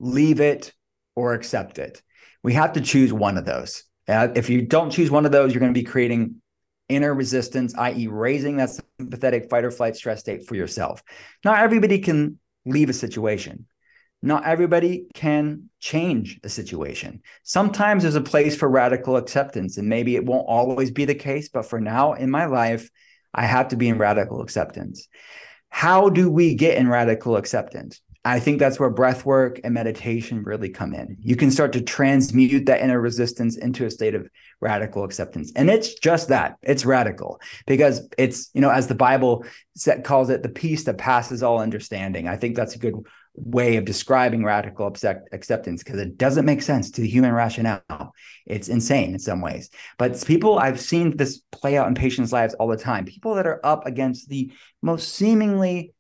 leave 0.00 0.40
it, 0.40 0.72
or 1.14 1.34
accept 1.34 1.78
it. 1.78 2.02
We 2.42 2.54
have 2.54 2.72
to 2.72 2.80
choose 2.80 3.12
one 3.12 3.38
of 3.38 3.44
those. 3.44 3.84
Uh, 4.08 4.28
if 4.34 4.50
you 4.50 4.62
don't 4.62 4.90
choose 4.90 5.10
one 5.10 5.26
of 5.26 5.32
those, 5.32 5.52
you're 5.52 5.60
going 5.60 5.74
to 5.74 5.80
be 5.80 5.86
creating 5.86 6.36
inner 6.88 7.14
resistance, 7.14 7.74
i.e., 7.76 8.08
raising 8.08 8.56
that 8.56 8.70
sympathetic 8.98 9.48
fight 9.48 9.64
or 9.64 9.70
flight 9.70 9.94
stress 9.94 10.20
state 10.20 10.46
for 10.46 10.56
yourself. 10.56 11.02
Not 11.44 11.60
everybody 11.60 12.00
can 12.00 12.40
leave 12.66 12.90
a 12.90 12.94
situation. 12.94 13.66
Not 14.22 14.44
everybody 14.44 15.06
can 15.14 15.70
change 15.78 16.40
a 16.44 16.48
situation. 16.48 17.22
Sometimes 17.42 18.02
there's 18.02 18.16
a 18.16 18.20
place 18.20 18.54
for 18.54 18.68
radical 18.68 19.16
acceptance, 19.16 19.78
and 19.78 19.88
maybe 19.88 20.14
it 20.14 20.26
won't 20.26 20.46
always 20.46 20.90
be 20.90 21.06
the 21.06 21.14
case. 21.14 21.48
But 21.48 21.66
for 21.66 21.80
now 21.80 22.12
in 22.12 22.30
my 22.30 22.44
life, 22.44 22.90
I 23.32 23.46
have 23.46 23.68
to 23.68 23.76
be 23.76 23.88
in 23.88 23.98
radical 23.98 24.42
acceptance. 24.42 25.08
How 25.70 26.10
do 26.10 26.30
we 26.30 26.54
get 26.54 26.76
in 26.76 26.88
radical 26.88 27.36
acceptance? 27.36 28.00
I 28.22 28.38
think 28.38 28.58
that's 28.58 28.78
where 28.78 28.90
breath 28.90 29.24
work 29.24 29.60
and 29.64 29.72
meditation 29.72 30.42
really 30.42 30.68
come 30.68 30.92
in. 30.92 31.16
You 31.20 31.36
can 31.36 31.50
start 31.50 31.72
to 31.72 31.80
transmute 31.80 32.66
that 32.66 32.82
inner 32.82 33.00
resistance 33.00 33.56
into 33.56 33.86
a 33.86 33.90
state 33.90 34.14
of 34.14 34.28
radical 34.60 35.04
acceptance. 35.04 35.52
And 35.56 35.70
it's 35.70 35.94
just 35.94 36.28
that 36.28 36.56
it's 36.62 36.84
radical 36.84 37.40
because 37.66 38.06
it's, 38.18 38.50
you 38.52 38.60
know, 38.60 38.68
as 38.68 38.88
the 38.88 38.94
Bible 38.94 39.46
calls 40.04 40.28
it, 40.28 40.42
the 40.42 40.50
peace 40.50 40.84
that 40.84 40.98
passes 40.98 41.42
all 41.42 41.60
understanding. 41.60 42.28
I 42.28 42.36
think 42.36 42.56
that's 42.56 42.74
a 42.74 42.78
good 42.78 42.96
way 43.34 43.76
of 43.76 43.84
describing 43.84 44.44
radical 44.44 44.86
acceptance 44.86 45.82
because 45.82 46.00
it 46.00 46.18
doesn't 46.18 46.44
make 46.44 46.62
sense 46.62 46.90
to 46.90 47.00
the 47.00 47.08
human 47.08 47.32
rationale. 47.32 48.12
It's 48.46 48.68
insane 48.68 49.12
in 49.12 49.18
some 49.18 49.40
ways. 49.40 49.70
But 49.98 50.22
people, 50.26 50.58
I've 50.58 50.80
seen 50.80 51.16
this 51.16 51.40
play 51.52 51.76
out 51.76 51.88
in 51.88 51.94
patients' 51.94 52.32
lives 52.32 52.54
all 52.54 52.68
the 52.68 52.76
time. 52.76 53.04
People 53.04 53.34
that 53.34 53.46
are 53.46 53.60
up 53.64 53.86
against 53.86 54.28
the 54.28 54.52
most 54.82 55.14
seemingly 55.14 55.92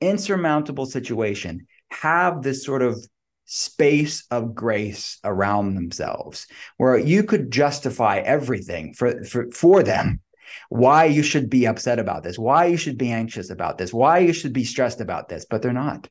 insurmountable 0.00 0.86
situation 0.86 1.66
have 1.90 2.42
this 2.42 2.64
sort 2.64 2.82
of 2.82 3.04
space 3.46 4.26
of 4.30 4.54
grace 4.54 5.18
around 5.24 5.74
themselves 5.74 6.46
where 6.76 6.98
you 6.98 7.22
could 7.22 7.50
justify 7.50 8.18
everything 8.18 8.92
for, 8.92 9.24
for, 9.24 9.50
for 9.50 9.82
them 9.82 10.20
why 10.68 11.06
you 11.06 11.22
should 11.22 11.48
be 11.48 11.66
upset 11.66 11.98
about 11.98 12.22
this 12.22 12.38
why 12.38 12.66
you 12.66 12.76
should 12.76 12.98
be 12.98 13.10
anxious 13.10 13.48
about 13.48 13.78
this 13.78 13.90
why 13.90 14.18
you 14.18 14.34
should 14.34 14.52
be 14.52 14.64
stressed 14.64 15.00
about 15.00 15.30
this 15.30 15.46
but 15.48 15.62
they're 15.62 15.72
not 15.72 16.08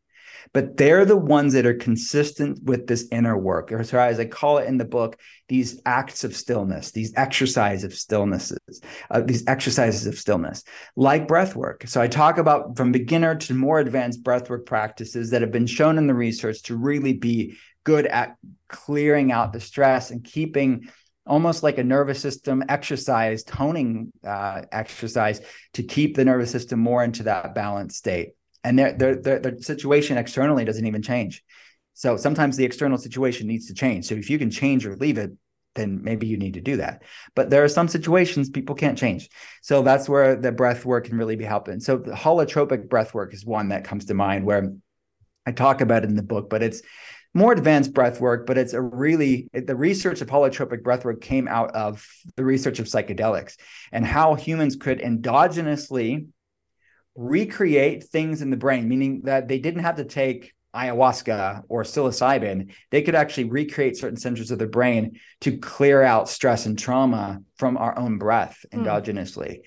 but 0.54 0.78
they're 0.78 1.06
the 1.06 1.18
ones 1.18 1.54
that 1.54 1.66
are 1.66 1.74
consistent 1.74 2.64
with 2.64 2.88
this 2.88 3.08
inner 3.12 3.38
work, 3.38 3.72
or 3.72 3.84
sorry, 3.84 4.10
as 4.10 4.20
I 4.20 4.26
call 4.26 4.58
it 4.58 4.68
in 4.68 4.78
the 4.78 4.86
book, 4.86 5.20
these 5.50 5.82
acts 5.86 6.24
of 6.24 6.36
stillness, 6.36 6.92
these 6.92 7.14
exercise 7.16 7.84
of 7.84 7.92
stillnesses, 7.92 8.84
uh, 9.10 9.22
these 9.22 9.46
exercises 9.48 10.06
of 10.08 10.18
stillness, 10.18 10.64
like 10.96 11.28
breath 11.28 11.56
work. 11.56 11.86
So 11.88 12.02
I 12.02 12.08
talk 12.08 12.38
about 12.38 12.78
from 12.78 12.92
beginner 12.92 13.36
to 13.36 13.54
more 13.54 13.80
advanced 13.80 14.24
breath 14.24 14.50
work 14.50 14.66
practices 14.66 15.32
that 15.32 15.42
have 15.42 15.52
been 15.52 15.68
shown 15.68 15.98
in 15.98 16.08
the 16.08 16.14
research 16.14 16.64
to 16.64 16.76
really 16.76 17.14
be 17.14 17.58
good 17.84 18.06
at 18.06 18.36
clearing 18.68 19.32
out 19.32 19.54
the 19.54 19.60
stress 19.62 20.12
and 20.12 20.24
keeping 20.24 20.90
almost 21.26 21.62
like 21.62 21.78
a 21.78 21.84
nervous 21.84 22.22
system 22.22 22.64
exercise, 22.70 23.44
toning 23.44 24.12
uh, 24.26 24.62
exercise 24.72 25.42
to 25.74 25.84
keep 25.84 26.16
the 26.16 26.26
nervous 26.26 26.52
system 26.52 26.80
more 26.80 27.04
into 27.04 27.24
that 27.24 27.54
balanced 27.54 27.98
state 27.98 28.30
and 28.68 28.78
their, 28.78 28.94
their 28.94 29.16
their 29.16 29.40
their 29.40 29.62
situation 29.62 30.18
externally 30.18 30.66
doesn't 30.66 30.86
even 30.86 31.02
change. 31.02 31.44
So 31.94 32.18
sometimes 32.18 32.58
the 32.58 32.66
external 32.66 32.98
situation 32.98 33.48
needs 33.48 33.68
to 33.68 33.74
change. 33.74 34.06
So 34.06 34.16
if 34.16 34.30
you 34.30 34.38
can 34.38 34.52
change 34.52 34.86
or 34.86 34.96
leave 34.98 35.18
it, 35.18 35.32
then 35.76 36.04
maybe 36.04 36.28
you 36.28 36.38
need 36.38 36.56
to 36.56 36.62
do 36.62 36.78
that. 36.78 37.04
But 37.34 37.50
there 37.50 37.64
are 37.64 37.70
some 37.70 37.88
situations 37.88 38.50
people 38.50 38.76
can't 38.76 38.98
change. 38.98 39.30
So 39.62 39.82
that's 39.82 40.10
where 40.10 40.36
the 40.36 40.52
breath 40.52 40.86
work 40.86 41.06
can 41.06 41.18
really 41.18 41.38
be 41.38 41.46
helping. 41.46 41.80
So 41.80 41.98
the 41.98 42.12
holotropic 42.12 42.90
breath 42.90 43.14
work 43.14 43.34
is 43.34 43.46
one 43.46 43.70
that 43.70 43.86
comes 43.86 44.06
to 44.06 44.14
mind 44.14 44.46
where 44.46 44.74
I 45.46 45.54
talk 45.54 45.80
about 45.80 46.04
it 46.04 46.10
in 46.10 46.18
the 46.18 46.24
book, 46.24 46.50
but 46.50 46.62
it's 46.62 46.82
more 47.34 47.54
advanced 47.54 47.94
breath 47.94 48.20
work, 48.20 48.46
but 48.46 48.58
it's 48.58 48.74
a 48.74 48.82
really 48.82 49.48
the 49.54 49.76
research 49.76 50.22
of 50.22 50.28
holotropic 50.28 50.84
breath 50.84 51.06
work 51.06 51.22
came 51.22 51.48
out 51.48 51.72
of 51.72 52.06
the 52.36 52.44
research 52.44 52.80
of 52.80 52.88
psychedelics 52.88 53.56
and 53.92 54.06
how 54.06 54.36
humans 54.36 54.76
could 54.76 55.00
endogenously 55.00 56.28
recreate 57.18 58.06
things 58.06 58.42
in 58.42 58.52
the 58.52 58.58
brain, 58.58 58.88
meaning 58.88 59.22
that 59.24 59.48
they 59.48 59.60
didn't 59.60 59.84
have 59.84 59.98
to 59.98 60.06
take 60.06 60.54
ayahuasca 60.76 61.64
or 61.68 61.84
psilocybin, 61.84 62.72
they 62.92 63.02
could 63.02 63.16
actually 63.16 63.46
recreate 63.46 63.98
certain 63.98 64.18
centers 64.18 64.52
of 64.52 64.60
the 64.60 64.68
brain 64.68 65.20
to 65.42 65.58
clear 65.58 66.04
out 66.04 66.30
stress 66.30 66.66
and 66.68 66.78
trauma 66.78 67.42
from 67.58 67.76
our 67.76 67.98
own 67.98 68.20
breath 68.20 68.64
mm. 68.72 68.80
endogenously. 68.80 69.62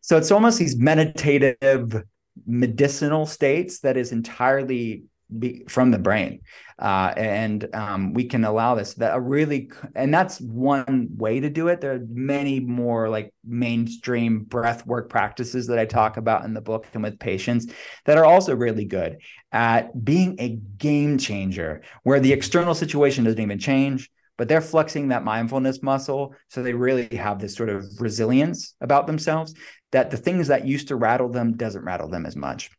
So 0.00 0.16
it's 0.16 0.30
almost 0.30 0.58
these 0.58 0.76
meditative 0.76 2.04
medicinal 2.46 3.26
states 3.26 3.80
that 3.80 3.96
is 3.96 4.12
entirely 4.12 5.04
be, 5.38 5.64
from 5.68 5.90
the 5.90 5.98
brain. 5.98 6.40
Uh, 6.78 7.12
and 7.16 7.74
um, 7.74 8.12
we 8.12 8.24
can 8.24 8.44
allow 8.44 8.74
this 8.74 8.94
that 8.94 9.14
a 9.14 9.20
really 9.20 9.70
and 9.94 10.12
that's 10.12 10.40
one 10.40 11.08
way 11.16 11.38
to 11.38 11.48
do 11.48 11.68
it. 11.68 11.80
There 11.80 11.92
are 11.92 12.06
many 12.10 12.58
more 12.60 13.08
like 13.08 13.32
mainstream 13.44 14.44
breath 14.44 14.86
work 14.86 15.08
practices 15.08 15.66
that 15.66 15.78
i 15.78 15.84
talk 15.84 16.16
about 16.16 16.44
in 16.44 16.54
the 16.54 16.60
book 16.60 16.86
and 16.94 17.02
with 17.02 17.18
patients 17.18 17.66
that 18.04 18.18
are 18.18 18.24
also 18.24 18.54
really 18.54 18.84
good 18.84 19.18
at 19.50 20.04
being 20.04 20.36
a 20.38 20.50
game 20.78 21.18
changer 21.18 21.82
where 22.04 22.20
the 22.20 22.32
external 22.32 22.74
situation 22.74 23.24
doesn't 23.24 23.40
even 23.40 23.58
change 23.58 24.10
but 24.38 24.48
they're 24.48 24.60
flexing 24.60 25.08
that 25.08 25.24
mindfulness 25.24 25.82
muscle 25.82 26.34
so 26.48 26.62
they 26.62 26.72
really 26.72 27.08
have 27.16 27.40
this 27.40 27.54
sort 27.54 27.68
of 27.68 27.84
resilience 28.00 28.74
about 28.80 29.06
themselves 29.06 29.54
that 29.90 30.10
the 30.10 30.16
things 30.16 30.48
that 30.48 30.66
used 30.66 30.88
to 30.88 30.96
rattle 30.96 31.28
them 31.28 31.56
doesn't 31.56 31.84
rattle 31.84 32.08
them 32.08 32.24
as 32.24 32.36
much 32.36 32.70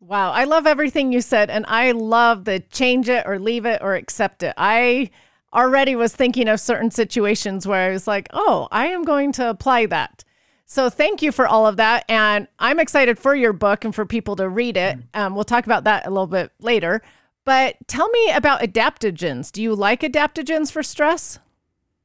Wow, 0.00 0.30
I 0.30 0.44
love 0.44 0.66
everything 0.66 1.12
you 1.12 1.20
said, 1.20 1.50
and 1.50 1.64
I 1.66 1.90
love 1.90 2.44
the 2.44 2.60
change 2.60 3.08
it 3.08 3.24
or 3.26 3.38
leave 3.38 3.66
it 3.66 3.82
or 3.82 3.94
accept 3.94 4.42
it. 4.42 4.54
I 4.56 5.10
already 5.52 5.96
was 5.96 6.14
thinking 6.14 6.48
of 6.48 6.60
certain 6.60 6.90
situations 6.90 7.66
where 7.66 7.90
I 7.90 7.92
was 7.92 8.06
like, 8.06 8.28
oh, 8.32 8.68
I 8.70 8.86
am 8.86 9.02
going 9.02 9.32
to 9.32 9.50
apply 9.50 9.86
that. 9.86 10.24
So 10.66 10.90
thank 10.90 11.22
you 11.22 11.32
for 11.32 11.46
all 11.46 11.66
of 11.66 11.78
that. 11.78 12.04
And 12.08 12.46
I'm 12.58 12.78
excited 12.78 13.18
for 13.18 13.34
your 13.34 13.54
book 13.54 13.84
and 13.84 13.94
for 13.94 14.04
people 14.04 14.36
to 14.36 14.48
read 14.48 14.76
it. 14.76 14.98
Mm-hmm. 14.98 15.20
Um, 15.20 15.34
we'll 15.34 15.44
talk 15.44 15.64
about 15.64 15.84
that 15.84 16.06
a 16.06 16.10
little 16.10 16.26
bit 16.26 16.52
later. 16.60 17.02
But 17.44 17.76
tell 17.86 18.08
me 18.10 18.30
about 18.32 18.60
adaptogens. 18.60 19.50
Do 19.50 19.62
you 19.62 19.74
like 19.74 20.02
adaptogens 20.02 20.70
for 20.70 20.82
stress? 20.82 21.38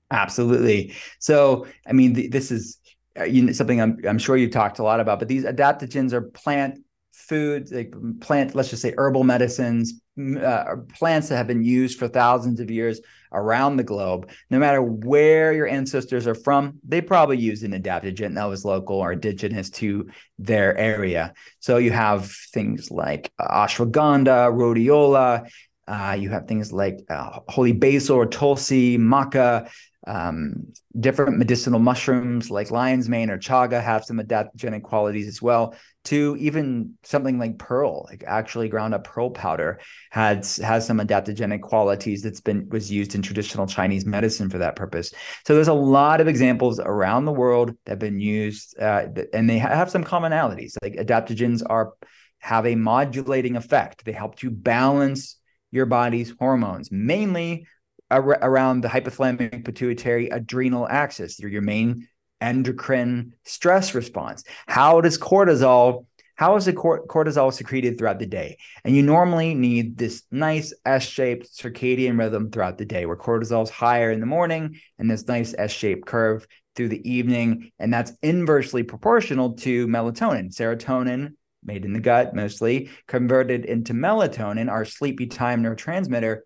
Absolutely. 0.09 0.93
So, 1.19 1.67
I 1.85 1.91
mean, 1.91 2.15
th- 2.15 2.31
this 2.31 2.49
is 2.49 2.79
uh, 3.19 3.25
you 3.25 3.43
know, 3.43 3.51
something 3.51 3.81
I'm, 3.81 3.99
I'm 4.07 4.17
sure 4.17 4.37
you've 4.37 4.51
talked 4.51 4.79
a 4.79 4.83
lot 4.83 4.99
about, 4.99 5.19
but 5.19 5.27
these 5.27 5.43
adaptogens 5.43 6.13
are 6.13 6.21
plant 6.21 6.79
foods, 7.13 7.71
like 7.71 7.93
plant, 8.19 8.55
let's 8.55 8.69
just 8.69 8.81
say 8.81 8.93
herbal 8.97 9.23
medicines, 9.23 10.01
uh, 10.19 10.75
plants 10.93 11.29
that 11.29 11.37
have 11.37 11.47
been 11.47 11.63
used 11.63 11.97
for 11.97 12.07
thousands 12.07 12.59
of 12.59 12.69
years 12.69 12.99
around 13.31 13.77
the 13.77 13.83
globe. 13.83 14.29
No 14.49 14.59
matter 14.59 14.81
where 14.81 15.53
your 15.53 15.67
ancestors 15.67 16.27
are 16.27 16.35
from, 16.35 16.79
they 16.87 17.01
probably 17.01 17.37
used 17.37 17.63
an 17.63 17.71
adaptogen 17.71 18.35
that 18.35 18.45
was 18.45 18.65
local 18.65 18.97
or 18.97 19.13
indigenous 19.13 19.69
to 19.71 20.09
their 20.37 20.77
area. 20.77 21.33
So 21.59 21.77
you 21.77 21.91
have 21.91 22.31
things 22.53 22.91
like 22.91 23.31
ashwagandha, 23.39 24.51
rhodiola. 24.51 25.49
Uh, 25.87 26.15
you 26.17 26.29
have 26.29 26.47
things 26.47 26.71
like 26.71 26.99
uh, 27.09 27.39
holy 27.49 27.73
basil 27.73 28.15
or 28.15 28.25
tulsi, 28.25 28.97
maca, 28.97 29.69
um, 30.05 30.67
different 30.99 31.37
medicinal 31.37 31.79
mushrooms 31.79 32.51
like 32.51 32.71
lion's 32.71 33.09
mane 33.09 33.29
or 33.29 33.37
chaga 33.37 33.81
have 33.81 34.03
some 34.03 34.19
adaptogenic 34.19 34.83
qualities 34.83 35.27
as 35.27 35.41
well. 35.41 35.75
To 36.05 36.35
even 36.37 36.95
something 37.03 37.39
like 37.39 37.57
pearl, 37.57 38.05
like 38.09 38.25
actually 38.27 38.67
ground 38.67 38.93
up 38.93 39.05
pearl 39.05 39.29
powder, 39.29 39.79
has 40.11 40.57
has 40.57 40.85
some 40.85 40.99
adaptogenic 40.99 41.61
qualities 41.61 42.21
that's 42.21 42.41
been 42.41 42.67
was 42.69 42.91
used 42.91 43.15
in 43.15 43.21
traditional 43.21 43.67
Chinese 43.67 44.05
medicine 44.05 44.49
for 44.49 44.57
that 44.57 44.75
purpose. 44.75 45.13
So 45.47 45.55
there's 45.55 45.69
a 45.69 45.73
lot 45.73 46.19
of 46.19 46.27
examples 46.27 46.79
around 46.79 47.23
the 47.23 47.31
world 47.31 47.69
that 47.85 47.91
have 47.93 47.99
been 47.99 48.19
used, 48.19 48.77
uh, 48.77 49.07
and 49.33 49.49
they 49.49 49.57
have 49.57 49.89
some 49.89 50.03
commonalities. 50.03 50.75
Like 50.81 50.95
adaptogens 50.95 51.63
are 51.69 51.93
have 52.39 52.65
a 52.65 52.75
modulating 52.75 53.55
effect. 53.55 54.03
They 54.03 54.11
help 54.11 54.35
to 54.39 54.51
balance 54.51 55.37
your 55.71 55.85
body's 55.85 56.33
hormones, 56.37 56.91
mainly 56.91 57.65
ar- 58.11 58.39
around 58.41 58.81
the 58.81 58.89
hypothalamic 58.89 59.63
pituitary 59.63 60.27
adrenal 60.29 60.87
axis. 60.87 61.37
They're 61.37 61.49
your 61.49 61.61
main 61.61 62.07
endocrine 62.43 63.33
stress 63.43 63.95
response. 63.95 64.43
How 64.67 65.01
does 65.01 65.17
cortisol 65.17 66.05
how 66.35 66.55
is 66.55 66.65
the 66.65 66.73
cortisol 66.73 67.53
secreted 67.53 67.97
throughout 67.97 68.17
the 68.17 68.25
day? 68.25 68.57
And 68.83 68.95
you 68.95 69.03
normally 69.03 69.53
need 69.53 69.97
this 69.97 70.23
nice 70.31 70.73
S-shaped 70.83 71.47
circadian 71.55 72.17
rhythm 72.17 72.49
throughout 72.49 72.79
the 72.79 72.85
day 72.85 73.05
where 73.05 73.15
cortisol 73.15 73.63
is 73.63 73.69
higher 73.69 74.11
in 74.11 74.19
the 74.19 74.25
morning 74.25 74.79
and 74.97 75.09
this 75.09 75.27
nice 75.27 75.53
S-shaped 75.55 76.07
curve 76.07 76.47
through 76.75 76.89
the 76.89 77.07
evening. 77.09 77.71
And 77.77 77.93
that's 77.93 78.13
inversely 78.23 78.81
proportional 78.81 79.53
to 79.57 79.87
melatonin. 79.87 80.51
Serotonin, 80.51 81.35
made 81.63 81.85
in 81.85 81.93
the 81.93 81.99
gut 81.99 82.35
mostly, 82.35 82.89
converted 83.07 83.63
into 83.65 83.93
melatonin, 83.93 84.71
our 84.71 84.85
sleepy 84.85 85.27
time 85.27 85.63
neurotransmitter, 85.63 86.39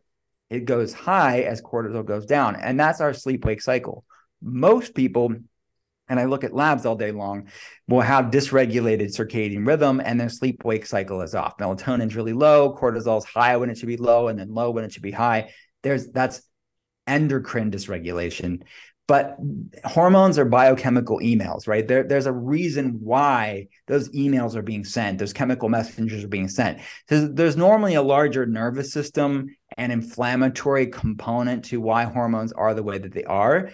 it 0.49 0.65
goes 0.65 0.93
high 0.93 1.41
as 1.41 1.61
cortisol 1.61 2.05
goes 2.05 2.25
down. 2.25 2.55
And 2.55 2.79
that's 2.79 3.01
our 3.01 3.13
sleep 3.13 3.45
wake 3.45 3.61
cycle. 3.61 4.05
Most 4.41 4.95
people, 4.95 5.33
and 6.09 6.19
I 6.19 6.25
look 6.25 6.43
at 6.43 6.53
labs 6.53 6.85
all 6.85 6.95
day 6.95 7.11
long, 7.11 7.47
will 7.87 8.01
have 8.01 8.25
dysregulated 8.25 9.15
circadian 9.15 9.67
rhythm 9.67 10.01
and 10.03 10.19
their 10.19 10.29
sleep 10.29 10.63
wake 10.63 10.85
cycle 10.85 11.21
is 11.21 11.35
off. 11.35 11.57
Melatonin's 11.57 12.15
really 12.15 12.33
low, 12.33 12.75
cortisol's 12.75 13.25
high 13.25 13.57
when 13.57 13.69
it 13.69 13.77
should 13.77 13.87
be 13.87 13.97
low, 13.97 14.27
and 14.27 14.39
then 14.39 14.53
low 14.53 14.71
when 14.71 14.83
it 14.83 14.93
should 14.93 15.03
be 15.03 15.11
high. 15.11 15.51
There's 15.83 16.07
that's 16.11 16.41
endocrine 17.05 17.71
dysregulation. 17.71 18.63
but 19.07 19.37
hormones 19.85 20.37
are 20.37 20.43
biochemical 20.43 21.19
emails, 21.19 21.65
right? 21.65 21.87
There, 21.87 22.03
there's 22.03 22.25
a 22.25 22.33
reason 22.33 22.99
why 23.01 23.67
those 23.87 24.09
emails 24.09 24.55
are 24.55 24.61
being 24.61 24.83
sent, 24.83 25.17
those 25.17 25.31
chemical 25.31 25.69
messengers 25.69 26.25
are 26.25 26.27
being 26.27 26.49
sent. 26.49 26.81
So 27.07 27.25
there's 27.27 27.55
normally 27.55 27.95
a 27.95 28.01
larger 28.01 28.45
nervous 28.45 28.91
system 28.91 29.55
and 29.77 29.93
inflammatory 29.93 30.87
component 30.87 31.65
to 31.65 31.79
why 31.79 32.03
hormones 32.03 32.51
are 32.51 32.73
the 32.73 32.83
way 32.83 32.97
that 32.97 33.13
they 33.13 33.23
are. 33.23 33.69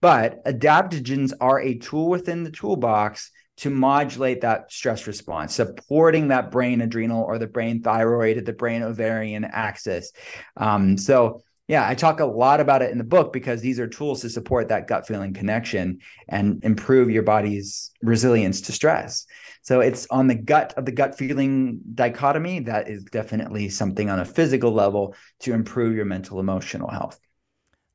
But 0.00 0.44
adaptogens 0.44 1.32
are 1.40 1.60
a 1.60 1.78
tool 1.78 2.08
within 2.08 2.44
the 2.44 2.50
toolbox 2.50 3.30
to 3.58 3.70
modulate 3.70 4.42
that 4.42 4.70
stress 4.70 5.06
response, 5.06 5.54
supporting 5.54 6.28
that 6.28 6.50
brain 6.50 6.82
adrenal 6.82 7.22
or 7.22 7.38
the 7.38 7.46
brain 7.46 7.82
thyroid 7.82 8.36
or 8.36 8.42
the 8.42 8.52
brain 8.52 8.82
ovarian 8.82 9.44
axis. 9.44 10.12
Um, 10.56 10.98
so 10.98 11.42
yeah, 11.68 11.88
I 11.88 11.94
talk 11.94 12.20
a 12.20 12.26
lot 12.26 12.60
about 12.60 12.82
it 12.82 12.92
in 12.92 12.98
the 12.98 13.04
book 13.04 13.32
because 13.32 13.60
these 13.60 13.80
are 13.80 13.88
tools 13.88 14.20
to 14.20 14.30
support 14.30 14.68
that 14.68 14.86
gut 14.86 15.06
feeling 15.06 15.32
connection 15.32 15.98
and 16.28 16.62
improve 16.62 17.10
your 17.10 17.24
body's 17.24 17.90
resilience 18.02 18.60
to 18.62 18.72
stress. 18.72 19.26
So 19.62 19.80
it's 19.80 20.06
on 20.10 20.28
the 20.28 20.36
gut 20.36 20.74
of 20.76 20.84
the 20.84 20.92
gut 20.92 21.18
feeling 21.18 21.80
dichotomy 21.94 22.60
that 22.60 22.88
is 22.88 23.02
definitely 23.04 23.68
something 23.70 24.08
on 24.08 24.20
a 24.20 24.24
physical 24.24 24.70
level 24.70 25.16
to 25.40 25.54
improve 25.54 25.96
your 25.96 26.04
mental 26.04 26.38
emotional 26.38 26.88
health. 26.88 27.18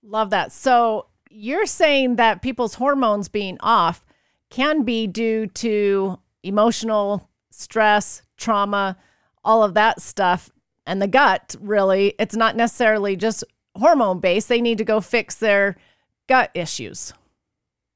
Love 0.03 0.31
that. 0.31 0.51
So 0.51 1.05
you're 1.32 1.65
saying 1.65 2.17
that 2.17 2.41
people's 2.41 2.75
hormones 2.75 3.29
being 3.29 3.57
off 3.61 4.05
can 4.49 4.84
be 4.84 5.07
due 5.07 5.47
to 5.47 6.19
emotional 6.43 7.29
stress, 7.51 8.21
trauma, 8.38 8.97
all 9.43 9.63
of 9.63 9.73
that 9.73 10.01
stuff 10.01 10.51
and 10.86 11.01
the 11.01 11.07
gut 11.07 11.55
really 11.59 12.13
it's 12.19 12.36
not 12.36 12.55
necessarily 12.55 13.15
just 13.15 13.43
hormone 13.75 14.19
based. 14.19 14.49
They 14.49 14.61
need 14.61 14.77
to 14.79 14.84
go 14.84 15.01
fix 15.01 15.36
their 15.36 15.77
gut 16.27 16.51
issues. 16.53 17.13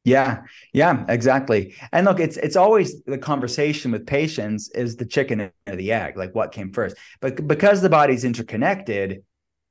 Yeah, 0.04 0.44
yeah, 0.72 1.04
exactly. 1.10 1.76
And 1.92 2.06
look, 2.06 2.20
it's 2.20 2.38
it's 2.38 2.56
always 2.56 3.02
the 3.04 3.18
conversation 3.18 3.92
with 3.92 4.06
patients 4.06 4.70
is 4.76 4.96
the 4.96 5.06
chicken 5.06 5.52
or 5.68 5.76
the 5.76 5.92
egg, 5.92 6.16
like 6.16 6.36
what 6.36 6.52
came 6.52 6.72
first. 6.72 6.96
But 7.22 7.48
because 7.48 7.82
the 7.82 7.90
body's 7.90 8.24
interconnected, 8.24 9.24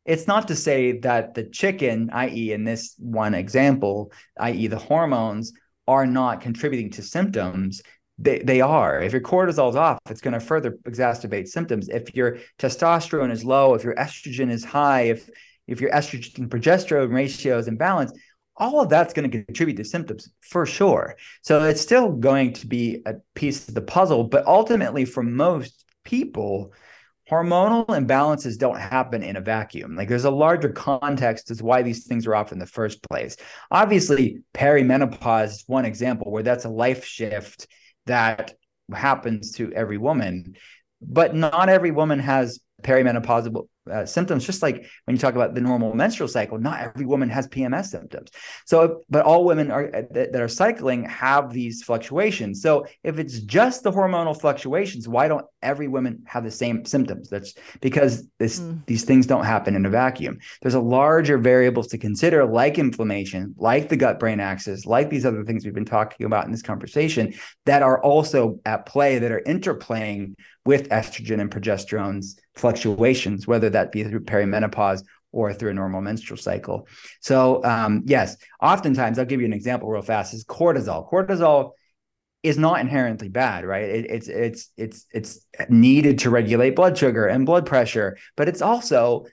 it's 0.05 0.27
not 0.27 0.49
to 0.49 0.57
say 0.57 0.99
that 1.01 1.35
the 1.35 1.45
chicken, 1.45 2.11
i.e., 2.13 2.53
in 2.53 2.65
this 2.65 2.95
one 2.99 3.35
example, 3.35 4.13
i.e., 4.39 4.67
the 4.67 4.79
hormones, 4.79 5.53
are 5.87 6.07
not 6.07 6.41
contributing 6.41 6.91
to 6.91 7.03
symptoms. 7.03 7.83
They, 8.19 8.39
they 8.39 8.61
are. 8.61 9.01
If 9.01 9.13
your 9.13 9.21
cortisol 9.21 9.71
is 9.71 9.77
off, 9.77 9.99
it's 10.09 10.21
going 10.21 10.35
to 10.35 10.41
further 10.41 10.79
exacerbate 10.87 11.49
symptoms. 11.49 11.89
If 11.89 12.15
your 12.15 12.39
testosterone 12.59 13.33
is 13.33 13.45
low, 13.45 13.75
if 13.75 13.83
your 13.83 13.95
estrogen 13.97 14.51
is 14.51 14.65
high, 14.65 15.03
if 15.03 15.29
if 15.67 15.81
your 15.81 15.91
estrogen 15.91 16.39
and 16.39 16.51
progesterone 16.51 17.13
ratio 17.13 17.57
is 17.57 17.69
imbalanced, 17.69 18.13
all 18.57 18.81
of 18.81 18.89
that's 18.89 19.15
going 19.15 19.31
to 19.31 19.45
contribute 19.45 19.77
to 19.77 19.85
symptoms 19.85 20.29
for 20.41 20.67
sure. 20.67 21.17
So 21.43 21.65
it's 21.65 21.81
still 21.81 22.13
going 22.13 22.53
to 22.55 22.67
be 22.67 23.03
a 23.07 23.15
piece 23.35 23.69
of 23.69 23.75
the 23.75 23.83
puzzle, 23.83 24.25
but 24.25 24.47
ultimately, 24.47 25.05
for 25.05 25.23
most 25.23 25.85
people, 26.05 26.73
hormonal 27.31 27.87
imbalances 27.87 28.59
don't 28.59 28.79
happen 28.79 29.23
in 29.23 29.37
a 29.37 29.41
vacuum. 29.41 29.97
Like 29.97 30.09
there's 30.09 30.25
a 30.25 30.31
larger 30.31 30.71
context 30.71 31.51
as 31.51 31.63
why 31.63 31.83
these 31.83 32.07
things 32.07 32.27
are 32.27 32.35
off 32.35 32.53
in 32.53 32.59
the 32.59 32.67
first 32.67 33.03
place. 33.09 33.37
Obviously, 33.71 34.43
perimenopause 34.53 35.51
is 35.51 35.65
one 35.67 35.85
example 35.85 36.31
where 36.31 36.43
that's 36.43 36.65
a 36.65 36.71
life 36.71 37.05
shift 37.05 37.67
that 38.07 38.55
happens 38.93 39.53
to 39.53 39.73
every 39.73 39.97
woman, 39.97 40.57
but 41.01 41.35
not 41.35 41.69
every 41.69 41.91
woman 41.91 42.19
has 42.19 42.61
perimenopausal 42.83 43.69
uh, 43.91 44.07
symptoms 44.07 44.47
just 44.47 44.63
like 44.63 44.87
when 45.05 45.15
you 45.15 45.19
talk 45.19 45.35
about 45.35 45.55
the 45.55 45.61
normal 45.61 45.95
menstrual 45.95 46.29
cycle 46.29 46.59
not 46.59 46.81
every 46.81 47.05
woman 47.05 47.29
has 47.29 47.47
pms 47.49 47.87
symptoms. 47.87 48.31
So 48.67 49.03
but 49.11 49.25
all 49.25 49.45
women 49.45 49.71
are 49.71 49.87
uh, 49.95 50.03
that, 50.13 50.33
that, 50.33 50.41
are 50.41 50.49
cycling 50.49 51.05
have 51.05 51.53
these 51.53 51.83
fluctuations. 51.83 52.63
So 52.63 52.87
if 53.03 53.19
it's 53.19 53.41
just 53.41 53.83
the 53.83 53.93
hormonal 53.93 54.39
fluctuations 54.39 55.09
why 55.09 55.29
don't 55.29 55.47
every 55.63 55.89
woman 55.89 56.23
have 56.27 56.45
the 56.45 56.51
same 56.51 56.85
symptoms? 56.85 57.29
That's 57.29 57.55
because 57.81 58.27
this 58.39 58.61
mm. 58.61 58.85
these 58.87 59.05
things 59.05 59.27
don't 59.27 59.45
happen 59.45 59.77
in 59.77 59.87
a 59.87 59.91
vacuum. 59.91 60.39
There's 60.63 60.75
a 60.75 60.81
larger 60.81 61.39
variables 61.39 61.89
to 61.89 61.99
consider 61.99 62.45
like 62.45 62.79
inflammation 62.79 63.55
like 63.59 63.89
the 63.89 63.97
gut 63.97 64.19
brain 64.19 64.41
axis 64.41 64.87
like 64.87 65.11
these 65.11 65.27
other 65.27 65.45
things 65.45 65.65
we've 65.65 65.75
been 65.75 65.85
talking 65.85 66.27
about 66.27 66.47
in 66.47 66.53
this 66.53 66.63
conversation 66.63 67.35
that 67.67 67.83
are 67.83 68.03
also 68.03 68.61
at 68.65 68.87
play 68.87 69.19
that 69.19 69.33
are 69.33 69.43
interplaying 69.47 70.35
with 70.67 70.89
estrogen 70.89 71.41
and 71.41 71.51
progesterone's 71.51 72.39
fluctuations, 72.55 73.47
whether 73.47 73.71
that 73.71 73.93
be 73.93 74.05
through 74.05 74.25
perimenopause 74.25 75.05
or 75.33 75.53
through 75.53 75.71
a 75.71 75.75
normal 75.75 76.01
menstrual 76.01 76.39
cycle. 76.39 76.87
So, 77.21 77.63
um, 77.65 78.03
yes, 78.07 78.37
oftentimes, 78.63 79.19
I'll 79.19 79.25
give 79.25 79.41
you 79.41 79.47
an 79.47 79.53
example 79.53 79.89
real 79.89 80.03
fast 80.03 80.33
is 80.33 80.45
cortisol. 80.45 81.11
Cortisol 81.11 81.73
is 82.43 82.57
not 82.59 82.81
inherently 82.81 83.29
bad, 83.29 83.65
right? 83.65 83.85
It, 83.85 84.07
it's 84.11 84.29
it's 84.29 84.71
it's 84.77 85.07
it's 85.13 85.41
needed 85.69 86.21
to 86.21 86.31
regulate 86.31 86.77
blood 86.77 86.97
sugar 86.97 87.27
and 87.27 87.47
blood 87.47 87.67
pressure, 87.67 88.17
but 88.37 88.49
it's 88.49 88.63
also 88.63 89.25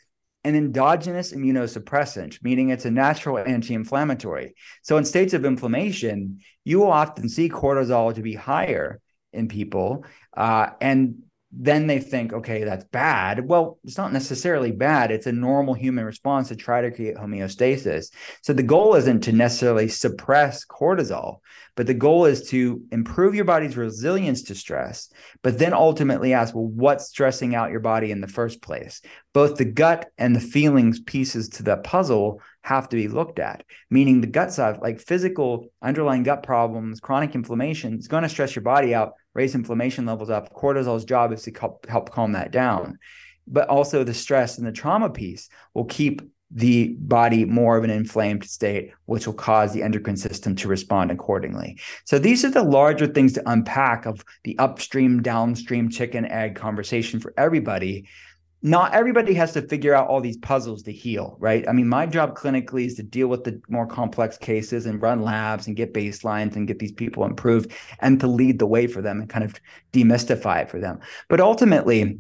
an 0.43 0.55
endogenous 0.55 1.34
immunosuppressant, 1.34 2.41
meaning 2.41 2.69
it's 2.69 2.86
a 2.86 2.91
natural 2.91 3.38
anti-inflammatory. 3.38 4.55
So 4.82 4.97
in 4.97 5.05
states 5.05 5.34
of 5.34 5.45
inflammation, 5.45 6.39
you 6.63 6.79
will 6.79 6.91
often 6.91 7.29
see 7.29 7.47
cortisol 7.47 8.15
to 8.15 8.21
be 8.23 8.34
higher 8.34 9.01
in 9.34 9.47
people, 9.47 10.05
uh, 10.36 10.69
and 10.79 11.23
then 11.51 11.88
they 11.88 11.99
think, 11.99 12.32
okay, 12.32 12.63
that's 12.63 12.86
bad. 12.86 13.45
Well, 13.47 13.77
it's 13.84 13.97
not 13.97 14.13
necessarily 14.13 14.71
bad. 14.71 15.11
It's 15.11 15.27
a 15.27 15.34
normal 15.34 15.73
human 15.73 16.05
response 16.05 16.47
to 16.47 16.55
try 16.55 16.82
to 16.82 16.91
create 16.91 17.17
homeostasis. 17.17 18.11
So 18.41 18.53
the 18.53 18.63
goal 18.63 18.95
isn't 18.95 19.21
to 19.21 19.34
necessarily 19.34 19.89
suppress 19.89 20.65
cortisol, 20.65 21.39
but 21.75 21.88
the 21.88 21.93
goal 21.93 22.25
is 22.25 22.49
to 22.49 22.82
improve 22.91 23.36
your 23.36 23.43
body's 23.43 23.75
resilience 23.75 24.43
to 24.43 24.55
stress, 24.55 25.09
but 25.41 25.59
then 25.59 25.73
ultimately 25.73 26.34
ask, 26.34 26.55
well, 26.55 26.67
what's 26.67 27.09
stressing 27.09 27.53
out 27.53 27.71
your 27.71 27.79
body 27.82 28.11
in 28.11 28.21
the 28.21 28.27
first 28.27 28.61
place? 28.61 29.01
Both 29.34 29.57
the 29.57 29.65
gut 29.65 30.09
and 30.17 30.34
the 30.34 30.39
feelings 30.39 31.01
pieces 31.01 31.49
to 31.49 31.63
that 31.63 31.84
puzzle 31.84 32.41
have 32.63 32.88
to 32.89 32.95
be 32.95 33.09
looked 33.09 33.39
at, 33.39 33.63
meaning 33.89 34.21
the 34.21 34.27
gut 34.27 34.53
side, 34.53 34.79
like 34.82 35.01
physical 35.01 35.67
underlying 35.82 36.23
gut 36.23 36.43
problems, 36.43 37.01
chronic 37.01 37.36
inflammation 37.36 37.97
is 37.97 38.07
going 38.07 38.23
to 38.23 38.29
stress 38.29 38.55
your 38.55 38.63
body 38.63 38.95
out 38.95 39.13
raise 39.34 39.55
inflammation 39.55 40.05
levels 40.05 40.29
up. 40.29 40.53
Cortisol's 40.53 41.05
job 41.05 41.32
is 41.32 41.43
to 41.43 41.51
help, 41.51 41.88
help 41.88 42.11
calm 42.11 42.34
that 42.34 42.51
down. 42.51 42.99
But 43.47 43.69
also 43.69 44.03
the 44.03 44.13
stress 44.13 44.57
and 44.57 44.67
the 44.67 44.71
trauma 44.71 45.09
piece 45.09 45.49
will 45.73 45.86
keep 45.86 46.21
the 46.53 46.95
body 46.99 47.45
more 47.45 47.77
of 47.77 47.84
an 47.84 47.89
inflamed 47.89 48.43
state, 48.43 48.91
which 49.05 49.25
will 49.25 49.34
cause 49.34 49.73
the 49.73 49.84
endocrine 49.84 50.17
system 50.17 50.55
to 50.57 50.67
respond 50.67 51.09
accordingly. 51.09 51.79
So 52.05 52.19
these 52.19 52.43
are 52.43 52.49
the 52.49 52.63
larger 52.63 53.07
things 53.07 53.34
to 53.34 53.49
unpack 53.49 54.05
of 54.05 54.23
the 54.43 54.57
upstream, 54.59 55.21
downstream 55.21 55.89
chicken 55.89 56.25
egg 56.25 56.55
conversation 56.55 57.19
for 57.19 57.34
everybody 57.38 58.07
not 58.64 58.93
everybody 58.93 59.34
has 59.34 59.53
to 59.53 59.62
figure 59.62 59.95
out 59.95 60.07
all 60.07 60.22
these 60.22 60.38
puzzles 60.38 60.84
to 60.84 60.91
heal, 60.91 61.36
right? 61.39 61.68
I 61.68 61.72
mean, 61.72 61.88
my 61.88 62.05
job 62.05 62.38
clinically 62.38 62.86
is 62.86 62.95
to 62.95 63.03
deal 63.03 63.28
with 63.28 63.43
the 63.43 63.59
more 63.70 63.88
complex 63.88 64.38
cases 64.38 64.86
and 64.86 65.01
run 65.01 65.24
labs 65.24 65.66
and 65.66 65.76
get 65.76 65.93
baselines 65.93 66.55
and 66.55 66.68
get 66.68 66.78
these 66.78 66.91
people 66.91 67.26
improved 67.26 67.72
and 67.99 68.20
to 68.20 68.28
lead 68.28 68.59
the 68.59 68.68
way 68.68 68.86
for 68.86 69.01
them 69.01 69.20
and 69.20 69.30
kind 69.30 69.43
of 69.43 69.55
demystify 69.93 70.62
it 70.62 70.70
for 70.70 70.80
them. 70.80 70.99
But 71.28 71.41
ultimately, 71.41 72.20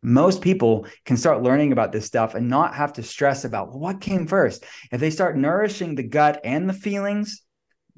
most 0.00 0.42
people 0.42 0.86
can 1.06 1.16
start 1.16 1.42
learning 1.42 1.72
about 1.72 1.90
this 1.90 2.06
stuff 2.06 2.34
and 2.34 2.48
not 2.48 2.74
have 2.74 2.92
to 2.92 3.02
stress 3.02 3.44
about 3.44 3.70
well, 3.70 3.80
what 3.80 4.00
came 4.00 4.26
first. 4.26 4.64
If 4.92 5.00
they 5.00 5.10
start 5.10 5.36
nourishing 5.36 5.96
the 5.96 6.02
gut 6.04 6.40
and 6.44 6.68
the 6.68 6.74
feelings, 6.74 7.42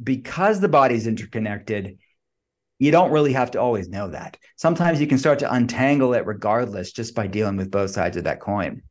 because 0.02 0.60
the 0.60 0.68
body's 0.68 1.06
interconnected, 1.06 1.98
you 2.78 2.90
don't 2.90 3.10
really 3.10 3.32
have 3.32 3.50
to 3.52 3.60
always 3.60 3.88
know 3.88 4.08
that. 4.08 4.36
Sometimes 4.56 5.00
you 5.00 5.06
can 5.06 5.18
start 5.18 5.38
to 5.40 5.52
untangle 5.52 6.14
it 6.14 6.26
regardless 6.26 6.92
just 6.92 7.14
by 7.14 7.26
dealing 7.26 7.56
with 7.56 7.70
both 7.70 7.90
sides 7.90 8.16
of 8.16 8.24
that 8.24 8.40
coin. 8.40 8.82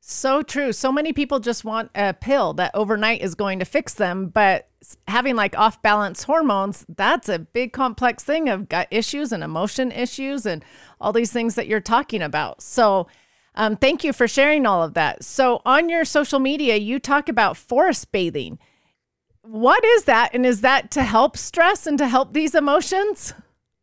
So 0.00 0.40
true. 0.42 0.72
So 0.72 0.92
many 0.92 1.12
people 1.12 1.40
just 1.40 1.64
want 1.64 1.90
a 1.94 2.14
pill 2.14 2.54
that 2.54 2.70
overnight 2.74 3.22
is 3.22 3.34
going 3.34 3.58
to 3.58 3.64
fix 3.64 3.94
them, 3.94 4.28
but 4.28 4.68
having 5.08 5.34
like 5.34 5.58
off 5.58 5.82
balance 5.82 6.22
hormones, 6.22 6.86
that's 6.96 7.28
a 7.28 7.40
big 7.40 7.72
complex 7.72 8.22
thing 8.22 8.48
of 8.48 8.68
gut 8.68 8.86
issues 8.92 9.32
and 9.32 9.42
emotion 9.42 9.90
issues 9.90 10.46
and 10.46 10.64
all 11.00 11.12
these 11.12 11.32
things 11.32 11.56
that 11.56 11.66
you're 11.66 11.80
talking 11.80 12.22
about. 12.22 12.62
So, 12.62 13.08
um, 13.56 13.74
thank 13.74 14.04
you 14.04 14.12
for 14.12 14.28
sharing 14.28 14.66
all 14.66 14.82
of 14.82 14.94
that. 14.94 15.24
So, 15.24 15.60
on 15.64 15.88
your 15.88 16.04
social 16.04 16.38
media, 16.38 16.76
you 16.76 16.98
talk 16.98 17.28
about 17.28 17.56
forest 17.56 18.12
bathing. 18.12 18.58
What 19.46 19.84
is 19.84 20.04
that? 20.04 20.30
And 20.34 20.44
is 20.44 20.62
that 20.62 20.90
to 20.92 21.02
help 21.02 21.36
stress 21.36 21.86
and 21.86 21.96
to 21.98 22.08
help 22.08 22.32
these 22.32 22.54
emotions? 22.54 23.32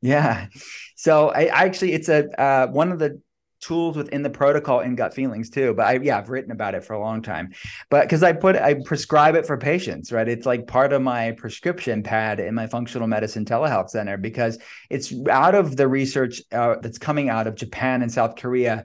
Yeah. 0.01 0.47
So 0.95 1.29
I, 1.29 1.43
I 1.43 1.63
actually, 1.63 1.93
it's 1.93 2.09
a 2.09 2.29
uh, 2.39 2.67
one 2.67 2.91
of 2.91 2.99
the 2.99 3.21
tools 3.63 3.95
within 3.95 4.23
the 4.23 4.29
protocol 4.29 4.81
in 4.81 4.95
gut 4.95 5.13
feelings 5.13 5.49
too. 5.49 5.73
But 5.73 5.85
I, 5.85 5.93
yeah, 5.99 6.17
I've 6.17 6.29
written 6.29 6.51
about 6.51 6.75
it 6.75 6.83
for 6.83 6.93
a 6.93 6.99
long 6.99 7.21
time. 7.21 7.53
But 7.89 8.03
because 8.03 8.21
I 8.21 8.33
put, 8.33 8.57
I 8.57 8.75
prescribe 8.85 9.35
it 9.35 9.47
for 9.47 9.57
patients, 9.57 10.11
right? 10.11 10.27
It's 10.27 10.45
like 10.45 10.67
part 10.67 10.91
of 10.91 11.01
my 11.01 11.31
prescription 11.31 12.03
pad 12.03 12.39
in 12.39 12.53
my 12.53 12.67
functional 12.67 13.07
medicine 13.07 13.45
telehealth 13.45 13.89
center 13.89 14.17
because 14.17 14.59
it's 14.89 15.13
out 15.29 15.55
of 15.55 15.77
the 15.77 15.87
research 15.87 16.41
uh, 16.51 16.75
that's 16.81 16.97
coming 16.97 17.29
out 17.29 17.47
of 17.47 17.55
Japan 17.55 18.01
and 18.01 18.11
South 18.11 18.35
Korea. 18.35 18.83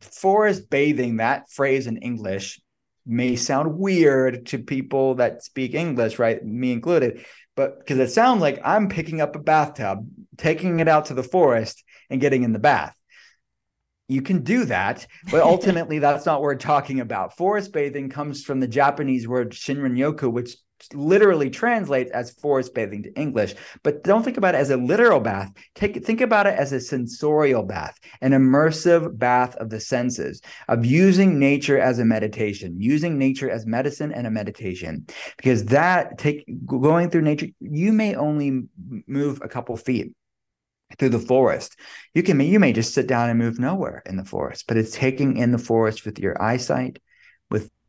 Forest 0.00 0.68
bathing, 0.70 1.18
that 1.18 1.48
phrase 1.50 1.86
in 1.86 1.98
English 1.98 2.60
may 3.06 3.36
sound 3.36 3.78
weird 3.78 4.46
to 4.46 4.58
people 4.58 5.16
that 5.16 5.44
speak 5.44 5.74
English, 5.74 6.18
right? 6.18 6.44
Me 6.44 6.72
included. 6.72 7.24
But 7.54 7.78
because 7.78 7.98
it 7.98 8.12
sounds 8.12 8.40
like 8.40 8.60
I'm 8.64 8.88
picking 8.88 9.20
up 9.20 9.36
a 9.36 9.38
bathtub, 9.38 10.06
taking 10.36 10.80
it 10.80 10.88
out 10.88 11.06
to 11.06 11.14
the 11.14 11.22
forest, 11.22 11.82
and 12.10 12.20
getting 12.20 12.42
in 12.42 12.52
the 12.52 12.58
bath. 12.58 12.94
You 14.08 14.22
can 14.22 14.42
do 14.42 14.66
that, 14.66 15.06
but 15.30 15.42
ultimately 15.42 15.98
that's 15.98 16.26
not 16.26 16.40
what 16.40 16.42
we're 16.42 16.56
talking 16.56 17.00
about. 17.00 17.36
Forest 17.36 17.72
bathing 17.72 18.10
comes 18.10 18.44
from 18.44 18.60
the 18.60 18.68
Japanese 18.68 19.26
word 19.26 19.52
shinrin 19.52 19.96
yoku, 19.96 20.30
which 20.30 20.56
literally 20.92 21.50
translates 21.50 22.10
as 22.10 22.32
forest 22.32 22.74
bathing 22.74 23.02
to 23.04 23.12
English. 23.14 23.54
But 23.82 24.04
don't 24.04 24.22
think 24.22 24.36
about 24.36 24.54
it 24.54 24.58
as 24.58 24.70
a 24.70 24.76
literal 24.76 25.20
bath. 25.20 25.52
Take 25.74 26.04
think 26.04 26.20
about 26.20 26.46
it 26.46 26.54
as 26.58 26.72
a 26.72 26.80
sensorial 26.80 27.62
bath, 27.62 27.98
an 28.20 28.32
immersive 28.32 29.18
bath 29.18 29.56
of 29.56 29.70
the 29.70 29.80
senses, 29.80 30.40
of 30.68 30.84
using 30.84 31.38
nature 31.38 31.78
as 31.78 31.98
a 31.98 32.04
meditation, 32.04 32.80
using 32.80 33.18
nature 33.18 33.50
as 33.50 33.66
medicine 33.66 34.12
and 34.12 34.26
a 34.26 34.30
meditation. 34.30 35.06
Because 35.36 35.66
that 35.66 36.18
take 36.18 36.44
going 36.66 37.10
through 37.10 37.22
nature, 37.22 37.48
you 37.60 37.92
may 37.92 38.14
only 38.14 38.62
move 39.06 39.40
a 39.42 39.48
couple 39.48 39.76
feet 39.76 40.12
through 40.98 41.08
the 41.08 41.18
forest. 41.18 41.78
You 42.14 42.22
can 42.22 42.40
you 42.40 42.60
may 42.60 42.72
just 42.72 42.94
sit 42.94 43.06
down 43.06 43.28
and 43.28 43.38
move 43.38 43.58
nowhere 43.58 44.02
in 44.06 44.16
the 44.16 44.24
forest, 44.24 44.64
but 44.68 44.76
it's 44.76 44.94
taking 44.94 45.36
in 45.36 45.50
the 45.50 45.58
forest 45.58 46.04
with 46.04 46.18
your 46.18 46.40
eyesight, 46.40 47.00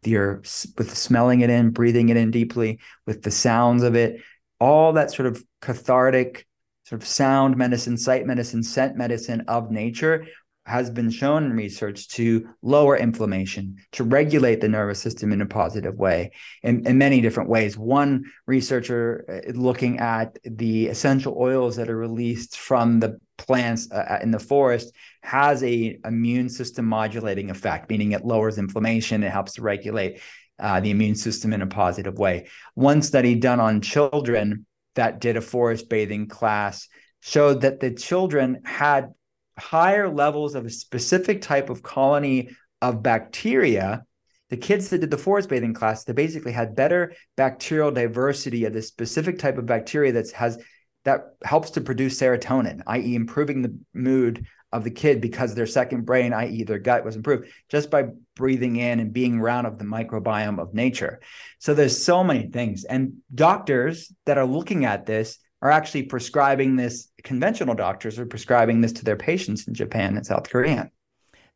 your 0.08 0.38
with 0.78 0.96
smelling 0.98 1.42
it 1.42 1.50
in, 1.50 1.72
breathing 1.72 2.10
it 2.10 2.18
in 2.18 2.32
deeply, 2.32 2.80
with 3.06 3.24
the 3.24 3.32
sounds 3.32 3.84
of 3.84 3.96
it, 3.96 4.22
all 4.60 4.94
that 4.94 5.12
sort 5.12 5.28
of 5.28 5.44
cathartic, 5.62 6.48
sort 6.86 7.02
of 7.02 7.08
sound 7.08 7.58
medicine, 7.58 7.98
sight 7.98 8.26
medicine, 8.26 8.64
scent 8.64 8.96
medicine 8.98 9.42
of 9.48 9.72
nature 9.72 10.26
has 10.68 10.90
been 10.90 11.10
shown 11.10 11.46
in 11.46 11.54
research 11.54 12.10
to 12.10 12.50
lower 12.62 12.98
inflammation, 12.98 13.78
to 13.94 14.04
regulate 14.04 14.60
the 14.60 14.68
nervous 14.68 15.02
system 15.02 15.32
in 15.32 15.42
a 15.42 15.46
positive 15.46 15.96
way 15.96 16.32
in, 16.62 16.86
in 16.86 16.98
many 16.98 17.22
different 17.22 17.50
ways. 17.50 17.78
One 17.78 18.26
researcher 18.46 19.44
uh, 19.48 19.52
looking 19.54 20.00
at 20.00 20.38
the 20.44 20.88
essential 20.88 21.38
oils 21.40 21.78
that 21.78 21.90
are 21.90 21.98
released 21.98 22.58
from 22.58 23.00
the 23.00 23.18
plants 23.38 23.90
uh, 23.92 23.96
uh, 23.96 24.20
in 24.22 24.32
the 24.32 24.40
forest 24.40 24.94
has 25.22 25.64
a 25.64 26.00
immune 26.06 26.50
system 26.50 26.86
modulating 26.86 27.50
effect, 27.50 27.90
meaning 27.90 28.12
it 28.12 28.26
lowers 28.26 28.58
inflammation, 28.58 29.24
it 29.24 29.32
helps 29.32 29.54
to 29.54 29.62
regulate 29.62 30.20
uh, 30.60 30.80
the 30.80 30.90
immune 30.90 31.16
system 31.16 31.54
in 31.54 31.62
a 31.62 31.68
positive 31.68 32.18
way. 32.18 32.48
One 32.74 33.02
study 33.02 33.36
done 33.36 33.60
on 33.60 33.82
children 33.82 34.66
that 34.96 35.20
did 35.20 35.38
a 35.38 35.42
forest 35.42 35.90
bathing 35.90 36.28
class 36.28 36.88
showed 37.22 37.62
that 37.62 37.80
the 37.80 37.92
children 37.92 38.62
had 38.66 39.10
higher 39.58 40.10
levels 40.10 40.56
of 40.56 40.66
a 40.66 40.70
specific 40.70 41.42
type 41.42 41.70
of 41.70 41.84
colony 41.84 42.50
of 42.82 43.02
bacteria 43.02 44.04
the 44.50 44.58
kids 44.58 44.90
that 44.90 45.00
did 45.00 45.12
the 45.12 45.18
forest 45.18 45.50
bathing 45.50 45.74
class 45.74 46.04
they 46.04 46.14
basically 46.14 46.52
had 46.52 46.76
better 46.76 47.14
bacterial 47.36 47.92
diversity 47.92 48.66
of 48.66 48.74
this 48.74 48.88
specific 48.88 49.40
type 49.40 49.58
of 49.58 49.66
bacteria 49.66 50.12
that 50.12 50.30
has 50.32 50.64
that 51.08 51.36
helps 51.44 51.72
to 51.72 51.82
produce 51.82 52.20
serotonin 52.20 52.82
i.e 52.88 53.16
improving 53.16 53.62
the 53.62 53.76
mood 53.94 54.46
of 54.74 54.84
the 54.84 54.92
kid 54.92 55.22
because 55.22 55.56
their 55.56 55.66
second 55.66 56.06
brain 56.06 56.34
i.e 56.34 56.64
their 56.64 56.80
gut 56.80 57.04
was 57.06 57.16
improved 57.16 57.48
just 57.70 57.90
by 57.90 58.06
breathing 58.36 58.76
in 58.76 59.00
and 59.00 59.14
being 59.14 59.40
around 59.40 59.66
of 59.66 59.78
the 59.78 59.86
microbiome 59.86 60.60
of 60.60 60.74
nature 60.74 61.20
so 61.60 61.74
there's 61.74 62.04
so 62.04 62.24
many 62.24 62.48
things 62.48 62.84
and 62.84 63.14
doctors 63.34 64.14
that 64.26 64.38
are 64.38 64.46
looking 64.46 64.86
at 64.86 65.06
this 65.06 65.40
are 65.62 65.72
actually 65.72 66.04
prescribing 66.04 66.76
this 66.76 67.10
conventional 67.24 67.76
doctors 67.76 68.20
are 68.20 68.26
prescribing 68.26 68.82
this 68.82 68.94
to 68.94 69.04
their 69.04 69.16
patients 69.16 69.68
in 69.68 69.74
Japan 69.74 70.16
and 70.16 70.26
South 70.26 70.50
Korea. 70.50 70.92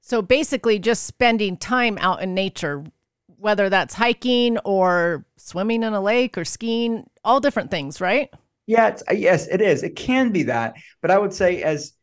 So 0.02 0.22
basically 0.22 0.80
just 0.80 1.04
spending 1.04 1.58
time 1.58 1.97
out 1.99 2.22
in 2.22 2.34
nature 2.34 2.84
whether 3.38 3.70
that's 3.70 3.95
hiking 3.95 4.60
or 4.60 5.26
swimming 5.36 5.82
in 5.82 5.93
a 5.93 6.02
lake 6.02 6.38
or 6.38 6.45
skiing, 6.45 7.10
all 7.24 7.39
different 7.39 7.72
things, 7.72 7.99
right? 7.99 8.32
Yeah, 8.68 8.89
it's, 8.89 9.03
uh, 9.09 9.14
yes, 9.14 9.47
it 9.47 9.62
is. 9.62 9.84
It 9.84 9.95
can 9.95 10.32
be 10.32 10.43
that, 10.43 10.76
but 11.01 11.12
I 11.12 11.18
would 11.18 11.34
say 11.34 11.64
as 11.64 11.93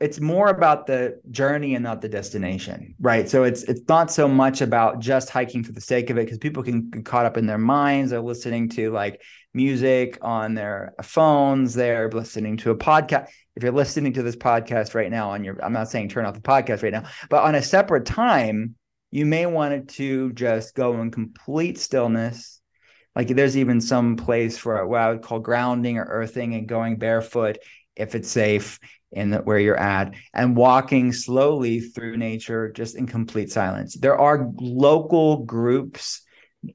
it's 0.00 0.20
more 0.20 0.50
about 0.50 0.86
the 0.86 1.20
journey 1.32 1.74
and 1.74 1.82
not 1.82 2.00
the 2.00 2.08
destination 2.08 2.94
right? 3.00 3.28
So 3.28 3.42
it's 3.42 3.64
it's 3.64 3.80
not 3.88 4.08
so 4.12 4.28
much 4.28 4.60
about 4.60 5.00
just 5.00 5.30
hiking 5.30 5.64
for 5.64 5.72
the 5.72 5.80
sake 5.80 6.10
of 6.10 6.16
it 6.16 6.26
because 6.26 6.38
people 6.38 6.62
can 6.62 6.90
get 6.90 7.04
caught 7.04 7.26
up 7.26 7.36
in 7.36 7.46
their 7.46 7.58
minds. 7.58 8.12
They're 8.12 8.20
listening 8.20 8.68
to 8.70 8.92
like 8.92 9.20
music 9.54 10.16
on 10.22 10.54
their 10.54 10.94
phones. 11.02 11.74
They're 11.74 12.08
listening 12.08 12.56
to 12.58 12.70
a 12.70 12.76
podcast 12.76 13.28
if 13.58 13.64
you're 13.64 13.72
listening 13.72 14.12
to 14.12 14.22
this 14.22 14.36
podcast 14.36 14.94
right 14.94 15.10
now 15.10 15.30
on 15.30 15.42
your 15.42 15.62
i'm 15.64 15.72
not 15.72 15.90
saying 15.90 16.08
turn 16.08 16.24
off 16.24 16.34
the 16.34 16.40
podcast 16.40 16.84
right 16.84 16.92
now 16.92 17.02
but 17.28 17.42
on 17.42 17.56
a 17.56 17.62
separate 17.62 18.06
time 18.06 18.76
you 19.10 19.26
may 19.26 19.46
want 19.46 19.88
to 19.88 20.32
just 20.32 20.76
go 20.76 21.00
in 21.00 21.10
complete 21.10 21.76
stillness 21.76 22.57
like 23.18 23.28
there's 23.28 23.56
even 23.58 23.82
some 23.82 24.16
place 24.16 24.56
for 24.56 24.86
what 24.86 25.00
i 25.00 25.10
would 25.10 25.22
call 25.22 25.40
grounding 25.40 25.98
or 25.98 26.04
earthing 26.04 26.54
and 26.54 26.66
going 26.66 26.96
barefoot 26.96 27.58
if 27.96 28.14
it's 28.14 28.30
safe 28.30 28.78
in 29.12 29.30
the, 29.30 29.38
where 29.38 29.58
you're 29.58 29.78
at 29.78 30.14
and 30.34 30.56
walking 30.56 31.12
slowly 31.12 31.80
through 31.80 32.16
nature 32.16 32.70
just 32.72 32.96
in 32.96 33.06
complete 33.06 33.50
silence. 33.50 33.96
There 33.96 34.18
are 34.18 34.50
local 34.56 35.44
groups 35.44 36.22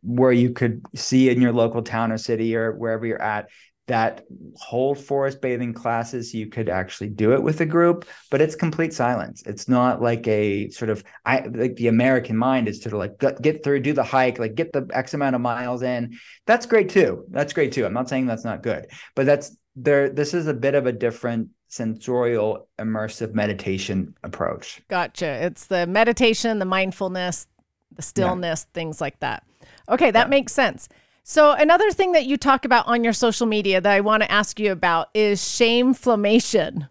where 0.01 0.31
you 0.31 0.51
could 0.51 0.81
see 0.95 1.29
in 1.29 1.41
your 1.41 1.51
local 1.51 1.81
town 1.81 2.11
or 2.11 2.17
city 2.17 2.55
or 2.55 2.71
wherever 2.73 3.05
you're 3.05 3.21
at 3.21 3.49
that 3.87 4.25
hold 4.55 4.97
forest 4.97 5.41
bathing 5.41 5.73
classes 5.73 6.33
you 6.33 6.47
could 6.47 6.69
actually 6.69 7.09
do 7.09 7.33
it 7.33 7.43
with 7.43 7.59
a 7.61 7.65
group 7.65 8.05
but 8.31 8.41
it's 8.41 8.55
complete 8.55 8.93
silence 8.93 9.43
it's 9.45 9.67
not 9.67 10.01
like 10.01 10.25
a 10.27 10.69
sort 10.69 10.89
of 10.89 11.03
i 11.25 11.41
like 11.53 11.75
the 11.75 11.87
american 11.87 12.37
mind 12.37 12.67
is 12.67 12.81
sort 12.81 12.93
of 12.93 12.99
like 12.99 13.41
get 13.41 13.63
through 13.63 13.79
do 13.79 13.93
the 13.93 14.03
hike 14.03 14.39
like 14.39 14.55
get 14.55 14.71
the 14.71 14.87
x 14.93 15.13
amount 15.13 15.35
of 15.35 15.41
miles 15.41 15.81
in 15.81 16.17
that's 16.45 16.65
great 16.65 16.89
too 16.89 17.25
that's 17.29 17.53
great 17.53 17.71
too 17.71 17.85
i'm 17.85 17.93
not 17.93 18.07
saying 18.07 18.25
that's 18.25 18.45
not 18.45 18.63
good 18.63 18.87
but 19.15 19.25
that's 19.25 19.57
there 19.75 20.09
this 20.09 20.33
is 20.33 20.47
a 20.47 20.53
bit 20.53 20.75
of 20.75 20.85
a 20.85 20.91
different 20.91 21.49
sensorial 21.73 22.67
immersive 22.77 23.33
meditation 23.33 24.15
approach. 24.23 24.79
Gotcha. 24.89 25.25
It's 25.25 25.65
the 25.65 25.87
meditation, 25.87 26.59
the 26.59 26.65
mindfulness, 26.65 27.47
the 27.95 28.03
stillness, 28.03 28.67
yeah. 28.67 28.73
things 28.73 29.01
like 29.01 29.19
that. 29.21 29.43
Okay, 29.89 30.11
that 30.11 30.27
yeah. 30.27 30.29
makes 30.29 30.53
sense. 30.53 30.87
So 31.23 31.53
another 31.53 31.89
thing 31.91 32.11
that 32.11 32.25
you 32.25 32.37
talk 32.37 32.65
about 32.65 32.85
on 32.87 33.03
your 33.03 33.13
social 33.13 33.47
media 33.47 33.79
that 33.79 33.91
I 33.91 34.01
want 34.01 34.23
to 34.23 34.31
ask 34.31 34.59
you 34.59 34.71
about 34.71 35.09
is 35.13 35.41
shameflammation. 35.41 36.89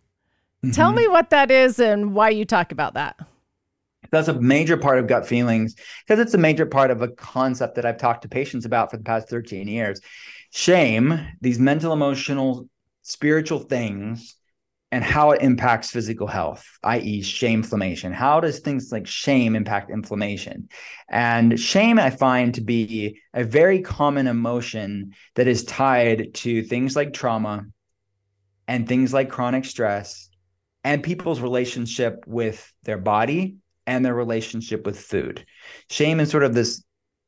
Mm-hmm. 0.64 0.70
Tell 0.70 0.93
me 0.93 1.07
what 1.07 1.30
that 1.30 1.51
is 1.51 1.78
and 1.78 2.14
why 2.14 2.30
you 2.30 2.47
talk 2.47 2.72
about 2.72 2.95
that. 2.95 3.18
That's 4.11 4.28
a 4.28 4.41
major 4.41 4.76
part 4.76 4.99
of 4.99 5.07
gut 5.07 5.26
feelings 5.26 5.74
because 6.07 6.18
it's 6.18 6.35
a 6.35 6.39
major 6.39 6.66
part 6.66 6.91
of 6.91 7.03
a 7.03 7.09
concept 7.09 7.76
that 7.76 7.87
I've 7.87 7.99
talked 7.99 8.22
to 8.22 8.28
patients 8.28 8.64
about 8.64 8.91
for 8.91 8.97
the 8.97 9.05
past 9.05 9.28
13 9.28 9.68
years. 9.68 10.01
Shame, 10.51 11.18
these 11.41 11.59
mental, 11.59 11.93
emotional, 11.93 12.68
spiritual 13.03 13.59
things 13.59 14.37
and 14.93 15.03
how 15.03 15.30
it 15.30 15.40
impacts 15.40 15.90
physical 15.90 16.26
health, 16.26 16.78
i.e., 16.84 17.22
shame 17.22 17.61
inflammation. 17.61 18.12
How 18.12 18.40
does 18.40 18.61
things 18.61 18.93
like 18.93 19.07
shame 19.07 19.57
impact 19.57 19.90
inflammation? 19.90 20.68
And 21.09 21.59
shame, 21.59 21.99
I 21.99 22.11
find 22.11 22.55
to 22.55 22.61
be 22.61 23.18
a 23.32 23.43
very 23.43 23.80
common 23.80 24.26
emotion 24.26 25.14
that 25.34 25.49
is 25.49 25.64
tied 25.64 26.34
to 26.34 26.62
things 26.62 26.95
like 26.95 27.14
trauma 27.14 27.64
and 28.68 28.86
things 28.86 29.14
like 29.14 29.30
chronic 29.30 29.64
stress 29.64 30.28
and 30.84 31.03
people's 31.03 31.40
relationship 31.40 32.22
with 32.26 32.70
their 32.82 32.99
body 32.99 33.57
and 33.86 34.05
their 34.05 34.14
relationship 34.14 34.84
with 34.84 35.01
food. 35.01 35.47
Shame 35.88 36.20
is 36.20 36.30
sort 36.30 36.45
of 36.45 36.53
this 36.55 36.84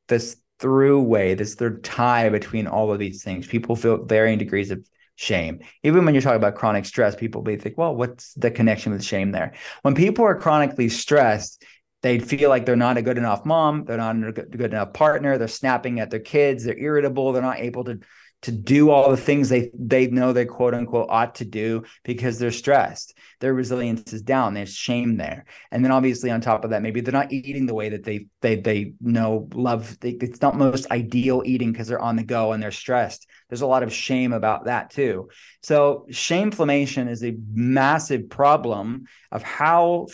this 0.07 0.37
through 0.59 1.01
way, 1.01 1.33
this 1.33 1.55
third 1.55 1.83
tie 1.83 2.29
between 2.29 2.67
all 2.67 2.93
of 2.93 2.99
these 2.99 3.23
things. 3.23 3.47
People 3.47 3.75
feel 3.75 4.05
varying 4.05 4.37
degrees 4.37 4.69
of 4.69 4.87
shame. 5.15 5.59
Even 5.83 6.05
when 6.05 6.13
you're 6.13 6.21
talking 6.21 6.37
about 6.37 6.55
chronic 6.55 6.85
stress, 6.85 7.15
people 7.15 7.41
may 7.41 7.57
think, 7.57 7.77
well, 7.77 7.95
what's 7.95 8.33
the 8.33 8.51
connection 8.51 8.91
with 8.91 9.03
shame 9.03 9.31
there? 9.31 9.53
When 9.81 9.95
people 9.95 10.25
are 10.25 10.35
chronically 10.35 10.89
stressed, 10.89 11.63
they 12.01 12.19
feel 12.19 12.49
like 12.49 12.65
they're 12.65 12.75
not 12.75 12.97
a 12.97 13.01
good 13.01 13.17
enough 13.17 13.45
mom, 13.45 13.85
they're 13.85 13.97
not 13.97 14.15
a 14.15 14.31
good 14.31 14.73
enough 14.73 14.93
partner, 14.93 15.37
they're 15.37 15.47
snapping 15.47 15.99
at 15.99 16.11
their 16.11 16.19
kids, 16.19 16.63
they're 16.63 16.77
irritable, 16.77 17.31
they're 17.31 17.41
not 17.41 17.59
able 17.59 17.83
to 17.85 17.99
to 18.45 18.51
do 18.51 18.91
all 18.91 19.09
the 19.09 19.17
things 19.17 19.49
they 19.49 19.71
they 19.73 20.05
know 20.05 20.31
they 20.31 20.45
quote 20.45 20.75
unquote 20.75 21.07
ought 21.09 21.33
to 21.35 21.45
do 21.45 21.83
because 22.03 22.37
they're 22.37 22.51
stressed. 22.51 23.17
Their 23.39 23.55
resilience 23.55 24.13
is 24.13 24.21
down. 24.21 24.53
There's 24.53 24.71
shame 24.71 25.17
there, 25.17 25.45
and 25.71 25.83
then 25.83 25.91
obviously 25.91 26.29
on 26.29 26.41
top 26.41 26.63
of 26.63 26.69
that, 26.69 26.83
maybe 26.83 27.01
they're 27.01 27.11
not 27.11 27.33
eating 27.33 27.65
the 27.65 27.73
way 27.73 27.89
that 27.89 28.03
they 28.03 28.27
they 28.41 28.57
they 28.57 28.93
know 29.01 29.49
love. 29.55 29.99
They, 29.99 30.11
it's 30.11 30.43
not 30.43 30.55
most 30.55 30.91
ideal 30.91 31.41
eating 31.43 31.71
because 31.71 31.87
they're 31.87 31.99
on 31.99 32.17
the 32.17 32.23
go 32.23 32.51
and 32.51 32.61
they're 32.61 32.71
stressed. 32.71 33.25
There's 33.49 33.61
a 33.61 33.67
lot 33.67 33.81
of 33.81 33.91
shame 33.91 34.31
about 34.31 34.65
that 34.65 34.91
too. 34.91 35.29
So 35.63 36.05
shameflammation 36.11 37.09
is 37.09 37.23
a 37.23 37.35
massive 37.51 38.29
problem 38.29 39.05
of 39.31 39.41
how 39.41 40.05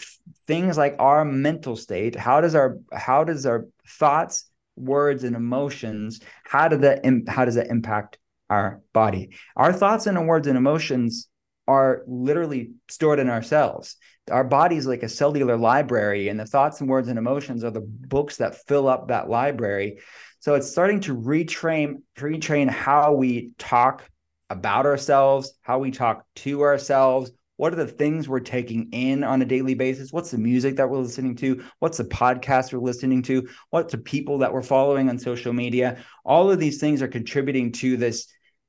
things 0.47 0.77
like 0.77 0.95
our 0.99 1.25
mental 1.25 1.75
state, 1.75 2.15
how 2.15 2.39
does 2.39 2.55
our 2.55 2.77
how 2.93 3.25
does 3.25 3.45
our 3.45 3.67
thoughts 3.85 4.45
words 4.77 5.23
and 5.23 5.35
emotions 5.35 6.21
how 6.45 6.67
does 6.67 6.79
that 6.79 7.01
how 7.27 7.45
does 7.45 7.55
that 7.55 7.67
impact 7.67 8.17
our 8.51 8.81
body. 8.93 9.29
Our 9.55 9.71
thoughts 9.71 10.05
and 10.05 10.27
words 10.27 10.47
and 10.47 10.57
emotions 10.57 11.29
are 11.67 12.03
literally 12.05 12.71
stored 12.89 13.19
in 13.19 13.29
ourselves. 13.29 13.95
Our 14.29 14.43
body 14.43 14.75
is 14.75 14.85
like 14.85 15.03
a 15.03 15.09
cellular 15.09 15.57
library, 15.57 16.27
and 16.27 16.39
the 16.39 16.45
thoughts 16.45 16.81
and 16.81 16.89
words 16.89 17.07
and 17.07 17.17
emotions 17.17 17.63
are 17.63 17.71
the 17.71 17.81
books 17.81 18.37
that 18.37 18.67
fill 18.67 18.87
up 18.87 19.07
that 19.07 19.29
library. 19.29 19.99
So 20.41 20.55
it's 20.55 20.69
starting 20.69 20.99
to 21.01 21.15
retrain 21.15 22.01
retrain 22.17 22.69
how 22.69 23.13
we 23.13 23.53
talk 23.57 24.03
about 24.49 24.85
ourselves, 24.85 25.53
how 25.61 25.79
we 25.79 25.91
talk 25.91 26.25
to 26.35 26.61
ourselves, 26.61 27.31
what 27.61 27.73
are 27.73 27.75
the 27.75 27.85
things 27.85 28.27
we're 28.27 28.39
taking 28.39 28.89
in 28.91 29.23
on 29.23 29.43
a 29.43 29.45
daily 29.45 29.75
basis? 29.75 30.11
What's 30.11 30.31
the 30.31 30.39
music 30.39 30.77
that 30.77 30.89
we're 30.89 30.97
listening 30.97 31.35
to? 31.35 31.63
What's 31.77 31.99
the 31.99 32.05
podcast 32.05 32.73
we're 32.73 32.79
listening 32.79 33.21
to? 33.21 33.47
What's 33.69 33.91
the 33.91 33.99
people 33.99 34.39
that 34.39 34.51
we're 34.51 34.63
following 34.63 35.09
on 35.09 35.19
social 35.19 35.53
media? 35.53 36.03
All 36.25 36.49
of 36.49 36.57
these 36.57 36.79
things 36.79 37.03
are 37.03 37.07
contributing 37.07 37.71
to 37.73 37.97
this, 37.97 38.25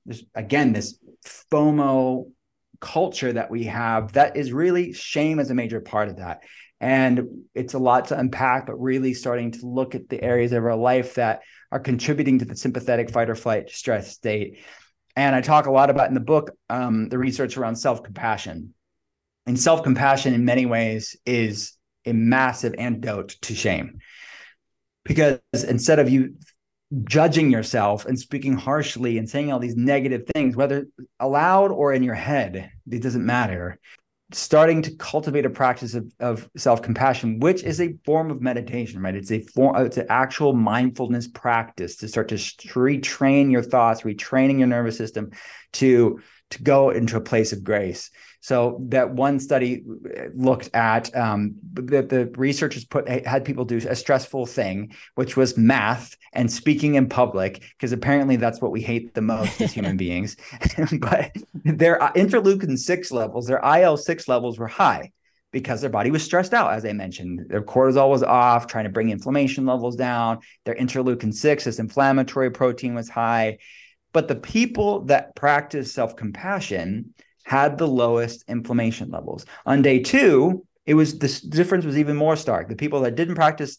this 0.06 0.24
again, 0.34 0.72
this 0.72 0.98
FOMO 1.50 2.30
culture 2.80 3.32
that 3.32 3.50
we 3.50 3.64
have 3.64 4.12
that 4.12 4.36
is 4.36 4.52
really 4.52 4.92
shame 4.92 5.38
as 5.38 5.50
a 5.50 5.54
major 5.54 5.80
part 5.80 6.08
of 6.08 6.16
that. 6.16 6.42
And 6.80 7.44
it's 7.54 7.74
a 7.74 7.78
lot 7.78 8.08
to 8.08 8.18
unpack, 8.18 8.66
but 8.66 8.74
really 8.74 9.14
starting 9.14 9.52
to 9.52 9.66
look 9.66 9.94
at 9.94 10.08
the 10.08 10.20
areas 10.20 10.50
of 10.50 10.64
our 10.64 10.74
life 10.74 11.14
that 11.14 11.42
are 11.70 11.78
contributing 11.78 12.40
to 12.40 12.44
the 12.44 12.56
sympathetic 12.56 13.10
fight 13.10 13.30
or 13.30 13.36
flight 13.36 13.70
stress 13.70 14.10
state. 14.10 14.58
And 15.14 15.36
I 15.36 15.42
talk 15.42 15.66
a 15.66 15.70
lot 15.70 15.90
about 15.90 16.08
in 16.08 16.14
the 16.14 16.20
book 16.20 16.50
um, 16.68 17.08
the 17.08 17.18
research 17.18 17.56
around 17.56 17.76
self 17.76 18.02
compassion 18.02 18.74
and 19.46 19.58
self 19.58 19.82
compassion, 19.82 20.34
in 20.34 20.44
many 20.44 20.66
ways, 20.66 21.16
is 21.26 21.76
a 22.04 22.12
massive 22.12 22.74
antidote 22.78 23.36
to 23.42 23.54
shame. 23.54 23.98
Because 25.04 25.40
instead 25.52 25.98
of 25.98 26.08
you 26.08 26.36
judging 27.04 27.50
yourself 27.50 28.04
and 28.04 28.18
speaking 28.18 28.54
harshly 28.54 29.18
and 29.18 29.28
saying 29.28 29.52
all 29.52 29.58
these 29.58 29.76
negative 29.76 30.24
things, 30.34 30.56
whether 30.56 30.86
aloud 31.20 31.70
or 31.70 31.92
in 31.92 32.02
your 32.02 32.14
head, 32.14 32.70
it 32.90 33.02
doesn't 33.02 33.24
matter. 33.24 33.78
Starting 34.32 34.80
to 34.80 34.96
cultivate 34.96 35.44
a 35.44 35.50
practice 35.50 35.94
of, 35.94 36.10
of 36.18 36.48
self-compassion, 36.56 37.38
which 37.40 37.62
is 37.62 37.80
a 37.80 37.94
form 38.04 38.30
of 38.30 38.40
meditation, 38.40 39.02
right? 39.02 39.14
It's 39.14 39.30
a 39.30 39.40
form, 39.40 39.76
it's 39.84 39.98
an 39.98 40.06
actual 40.08 40.54
mindfulness 40.54 41.28
practice 41.28 41.96
to 41.96 42.08
start 42.08 42.28
to 42.28 42.36
retrain 42.36 43.50
your 43.52 43.62
thoughts, 43.62 44.02
retraining 44.02 44.58
your 44.58 44.68
nervous 44.68 44.96
system 44.96 45.32
to 45.74 46.20
to 46.50 46.62
go 46.62 46.90
into 46.90 47.16
a 47.16 47.20
place 47.20 47.52
of 47.52 47.64
grace. 47.64 48.10
So 48.42 48.78
that 48.88 49.12
one 49.12 49.38
study 49.38 49.84
looked 50.34 50.68
at 50.74 51.14
um, 51.16 51.54
the, 51.74 52.02
the 52.02 52.32
researchers 52.36 52.84
put 52.84 53.08
had 53.08 53.44
people 53.44 53.64
do 53.64 53.76
a 53.88 53.94
stressful 53.94 54.46
thing, 54.46 54.94
which 55.14 55.36
was 55.36 55.56
math 55.56 56.16
and 56.32 56.52
speaking 56.52 56.96
in 56.96 57.08
public, 57.08 57.62
because 57.78 57.92
apparently 57.92 58.34
that's 58.34 58.60
what 58.60 58.72
we 58.72 58.80
hate 58.80 59.14
the 59.14 59.22
most 59.22 59.60
as 59.60 59.72
human 59.72 59.96
beings. 60.04 60.36
but 60.98 61.30
their 61.64 62.00
interleukin 62.16 62.76
six 62.76 63.12
levels, 63.12 63.46
their 63.46 63.60
IL 63.64 63.96
six 63.96 64.26
levels 64.26 64.58
were 64.58 64.66
high 64.66 65.12
because 65.52 65.80
their 65.80 65.90
body 65.90 66.10
was 66.10 66.24
stressed 66.24 66.52
out, 66.52 66.72
as 66.72 66.84
I 66.84 66.94
mentioned. 66.94 67.46
Their 67.48 67.62
cortisol 67.62 68.10
was 68.10 68.24
off, 68.24 68.66
trying 68.66 68.84
to 68.84 68.90
bring 68.90 69.10
inflammation 69.10 69.66
levels 69.66 69.94
down. 69.94 70.40
Their 70.64 70.74
interleukin 70.74 71.32
six, 71.32 71.62
this 71.62 71.78
inflammatory 71.78 72.50
protein, 72.50 72.96
was 72.96 73.08
high. 73.08 73.58
But 74.12 74.26
the 74.26 74.34
people 74.34 75.04
that 75.04 75.36
practice 75.36 75.92
self 75.92 76.16
compassion 76.16 77.14
had 77.44 77.78
the 77.78 77.88
lowest 77.88 78.44
inflammation 78.48 79.10
levels. 79.10 79.46
On 79.66 79.82
day 79.82 80.00
two, 80.00 80.66
it 80.86 80.94
was 80.94 81.18
the 81.18 81.40
difference 81.48 81.84
was 81.84 81.98
even 81.98 82.16
more 82.16 82.36
stark. 82.36 82.68
The 82.68 82.76
people 82.76 83.00
that 83.02 83.14
didn't 83.14 83.36
practice 83.36 83.78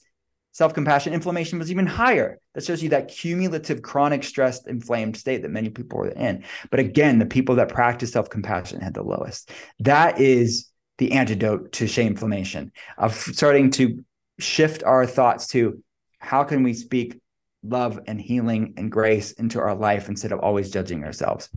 self-compassion, 0.53 1.13
inflammation 1.13 1.59
was 1.59 1.71
even 1.71 1.87
higher. 1.87 2.39
That 2.53 2.63
shows 2.63 2.83
you 2.83 2.89
that 2.89 3.07
cumulative 3.07 3.81
chronic 3.81 4.23
stressed 4.23 4.67
inflamed 4.67 5.17
state 5.17 5.41
that 5.41 5.51
many 5.51 5.69
people 5.69 5.97
were 5.97 6.09
in. 6.09 6.43
But 6.69 6.79
again, 6.79 7.19
the 7.19 7.25
people 7.25 7.55
that 7.55 7.69
practice 7.69 8.11
self-compassion 8.11 8.79
had 8.79 8.93
the 8.93 9.01
lowest. 9.01 9.49
That 9.79 10.19
is 10.19 10.69
the 10.99 11.13
antidote 11.13 11.71
to 11.73 11.87
shame 11.87 12.09
inflammation 12.09 12.71
of 12.97 13.15
starting 13.15 13.71
to 13.71 14.05
shift 14.39 14.83
our 14.83 15.07
thoughts 15.07 15.47
to 15.47 15.83
how 16.19 16.43
can 16.43 16.63
we 16.63 16.73
speak 16.73 17.19
love 17.63 17.99
and 18.07 18.21
healing 18.21 18.75
and 18.77 18.91
grace 18.91 19.31
into 19.31 19.59
our 19.59 19.73
life 19.73 20.07
instead 20.07 20.31
of 20.31 20.39
always 20.39 20.69
judging 20.69 21.03
ourselves. 21.03 21.49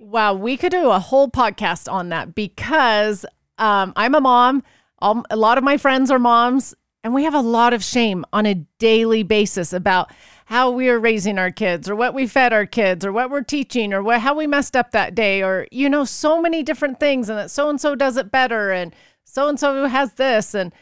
Wow, 0.00 0.34
we 0.34 0.56
could 0.56 0.72
do 0.72 0.90
a 0.90 0.98
whole 0.98 1.30
podcast 1.30 1.90
on 1.90 2.08
that 2.08 2.34
because 2.34 3.24
um, 3.58 3.92
I'm 3.96 4.14
a 4.14 4.20
mom. 4.20 4.62
All, 4.98 5.24
a 5.30 5.36
lot 5.36 5.58
of 5.58 5.64
my 5.64 5.76
friends 5.76 6.10
are 6.10 6.18
moms, 6.18 6.74
and 7.02 7.14
we 7.14 7.24
have 7.24 7.34
a 7.34 7.40
lot 7.40 7.72
of 7.72 7.84
shame 7.84 8.24
on 8.32 8.46
a 8.46 8.54
daily 8.78 9.22
basis 9.22 9.72
about 9.72 10.12
how 10.46 10.70
we 10.70 10.88
are 10.88 10.98
raising 10.98 11.38
our 11.38 11.50
kids, 11.50 11.88
or 11.88 11.96
what 11.96 12.12
we 12.14 12.26
fed 12.26 12.52
our 12.52 12.66
kids, 12.66 13.04
or 13.04 13.12
what 13.12 13.30
we're 13.30 13.42
teaching, 13.42 13.92
or 13.92 14.02
what, 14.02 14.20
how 14.20 14.34
we 14.34 14.46
messed 14.46 14.76
up 14.76 14.90
that 14.90 15.14
day, 15.14 15.42
or 15.42 15.66
you 15.70 15.88
know, 15.88 16.04
so 16.04 16.40
many 16.40 16.62
different 16.62 17.00
things, 17.00 17.28
and 17.28 17.38
that 17.38 17.50
so 17.50 17.70
and 17.70 17.80
so 17.80 17.94
does 17.94 18.16
it 18.16 18.30
better, 18.30 18.72
and 18.72 18.94
so 19.24 19.48
and 19.48 19.58
so 19.58 19.86
has 19.86 20.14
this, 20.14 20.54
and 20.54 20.72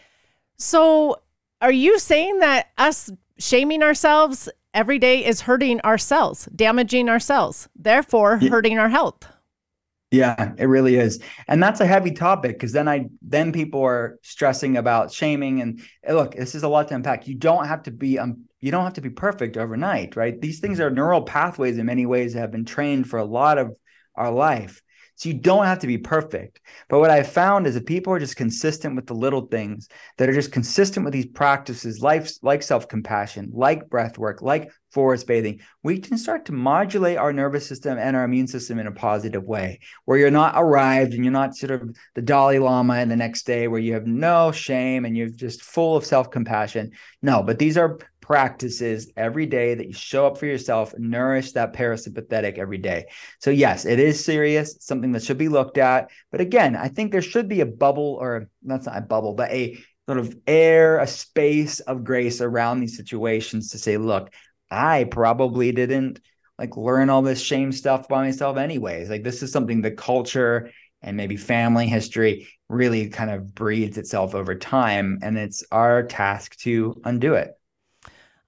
so. 0.57 1.21
Are 1.61 1.71
you 1.71 2.01
saying 2.01 2.41
that 2.41 2.71
us 2.77 3.09
shaming 3.39 3.85
ourselves 3.85 4.49
every 4.75 4.99
day 4.99 5.25
is 5.25 5.43
hurting 5.43 5.81
our 5.81 5.99
cells, 5.99 6.49
damaging 6.55 7.09
our 7.09 7.21
cells, 7.21 7.69
therefore 7.77 8.39
hurting 8.39 8.79
our 8.79 8.89
health. 8.89 9.27
Yeah, 10.11 10.53
it 10.59 10.67
really 10.67 10.97
is. 10.97 11.23
And 11.49 11.63
that's 11.63 11.81
a 11.81 11.87
heavy 11.87 12.11
topic 12.11 12.57
because 12.57 12.73
then 12.73 12.87
I 12.87 13.07
then 13.23 13.51
people 13.51 13.83
are 13.83 14.19
stressing 14.23 14.77
about 14.77 15.11
shaming 15.11 15.63
and 15.63 15.81
look, 16.07 16.35
this 16.35 16.55
is 16.55 16.65
a 16.65 16.69
lot 16.69 16.89
to 16.89 16.95
unpack. 16.95 17.27
You 17.27 17.35
don't 17.35 17.67
have 17.67 17.85
to 17.85 17.91
be 17.91 18.19
um 18.19 18.45
you 18.61 18.71
don't 18.71 18.85
have 18.85 18.93
to 18.95 19.01
be 19.01 19.09
perfect 19.09 19.57
overnight, 19.57 20.15
right? 20.15 20.39
These 20.39 20.61
things 20.61 20.81
are 20.81 20.91
neural 20.91 21.23
pathways 21.23 21.79
in 21.79 21.87
many 21.87 22.05
ways 22.05 22.35
that 22.35 22.41
have 22.41 22.53
been 22.53 22.67
trained 22.67 23.09
for 23.09 23.19
a 23.19 23.25
lot 23.25 23.57
of 23.57 23.75
our 24.15 24.31
life. 24.31 24.83
So 25.23 25.29
you 25.29 25.37
don't 25.37 25.67
have 25.67 25.79
to 25.79 25.87
be 25.87 25.99
perfect. 25.99 26.61
But 26.89 26.99
what 26.99 27.13
I've 27.13 27.31
found 27.31 27.69
is 27.69 27.75
that 27.75 27.87
people 27.87 28.13
are 28.13 28.19
just 28.19 28.35
consistent 28.35 28.97
with 28.97 29.07
the 29.07 29.15
little 29.15 29.43
things 29.43 29.89
that 30.19 30.29
are 30.29 30.33
just 30.33 30.51
consistent 30.51 31.05
with 31.05 31.13
these 31.13 31.27
practices, 31.27 32.01
life, 32.01 32.33
like 32.43 32.61
self 32.61 32.89
compassion, 32.89 33.49
like 33.55 33.89
breath 33.89 34.19
work, 34.19 34.43
like 34.43 34.73
forest 34.91 35.29
bathing. 35.29 35.61
We 35.85 36.01
can 36.01 36.19
start 36.19 36.47
to 36.47 36.53
modulate 36.53 37.19
our 37.19 37.33
nervous 37.33 37.69
system 37.69 37.99
and 37.99 38.17
our 38.17 38.25
immune 38.25 38.49
system 38.49 38.81
in 38.81 38.89
a 38.89 38.93
positive 38.93 39.45
way, 39.45 39.79
where 40.07 40.19
you're 40.19 40.33
not 40.33 40.55
arrived 40.57 41.15
and 41.15 41.25
you're 41.25 41.31
not 41.31 41.55
sort 41.55 41.71
of 41.71 41.97
the 42.17 42.23
Dalai 42.23 42.59
Lama 42.59 42.99
in 42.99 43.09
the 43.09 43.15
next 43.15 43.47
day 43.47 43.69
where 43.69 43.79
you 43.79 43.95
have 43.95 44.09
no 44.09 44.51
shame 44.51 45.05
and 45.05 45.17
you're 45.17 45.29
just 45.29 45.63
full 45.63 45.97
of 45.97 46.05
self 46.05 46.33
compassion. 46.33 46.91
No, 47.23 47.45
but 47.45 47.61
these 47.61 47.79
are 47.79 48.01
practices 48.23 49.13
every 49.17 49.45
day 49.45 49.75
that 49.75 49.87
you 49.87 49.93
show 49.93 50.27
up 50.27 50.39
for 50.39 50.47
yourself, 50.47 50.95
nourish 50.97 51.53
that 51.53 51.75
parasympathetic 51.75 52.57
every 52.57 52.79
day. 52.79 53.07
So, 53.41 53.51
yes, 53.51 53.85
it 53.85 53.99
is 53.99 54.25
serious, 54.25 54.77
something 54.81 55.13
that 55.13 55.25
should 55.25 55.37
be 55.37 55.49
looked 55.49 55.77
at. 55.77 56.11
But 56.31 56.41
again, 56.41 56.75
I 56.75 56.89
think 56.89 57.13
there 57.13 57.21
should 57.21 57.49
be 57.49 57.61
a 57.61 57.67
bubble, 57.67 58.17
or 58.21 58.49
that's 58.63 58.87
not 58.87 58.97
a 58.97 59.03
bubble, 59.03 59.35
but 59.35 59.51
a 59.51 59.79
sort 60.09 60.19
of 60.19 60.35
air, 60.47 60.99
a 60.99 61.07
space 61.07 61.81
of 61.81 62.05
grace 62.05 62.41
around 62.41 62.81
these 62.81 62.97
situations 62.97 63.71
to 63.71 63.79
say, 63.79 63.99
look, 63.99 64.33
I 64.71 65.05
probably 65.05 65.73
didn't 65.73 66.21
like 66.59 66.77
learn 66.77 67.11
all 67.11 67.23
this 67.23 67.41
shame 67.41 67.73
stuff 67.73 68.09
by 68.09 68.25
myself, 68.25 68.57
anyways. 68.57 69.11
Like, 69.11 69.25
this 69.25 69.43
is 69.43 69.53
something 69.53 69.83
the 69.83 69.91
culture 69.91 70.71
and 71.03 71.17
maybe 71.17 71.37
family 71.37 71.89
history 71.89 72.49
really 72.69 73.09
kind 73.09 73.31
of 73.31 73.55
breeds 73.55 73.99
itself 73.99 74.35
over 74.35 74.55
time. 74.55 75.19
And 75.23 75.37
it's 75.37 75.65
our 75.73 76.05
task 76.05 76.57
to 76.59 77.01
undo 77.05 77.35
it. 77.35 77.51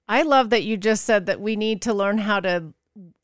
I 0.07 0.21
love 0.21 0.49
that 0.51 0.63
you 0.63 0.77
just 0.77 1.05
said 1.05 1.25
that 1.25 1.41
we 1.41 1.55
need 1.55 1.81
to 1.83 1.93
learn 1.93 2.19
how 2.19 2.39
to 2.41 2.73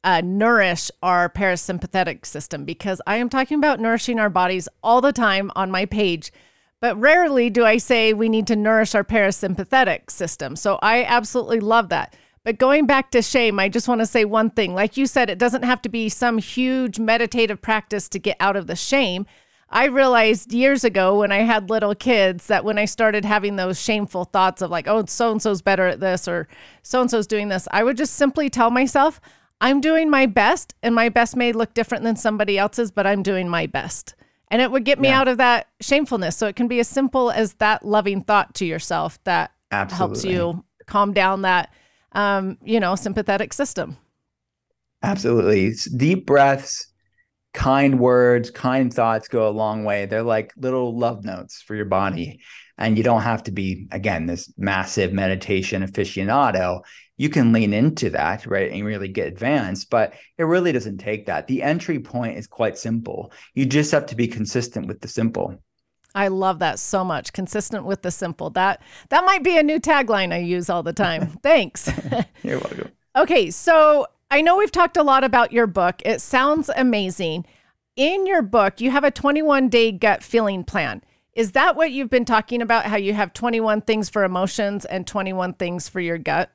uh, 0.04 0.22
nourish 0.24 0.90
our 1.04 1.30
parasympathetic 1.30 2.26
system 2.26 2.66
because 2.66 3.02
I 3.06 3.18
am 3.18 3.30
talking 3.30 3.58
about 3.58 3.80
nourishing 3.80 4.20
our 4.20 4.30
bodies 4.30 4.68
all 4.84 5.02
the 5.02 5.14
time 5.14 5.52
on 5.56 5.72
my 5.72 5.86
page. 5.86 6.32
But 6.80 7.00
rarely 7.00 7.52
do 7.52 7.64
I 7.64 7.78
say 7.78 8.14
we 8.14 8.28
need 8.28 8.48
to 8.48 8.56
nourish 8.56 8.96
our 8.96 9.04
parasympathetic 9.04 10.10
system. 10.10 10.56
So 10.56 10.80
I 10.82 11.04
absolutely 11.04 11.60
love 11.60 11.90
that. 11.90 12.16
But 12.44 12.58
going 12.58 12.88
back 12.88 13.12
to 13.12 13.22
shame, 13.22 13.60
I 13.60 13.70
just 13.70 13.88
want 13.88 14.02
to 14.02 14.08
say 14.08 14.26
one 14.26 14.50
thing. 14.50 14.74
Like 14.74 14.98
you 14.98 15.06
said, 15.06 15.30
it 15.30 15.38
doesn't 15.38 15.64
have 15.64 15.82
to 15.84 15.90
be 15.90 16.10
some 16.10 16.40
huge 16.40 16.98
meditative 16.98 17.62
practice 17.62 18.10
to 18.10 18.20
get 18.20 18.38
out 18.40 18.56
of 18.56 18.66
the 18.66 18.76
shame. 18.76 19.28
I 19.74 19.86
realized 19.86 20.52
years 20.52 20.84
ago 20.84 21.20
when 21.20 21.32
I 21.32 21.40
had 21.40 21.70
little 21.70 21.96
kids 21.96 22.48
that 22.48 22.66
when 22.66 22.78
I 22.78 22.84
started 22.86 23.24
having 23.24 23.56
those 23.56 23.82
shameful 23.82 24.26
thoughts 24.26 24.62
of 24.62 24.70
like, 24.70 24.88
oh, 24.88 25.06
so 25.06 25.32
and 25.32 25.42
so's 25.42 25.62
better 25.62 25.88
at 25.88 26.02
this 26.02 26.28
or 26.28 26.50
so 26.84 27.00
and 27.00 27.10
so's 27.10 27.26
doing 27.26 27.48
this, 27.48 27.70
I 27.72 27.84
would 27.84 27.96
just 27.96 28.16
simply 28.16 28.50
tell 28.50 28.70
myself, 28.70 29.22
I'm 29.62 29.80
doing 29.80 30.10
my 30.10 30.26
best 30.26 30.76
and 30.84 30.94
my 30.94 31.08
best 31.08 31.38
may 31.38 31.54
look 31.54 31.74
different 31.74 32.04
than 32.04 32.18
somebody 32.18 32.58
else's, 32.58 32.92
but 32.92 33.08
I'm 33.08 33.24
doing 33.24 33.48
my 33.48 33.66
best. 33.66 34.16
And 34.50 34.62
it 34.62 34.72
would 34.72 34.84
get 34.84 35.00
me 35.00 35.08
yeah. 35.08 35.22
out 35.22 35.30
of 35.30 35.38
that 35.38 35.68
shamefulness. 35.80 36.36
So 36.36 36.48
it 36.48 36.58
can 36.58 36.68
be 36.68 36.82
as 36.82 36.90
simple 36.90 37.32
as 37.32 37.54
that 37.56 37.86
loving 37.86 38.22
thought 38.22 38.54
to 38.56 38.66
yourself 38.66 39.24
that 39.24 39.52
Absolutely. 39.72 39.98
helps 39.98 40.26
you 40.26 40.66
calm 40.88 41.14
down 41.14 41.44
that, 41.44 41.74
um, 42.12 42.58
you 42.62 42.82
know, 42.82 42.96
sympathetic 42.96 43.54
system. 43.54 43.96
Absolutely. 45.02 45.74
Deep 45.96 46.26
breaths 46.26 46.91
kind 47.54 48.00
words, 48.00 48.50
kind 48.52 48.94
thoughts 48.94 49.28
go 49.28 49.48
a 49.48 49.52
long 49.52 49.84
way. 49.84 50.06
They're 50.06 50.24
like 50.24 50.54
little 50.58 50.98
love 50.98 51.24
notes 51.24 51.62
for 51.62 51.76
your 51.76 51.86
body. 51.86 52.42
and 52.82 52.98
you 52.98 53.04
don't 53.04 53.22
have 53.22 53.44
to 53.44 53.52
be 53.52 53.88
again 53.92 54.26
this 54.26 54.52
massive 54.58 55.14
meditation 55.14 55.84
aficionado 55.84 56.82
you 57.18 57.30
can 57.30 57.54
lean 57.54 57.74
into 57.74 58.10
that 58.10 58.46
right 58.46 58.72
and 58.72 58.84
really 58.84 59.08
get 59.08 59.28
advanced 59.28 59.90
but 59.90 60.14
it 60.38 60.44
really 60.44 60.72
doesn't 60.72 60.98
take 60.98 61.28
that 61.28 61.48
the 61.48 61.62
entry 61.62 62.00
point 62.00 62.38
is 62.38 62.48
quite 62.48 62.78
simple 62.78 63.32
you 63.54 63.66
just 63.66 63.92
have 63.92 64.06
to 64.08 64.16
be 64.16 64.28
consistent 64.28 64.88
with 64.88 65.00
the 65.02 65.08
simple 65.08 65.56
I 66.14 66.28
love 66.28 66.60
that 66.60 66.78
so 66.78 67.06
much. 67.06 67.32
Consistent 67.32 67.86
with 67.86 68.02
the 68.02 68.12
simple. 68.12 68.50
That 68.50 68.82
that 69.12 69.24
might 69.24 69.46
be 69.46 69.58
a 69.58 69.64
new 69.64 69.80
tagline 69.80 70.34
I 70.34 70.40
use 70.40 70.70
all 70.70 70.84
the 70.84 70.92
time. 70.92 71.28
Thanks. 71.42 71.90
You're 72.44 72.60
welcome. 72.60 72.92
okay, 73.16 73.50
so 73.50 74.08
I 74.32 74.42
know 74.42 74.56
we've 74.56 74.72
talked 74.72 74.96
a 74.96 75.04
lot 75.04 75.26
about 75.26 75.52
your 75.52 75.68
book. 75.68 76.02
It 76.06 76.22
sounds 76.22 76.70
amazing. 76.78 77.46
In 77.98 78.26
your 78.26 78.42
book, 78.42 78.80
you 78.80 78.90
have 78.90 79.04
a 79.04 79.12
21 79.12 79.68
day 79.68 79.92
gut 79.92 80.24
feeling 80.24 80.64
plan. 80.64 81.04
Is 81.34 81.52
that 81.52 81.76
what 81.76 81.92
you've 81.92 82.10
been 82.10 82.24
talking 82.24 82.62
about? 82.62 82.86
How 82.86 82.96
you 82.96 83.14
have 83.14 83.34
21 83.34 83.82
things 83.82 84.10
for 84.10 84.24
emotions 84.24 84.86
and 84.86 85.06
21 85.06 85.56
things 85.56 85.90
for 85.90 86.00
your 86.00 86.18
gut? 86.18 86.50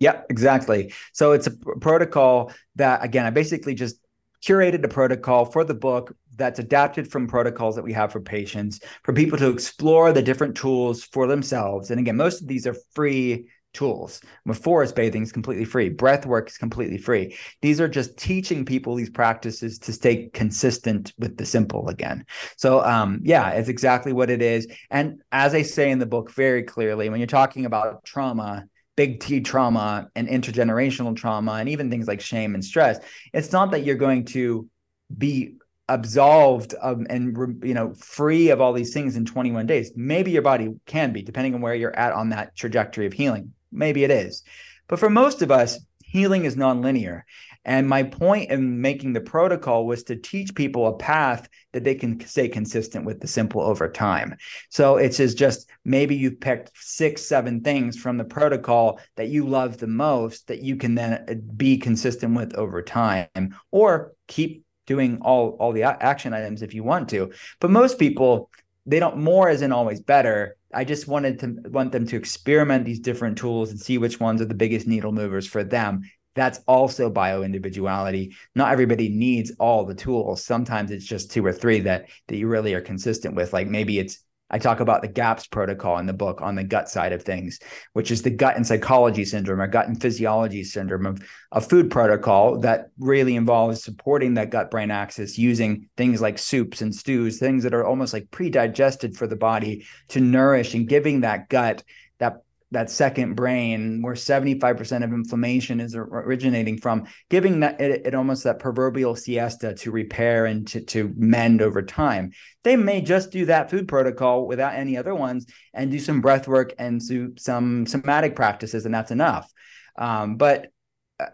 Yep, 0.00 0.26
exactly. 0.30 0.94
So 1.12 1.32
it's 1.32 1.46
a 1.46 1.50
protocol 1.50 2.52
that, 2.76 3.04
again, 3.04 3.26
I 3.26 3.30
basically 3.30 3.74
just 3.74 3.96
curated 4.42 4.82
a 4.82 4.88
protocol 4.88 5.44
for 5.44 5.62
the 5.62 5.74
book 5.74 6.16
that's 6.36 6.58
adapted 6.58 7.10
from 7.10 7.26
protocols 7.26 7.76
that 7.76 7.84
we 7.84 7.92
have 7.92 8.12
for 8.12 8.20
patients 8.20 8.80
for 9.02 9.12
people 9.12 9.38
to 9.38 9.50
explore 9.50 10.12
the 10.12 10.22
different 10.22 10.56
tools 10.56 11.04
for 11.04 11.26
themselves. 11.26 11.90
And 11.90 12.00
again, 12.00 12.16
most 12.16 12.40
of 12.40 12.48
these 12.48 12.66
are 12.66 12.76
free 12.94 13.48
tools. 13.74 14.20
Forest 14.54 14.96
bathing 14.96 15.22
is 15.22 15.32
completely 15.32 15.64
free. 15.64 15.90
Breath 15.90 16.24
work 16.24 16.48
is 16.48 16.56
completely 16.56 16.98
free. 16.98 17.36
These 17.60 17.80
are 17.80 17.88
just 17.88 18.16
teaching 18.16 18.64
people 18.64 18.94
these 18.94 19.10
practices 19.10 19.78
to 19.80 19.92
stay 19.92 20.30
consistent 20.32 21.12
with 21.18 21.36
the 21.36 21.44
simple 21.44 21.88
again. 21.88 22.24
So 22.56 22.82
um, 22.84 23.20
yeah, 23.22 23.50
it's 23.50 23.68
exactly 23.68 24.12
what 24.12 24.30
it 24.30 24.40
is. 24.40 24.66
And 24.90 25.20
as 25.32 25.54
I 25.54 25.62
say 25.62 25.90
in 25.90 25.98
the 25.98 26.06
book 26.06 26.30
very 26.30 26.62
clearly, 26.62 27.08
when 27.10 27.20
you're 27.20 27.26
talking 27.26 27.66
about 27.66 28.04
trauma, 28.04 28.64
big 28.96 29.20
T 29.20 29.40
trauma 29.40 30.08
and 30.14 30.28
intergenerational 30.28 31.16
trauma, 31.16 31.52
and 31.54 31.68
even 31.68 31.90
things 31.90 32.06
like 32.06 32.20
shame 32.20 32.54
and 32.54 32.64
stress, 32.64 32.98
it's 33.32 33.52
not 33.52 33.72
that 33.72 33.84
you're 33.84 33.96
going 33.96 34.24
to 34.26 34.68
be 35.16 35.56
absolved 35.88 36.74
and 36.82 37.36
you 37.62 37.74
know 37.74 37.92
free 37.94 38.48
of 38.48 38.60
all 38.60 38.72
these 38.72 38.94
things 38.94 39.16
in 39.16 39.26
21 39.26 39.66
days 39.66 39.92
maybe 39.94 40.30
your 40.30 40.40
body 40.40 40.72
can 40.86 41.12
be 41.12 41.20
depending 41.20 41.54
on 41.54 41.60
where 41.60 41.74
you're 41.74 41.94
at 41.94 42.12
on 42.12 42.30
that 42.30 42.56
trajectory 42.56 43.04
of 43.04 43.12
healing 43.12 43.52
Maybe 43.74 44.04
it 44.04 44.10
is. 44.10 44.42
But 44.88 44.98
for 44.98 45.10
most 45.10 45.42
of 45.42 45.50
us, 45.50 45.78
healing 46.02 46.44
is 46.44 46.56
nonlinear. 46.56 47.22
And 47.64 47.88
my 47.88 48.02
point 48.02 48.50
in 48.50 48.80
making 48.80 49.14
the 49.14 49.20
protocol 49.20 49.86
was 49.86 50.04
to 50.04 50.16
teach 50.16 50.54
people 50.54 50.86
a 50.86 50.96
path 50.96 51.48
that 51.72 51.82
they 51.82 51.94
can 51.94 52.24
stay 52.26 52.46
consistent 52.46 53.04
with 53.04 53.20
the 53.20 53.26
simple 53.26 53.62
over 53.62 53.88
time. 53.88 54.36
So 54.68 54.96
it's 54.96 55.18
just 55.34 55.68
maybe 55.84 56.14
you've 56.14 56.40
picked 56.40 56.70
six, 56.74 57.22
seven 57.22 57.62
things 57.62 57.96
from 57.96 58.18
the 58.18 58.24
protocol 58.24 59.00
that 59.16 59.28
you 59.28 59.46
love 59.46 59.78
the 59.78 59.86
most 59.86 60.46
that 60.48 60.62
you 60.62 60.76
can 60.76 60.94
then 60.94 61.24
uh, 61.28 61.34
be 61.56 61.78
consistent 61.78 62.36
with 62.36 62.54
over 62.54 62.82
time 62.82 63.56
or 63.70 64.12
keep 64.28 64.64
doing 64.86 65.18
all 65.22 65.56
all 65.58 65.72
the 65.72 65.82
action 65.82 66.34
items 66.34 66.62
if 66.62 66.74
you 66.74 66.84
want 66.84 67.08
to. 67.08 67.32
But 67.60 67.70
most 67.70 67.98
people 67.98 68.50
they 68.86 69.00
don't 69.00 69.16
more 69.16 69.48
isn't 69.48 69.72
always 69.72 70.00
better 70.00 70.56
I 70.74 70.84
just 70.84 71.08
wanted 71.08 71.38
to 71.40 71.56
want 71.70 71.92
them 71.92 72.06
to 72.08 72.16
experiment 72.16 72.84
these 72.84 73.00
different 73.00 73.38
tools 73.38 73.70
and 73.70 73.80
see 73.80 73.98
which 73.98 74.20
ones 74.20 74.40
are 74.40 74.46
the 74.46 74.54
biggest 74.54 74.86
needle 74.86 75.12
movers 75.12 75.46
for 75.46 75.62
them. 75.62 76.02
That's 76.34 76.58
also 76.66 77.10
bio 77.10 77.42
individuality. 77.42 78.34
Not 78.54 78.72
everybody 78.72 79.08
needs 79.08 79.52
all 79.60 79.84
the 79.84 79.94
tools. 79.94 80.44
Sometimes 80.44 80.90
it's 80.90 81.04
just 81.04 81.30
two 81.30 81.46
or 81.46 81.52
three 81.52 81.80
that 81.80 82.06
that 82.26 82.36
you 82.36 82.48
really 82.48 82.74
are 82.74 82.80
consistent 82.80 83.36
with. 83.36 83.52
Like 83.52 83.68
maybe 83.68 83.98
it's 83.98 84.23
I 84.50 84.58
talk 84.58 84.80
about 84.80 85.02
the 85.02 85.08
GAPS 85.08 85.46
protocol 85.46 85.98
in 85.98 86.06
the 86.06 86.12
book 86.12 86.42
on 86.42 86.54
the 86.54 86.64
gut 86.64 86.88
side 86.88 87.12
of 87.12 87.22
things, 87.22 87.58
which 87.92 88.10
is 88.10 88.22
the 88.22 88.30
gut 88.30 88.56
and 88.56 88.66
psychology 88.66 89.24
syndrome 89.24 89.60
or 89.60 89.66
gut 89.66 89.88
and 89.88 90.00
physiology 90.00 90.64
syndrome 90.64 91.06
of 91.06 91.22
a 91.50 91.60
food 91.60 91.90
protocol 91.90 92.60
that 92.60 92.88
really 92.98 93.36
involves 93.36 93.82
supporting 93.82 94.34
that 94.34 94.50
gut 94.50 94.70
brain 94.70 94.90
axis 94.90 95.38
using 95.38 95.88
things 95.96 96.20
like 96.20 96.38
soups 96.38 96.82
and 96.82 96.94
stews, 96.94 97.38
things 97.38 97.64
that 97.64 97.74
are 97.74 97.86
almost 97.86 98.12
like 98.12 98.30
pre 98.30 98.50
digested 98.50 99.16
for 99.16 99.26
the 99.26 99.36
body 99.36 99.86
to 100.08 100.20
nourish 100.20 100.74
and 100.74 100.88
giving 100.88 101.22
that 101.22 101.48
gut 101.48 101.82
that 102.18 102.43
that 102.74 102.90
second 102.90 103.34
brain 103.34 104.02
where 104.02 104.14
75% 104.14 105.04
of 105.04 105.12
inflammation 105.12 105.80
is 105.80 105.96
originating 105.96 106.78
from 106.78 107.06
giving 107.30 107.60
that 107.60 107.80
it, 107.80 108.06
it, 108.06 108.14
almost 108.14 108.44
that 108.44 108.58
proverbial 108.58 109.16
siesta 109.16 109.74
to 109.74 109.90
repair 109.90 110.46
and 110.46 110.66
to, 110.68 110.80
to 110.82 111.12
mend 111.16 111.62
over 111.62 111.82
time. 111.82 112.32
They 112.62 112.76
may 112.76 113.00
just 113.00 113.30
do 113.30 113.46
that 113.46 113.70
food 113.70 113.88
protocol 113.88 114.46
without 114.46 114.74
any 114.74 114.96
other 114.96 115.14
ones 115.14 115.46
and 115.72 115.90
do 115.90 115.98
some 115.98 116.20
breath 116.20 116.46
work 116.46 116.74
and 116.78 117.00
do 117.06 117.34
some 117.38 117.86
somatic 117.86 118.36
practices 118.36 118.84
and 118.86 118.94
that's 118.94 119.10
enough. 119.10 119.50
Um, 119.96 120.36
but 120.36 120.68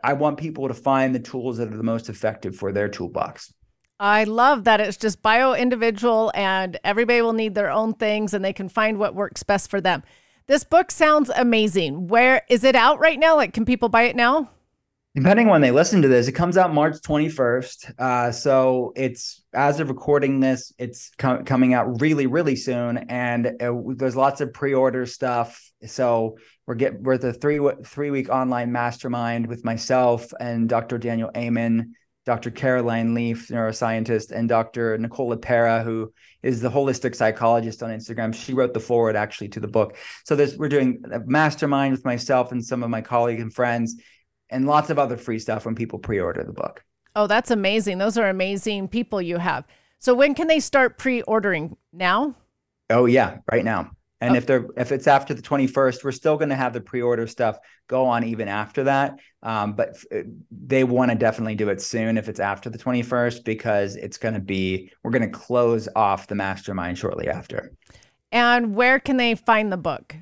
i 0.04 0.12
want 0.12 0.36
people 0.36 0.68
to 0.68 0.74
find 0.74 1.14
the 1.14 1.18
tools 1.18 1.56
that 1.56 1.72
are 1.72 1.76
the 1.76 1.82
most 1.82 2.10
effective 2.10 2.54
for 2.54 2.70
their 2.70 2.88
toolbox. 2.88 3.52
I 3.98 4.24
love 4.24 4.64
that 4.64 4.80
it's 4.80 4.96
just 4.96 5.20
bio 5.20 5.52
individual 5.52 6.32
and 6.34 6.78
everybody 6.84 7.20
will 7.20 7.34
need 7.34 7.54
their 7.54 7.70
own 7.70 7.92
things 7.92 8.32
and 8.32 8.42
they 8.42 8.54
can 8.54 8.70
find 8.70 8.98
what 8.98 9.14
works 9.14 9.42
best 9.42 9.70
for 9.70 9.78
them. 9.78 10.02
This 10.50 10.64
book 10.64 10.90
sounds 10.90 11.30
amazing. 11.36 12.08
Where 12.08 12.42
is 12.48 12.64
it 12.64 12.74
out 12.74 12.98
right 12.98 13.20
now? 13.20 13.36
Like, 13.36 13.52
can 13.52 13.64
people 13.64 13.88
buy 13.88 14.02
it 14.02 14.16
now? 14.16 14.50
Depending 15.14 15.46
on 15.46 15.52
when 15.52 15.60
they 15.60 15.70
listen 15.70 16.02
to 16.02 16.08
this, 16.08 16.26
it 16.26 16.32
comes 16.32 16.56
out 16.56 16.74
March 16.74 16.96
21st. 17.02 18.00
Uh, 18.00 18.32
so 18.32 18.92
it's 18.96 19.44
as 19.52 19.78
of 19.78 19.88
recording 19.88 20.40
this, 20.40 20.72
it's 20.76 21.12
com- 21.18 21.44
coming 21.44 21.72
out 21.72 22.00
really, 22.00 22.26
really 22.26 22.56
soon, 22.56 22.98
and 23.08 23.46
uh, 23.62 23.72
there's 23.94 24.16
lots 24.16 24.40
of 24.40 24.52
pre-order 24.52 25.06
stuff. 25.06 25.70
So 25.86 26.36
we're 26.66 26.74
get 26.74 27.00
we're 27.00 27.16
the 27.16 27.32
three 27.32 27.60
three 27.84 28.10
week 28.10 28.28
online 28.28 28.72
mastermind 28.72 29.46
with 29.46 29.64
myself 29.64 30.32
and 30.40 30.68
Dr. 30.68 30.98
Daniel 30.98 31.30
Amen 31.36 31.94
Dr. 32.30 32.52
Caroline 32.52 33.12
Leaf, 33.12 33.48
neuroscientist, 33.48 34.30
and 34.30 34.48
Dr. 34.48 34.96
Nicole 34.98 35.34
LePera, 35.34 35.82
who 35.82 36.12
is 36.44 36.60
the 36.60 36.70
holistic 36.70 37.16
psychologist 37.16 37.82
on 37.82 37.90
Instagram. 37.90 38.32
She 38.32 38.54
wrote 38.54 38.72
the 38.72 38.78
forward 38.78 39.16
actually 39.16 39.48
to 39.48 39.58
the 39.58 39.66
book. 39.66 39.96
So 40.24 40.36
this 40.36 40.56
we're 40.56 40.68
doing 40.68 41.02
a 41.10 41.18
mastermind 41.18 41.90
with 41.90 42.04
myself 42.04 42.52
and 42.52 42.64
some 42.64 42.84
of 42.84 42.88
my 42.88 43.00
colleagues 43.00 43.42
and 43.42 43.52
friends, 43.52 44.00
and 44.48 44.64
lots 44.64 44.90
of 44.90 44.98
other 45.00 45.16
free 45.16 45.40
stuff 45.40 45.66
when 45.66 45.74
people 45.74 45.98
pre-order 45.98 46.44
the 46.44 46.52
book. 46.52 46.84
Oh, 47.16 47.26
that's 47.26 47.50
amazing. 47.50 47.98
Those 47.98 48.16
are 48.16 48.28
amazing 48.28 48.86
people 48.86 49.20
you 49.20 49.38
have. 49.38 49.64
So 49.98 50.14
when 50.14 50.36
can 50.36 50.46
they 50.46 50.60
start 50.60 50.98
pre-ordering? 50.98 51.76
Now? 51.92 52.36
Oh 52.90 53.06
yeah, 53.06 53.38
right 53.50 53.64
now. 53.64 53.90
And 54.20 54.34
oh. 54.34 54.36
if 54.36 54.46
they're 54.46 54.66
if 54.76 54.92
it's 54.92 55.06
after 55.06 55.34
the 55.34 55.42
21st, 55.42 56.04
we're 56.04 56.12
still 56.12 56.36
going 56.36 56.50
to 56.50 56.56
have 56.56 56.72
the 56.72 56.80
pre-order 56.80 57.26
stuff 57.26 57.58
go 57.88 58.06
on 58.06 58.24
even 58.24 58.48
after 58.48 58.84
that. 58.84 59.18
Um, 59.42 59.72
but 59.72 59.96
f- 60.12 60.24
they 60.50 60.84
want 60.84 61.10
to 61.10 61.16
definitely 61.16 61.54
do 61.54 61.68
it 61.70 61.80
soon 61.80 62.18
if 62.18 62.28
it's 62.28 62.40
after 62.40 62.68
the 62.68 62.78
21st 62.78 63.44
because 63.44 63.96
it's 63.96 64.18
going 64.18 64.34
to 64.34 64.40
be 64.40 64.92
we're 65.02 65.10
going 65.10 65.30
to 65.30 65.38
close 65.38 65.88
off 65.96 66.26
the 66.26 66.34
mastermind 66.34 66.98
shortly 66.98 67.28
after. 67.28 67.72
And 68.32 68.74
where 68.74 69.00
can 69.00 69.16
they 69.16 69.34
find 69.34 69.72
the 69.72 69.76
book? 69.76 70.14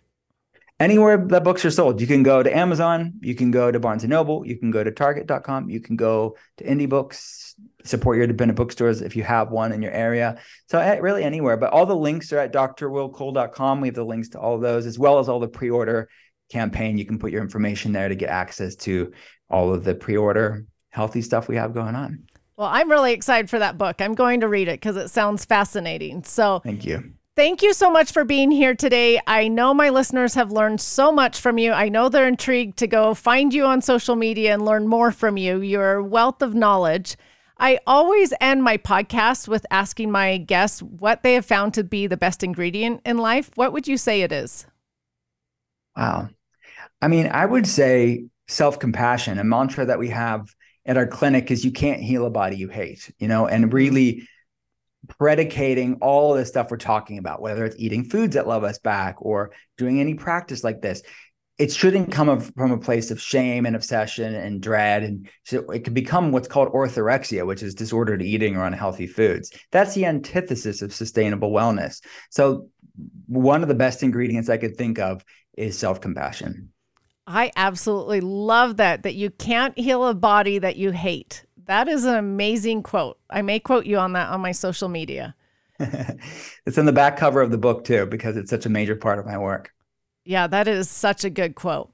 Anywhere 0.80 1.16
that 1.16 1.42
books 1.42 1.64
are 1.64 1.72
sold. 1.72 2.00
You 2.00 2.06
can 2.06 2.22
go 2.22 2.40
to 2.40 2.56
Amazon, 2.56 3.14
you 3.20 3.34
can 3.34 3.50
go 3.50 3.72
to 3.72 3.80
Barnes 3.80 4.04
and 4.04 4.10
Noble, 4.10 4.46
you 4.46 4.56
can 4.56 4.70
go 4.70 4.84
to 4.84 4.92
Target.com, 4.92 5.68
you 5.70 5.80
can 5.80 5.96
go 5.96 6.36
to 6.58 6.64
Indie 6.64 6.88
Books, 6.88 7.56
support 7.82 8.16
your 8.16 8.24
independent 8.24 8.56
bookstores 8.56 9.02
if 9.02 9.16
you 9.16 9.24
have 9.24 9.50
one 9.50 9.72
in 9.72 9.82
your 9.82 9.90
area. 9.90 10.38
So 10.68 10.78
eh, 10.78 10.98
really 10.98 11.24
anywhere, 11.24 11.56
but 11.56 11.72
all 11.72 11.84
the 11.84 11.96
links 11.96 12.32
are 12.32 12.38
at 12.38 12.52
drwillcole.com. 12.52 13.80
We 13.80 13.88
have 13.88 13.96
the 13.96 14.04
links 14.04 14.28
to 14.30 14.40
all 14.40 14.54
of 14.54 14.60
those 14.60 14.86
as 14.86 15.00
well 15.00 15.18
as 15.18 15.28
all 15.28 15.40
the 15.40 15.48
pre-order 15.48 16.08
campaign. 16.48 16.96
You 16.96 17.06
can 17.06 17.18
put 17.18 17.32
your 17.32 17.42
information 17.42 17.92
there 17.92 18.08
to 18.08 18.14
get 18.14 18.30
access 18.30 18.76
to 18.76 19.12
all 19.50 19.74
of 19.74 19.82
the 19.82 19.96
pre-order 19.96 20.64
healthy 20.90 21.22
stuff 21.22 21.48
we 21.48 21.56
have 21.56 21.74
going 21.74 21.96
on. 21.96 22.24
Well, 22.56 22.68
I'm 22.68 22.90
really 22.90 23.12
excited 23.12 23.50
for 23.50 23.58
that 23.58 23.78
book. 23.78 24.00
I'm 24.00 24.14
going 24.14 24.40
to 24.40 24.48
read 24.48 24.68
it 24.68 24.80
because 24.80 24.96
it 24.96 25.08
sounds 25.10 25.44
fascinating. 25.44 26.24
So 26.24 26.60
thank 26.64 26.84
you. 26.84 27.12
Thank 27.38 27.62
you 27.62 27.72
so 27.72 27.88
much 27.88 28.10
for 28.10 28.24
being 28.24 28.50
here 28.50 28.74
today. 28.74 29.20
I 29.24 29.46
know 29.46 29.72
my 29.72 29.90
listeners 29.90 30.34
have 30.34 30.50
learned 30.50 30.80
so 30.80 31.12
much 31.12 31.38
from 31.38 31.56
you. 31.56 31.70
I 31.70 31.88
know 31.88 32.08
they're 32.08 32.26
intrigued 32.26 32.78
to 32.78 32.88
go 32.88 33.14
find 33.14 33.54
you 33.54 33.64
on 33.64 33.80
social 33.80 34.16
media 34.16 34.52
and 34.52 34.64
learn 34.64 34.88
more 34.88 35.12
from 35.12 35.36
you. 35.36 35.60
Your 35.60 36.02
wealth 36.02 36.42
of 36.42 36.56
knowledge. 36.56 37.16
I 37.56 37.78
always 37.86 38.34
end 38.40 38.64
my 38.64 38.76
podcast 38.76 39.46
with 39.46 39.64
asking 39.70 40.10
my 40.10 40.38
guests 40.38 40.82
what 40.82 41.22
they 41.22 41.34
have 41.34 41.46
found 41.46 41.74
to 41.74 41.84
be 41.84 42.08
the 42.08 42.16
best 42.16 42.42
ingredient 42.42 43.02
in 43.04 43.18
life. 43.18 43.52
What 43.54 43.72
would 43.72 43.86
you 43.86 43.98
say 43.98 44.22
it 44.22 44.32
is? 44.32 44.66
Wow. 45.96 46.30
I 47.00 47.06
mean, 47.06 47.28
I 47.28 47.46
would 47.46 47.68
say 47.68 48.24
self 48.48 48.80
compassion, 48.80 49.38
a 49.38 49.44
mantra 49.44 49.86
that 49.86 50.00
we 50.00 50.08
have 50.08 50.52
at 50.84 50.96
our 50.96 51.06
clinic 51.06 51.52
is 51.52 51.64
you 51.64 51.70
can't 51.70 52.02
heal 52.02 52.26
a 52.26 52.30
body 52.30 52.56
you 52.56 52.66
hate, 52.66 53.12
you 53.20 53.28
know, 53.28 53.46
and 53.46 53.72
really 53.72 54.26
predicating 55.06 55.98
all 56.00 56.32
of 56.32 56.38
the 56.38 56.44
stuff 56.44 56.70
we're 56.70 56.76
talking 56.76 57.18
about, 57.18 57.40
whether 57.40 57.64
it's 57.64 57.76
eating 57.78 58.04
foods 58.04 58.34
that 58.34 58.48
love 58.48 58.64
us 58.64 58.78
back 58.78 59.16
or 59.20 59.52
doing 59.76 60.00
any 60.00 60.14
practice 60.14 60.64
like 60.64 60.82
this. 60.82 61.02
it 61.58 61.72
shouldn't 61.72 62.12
come 62.12 62.40
from 62.40 62.70
a 62.70 62.78
place 62.78 63.10
of 63.10 63.20
shame 63.20 63.66
and 63.66 63.74
obsession 63.74 64.34
and 64.34 64.60
dread. 64.60 65.02
And 65.02 65.28
so 65.44 65.60
it 65.70 65.84
can 65.84 65.92
become 65.92 66.30
what's 66.30 66.48
called 66.48 66.72
orthorexia 66.72 67.44
which 67.44 67.62
is 67.62 67.74
disordered 67.74 68.22
eating 68.22 68.56
or 68.56 68.64
unhealthy 68.64 69.08
foods. 69.08 69.52
That's 69.72 69.94
the 69.94 70.06
antithesis 70.06 70.82
of 70.82 70.94
sustainable 70.94 71.50
wellness. 71.50 72.00
So 72.30 72.68
one 73.26 73.62
of 73.62 73.68
the 73.68 73.74
best 73.74 74.02
ingredients 74.02 74.48
i 74.48 74.56
could 74.56 74.76
think 74.76 74.98
of 74.98 75.24
is 75.56 75.76
self-compassion. 75.78 76.70
I 77.26 77.50
absolutely 77.56 78.20
love 78.20 78.78
that 78.78 79.02
that 79.02 79.14
you 79.14 79.30
can't 79.30 79.76
heal 79.78 80.06
a 80.06 80.14
body 80.14 80.58
that 80.58 80.76
you 80.76 80.92
hate 80.92 81.44
that 81.68 81.86
is 81.86 82.04
an 82.04 82.16
amazing 82.16 82.82
quote 82.82 83.18
i 83.30 83.40
may 83.40 83.60
quote 83.60 83.86
you 83.86 83.96
on 83.96 84.12
that 84.12 84.28
on 84.30 84.40
my 84.40 84.52
social 84.52 84.88
media 84.88 85.34
it's 86.66 86.76
in 86.76 86.86
the 86.86 86.92
back 86.92 87.16
cover 87.16 87.40
of 87.40 87.52
the 87.52 87.58
book 87.58 87.84
too 87.84 88.04
because 88.06 88.36
it's 88.36 88.50
such 88.50 88.66
a 88.66 88.68
major 88.68 88.96
part 88.96 89.20
of 89.20 89.24
my 89.24 89.38
work 89.38 89.72
yeah, 90.28 90.46
that 90.46 90.68
is 90.68 90.90
such 90.90 91.24
a 91.24 91.30
good 91.30 91.54
quote. 91.54 91.90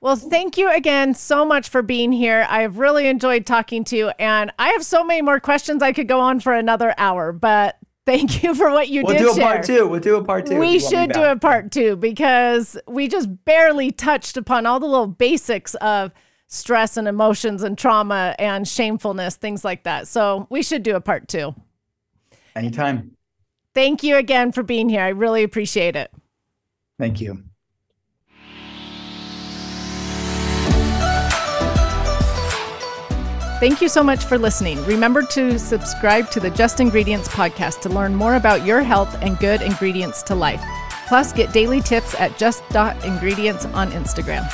Well, 0.00 0.16
thank 0.16 0.56
you 0.56 0.70
again 0.70 1.12
so 1.12 1.44
much 1.44 1.68
for 1.68 1.82
being 1.82 2.12
here. 2.12 2.46
I've 2.48 2.78
really 2.78 3.08
enjoyed 3.08 3.44
talking 3.44 3.84
to 3.84 3.96
you, 3.96 4.08
and 4.18 4.50
I 4.58 4.70
have 4.70 4.82
so 4.86 5.04
many 5.04 5.20
more 5.20 5.38
questions. 5.38 5.82
I 5.82 5.92
could 5.92 6.08
go 6.08 6.18
on 6.18 6.40
for 6.40 6.54
another 6.54 6.94
hour, 6.96 7.30
but 7.30 7.76
thank 8.06 8.42
you 8.42 8.54
for 8.54 8.70
what 8.70 8.88
you 8.88 9.02
we'll 9.02 9.12
did. 9.12 9.22
We'll 9.22 9.34
do 9.34 9.38
a 9.38 9.42
share. 9.42 9.52
part 9.54 9.66
two. 9.66 9.86
We'll 9.86 10.00
do 10.00 10.16
a 10.16 10.24
part 10.24 10.46
two. 10.46 10.58
We 10.58 10.78
should 10.78 11.12
do 11.12 11.24
a 11.24 11.36
part 11.36 11.72
two 11.72 11.96
because 11.96 12.78
we 12.88 13.06
just 13.06 13.28
barely 13.44 13.90
touched 13.90 14.38
upon 14.38 14.64
all 14.64 14.80
the 14.80 14.86
little 14.86 15.06
basics 15.06 15.74
of 15.74 16.10
stress 16.54 16.96
and 16.96 17.08
emotions 17.08 17.62
and 17.62 17.76
trauma 17.76 18.34
and 18.38 18.64
shameflammation, 18.64 19.34
things 19.34 19.64
like 19.64 19.82
that. 19.82 20.06
So 20.08 20.46
we 20.50 20.62
should 20.62 20.82
do 20.82 20.94
a 20.96 21.00
part 21.00 21.28
two. 21.28 21.54
Anytime. 22.54 23.16
Thank 23.74 24.04
you 24.04 24.16
again 24.16 24.52
for 24.52 24.62
being 24.62 24.88
here. 24.88 25.02
I 25.02 25.08
really 25.08 25.42
appreciate 25.42 25.96
it. 25.96 26.12
Thank 26.98 27.20
you. 27.20 27.42
Thank 33.58 33.80
you 33.80 33.88
so 33.88 34.04
much 34.04 34.24
for 34.24 34.36
listening. 34.36 34.84
Remember 34.84 35.22
to 35.22 35.58
subscribe 35.58 36.30
to 36.32 36.40
the 36.40 36.50
Just 36.50 36.80
Ingredients 36.80 37.28
podcast 37.28 37.80
to 37.80 37.88
learn 37.88 38.14
more 38.14 38.34
about 38.34 38.64
your 38.66 38.82
health 38.82 39.16
and 39.22 39.38
good 39.38 39.62
ingredients 39.62 40.22
to 40.24 40.34
life. 40.34 40.62
Plus, 41.08 41.32
get 41.32 41.52
daily 41.52 41.80
tips 41.80 42.14
at 42.16 42.36
just.ingredients 42.38 43.64
on 43.66 43.90
Instagram. 43.92 44.48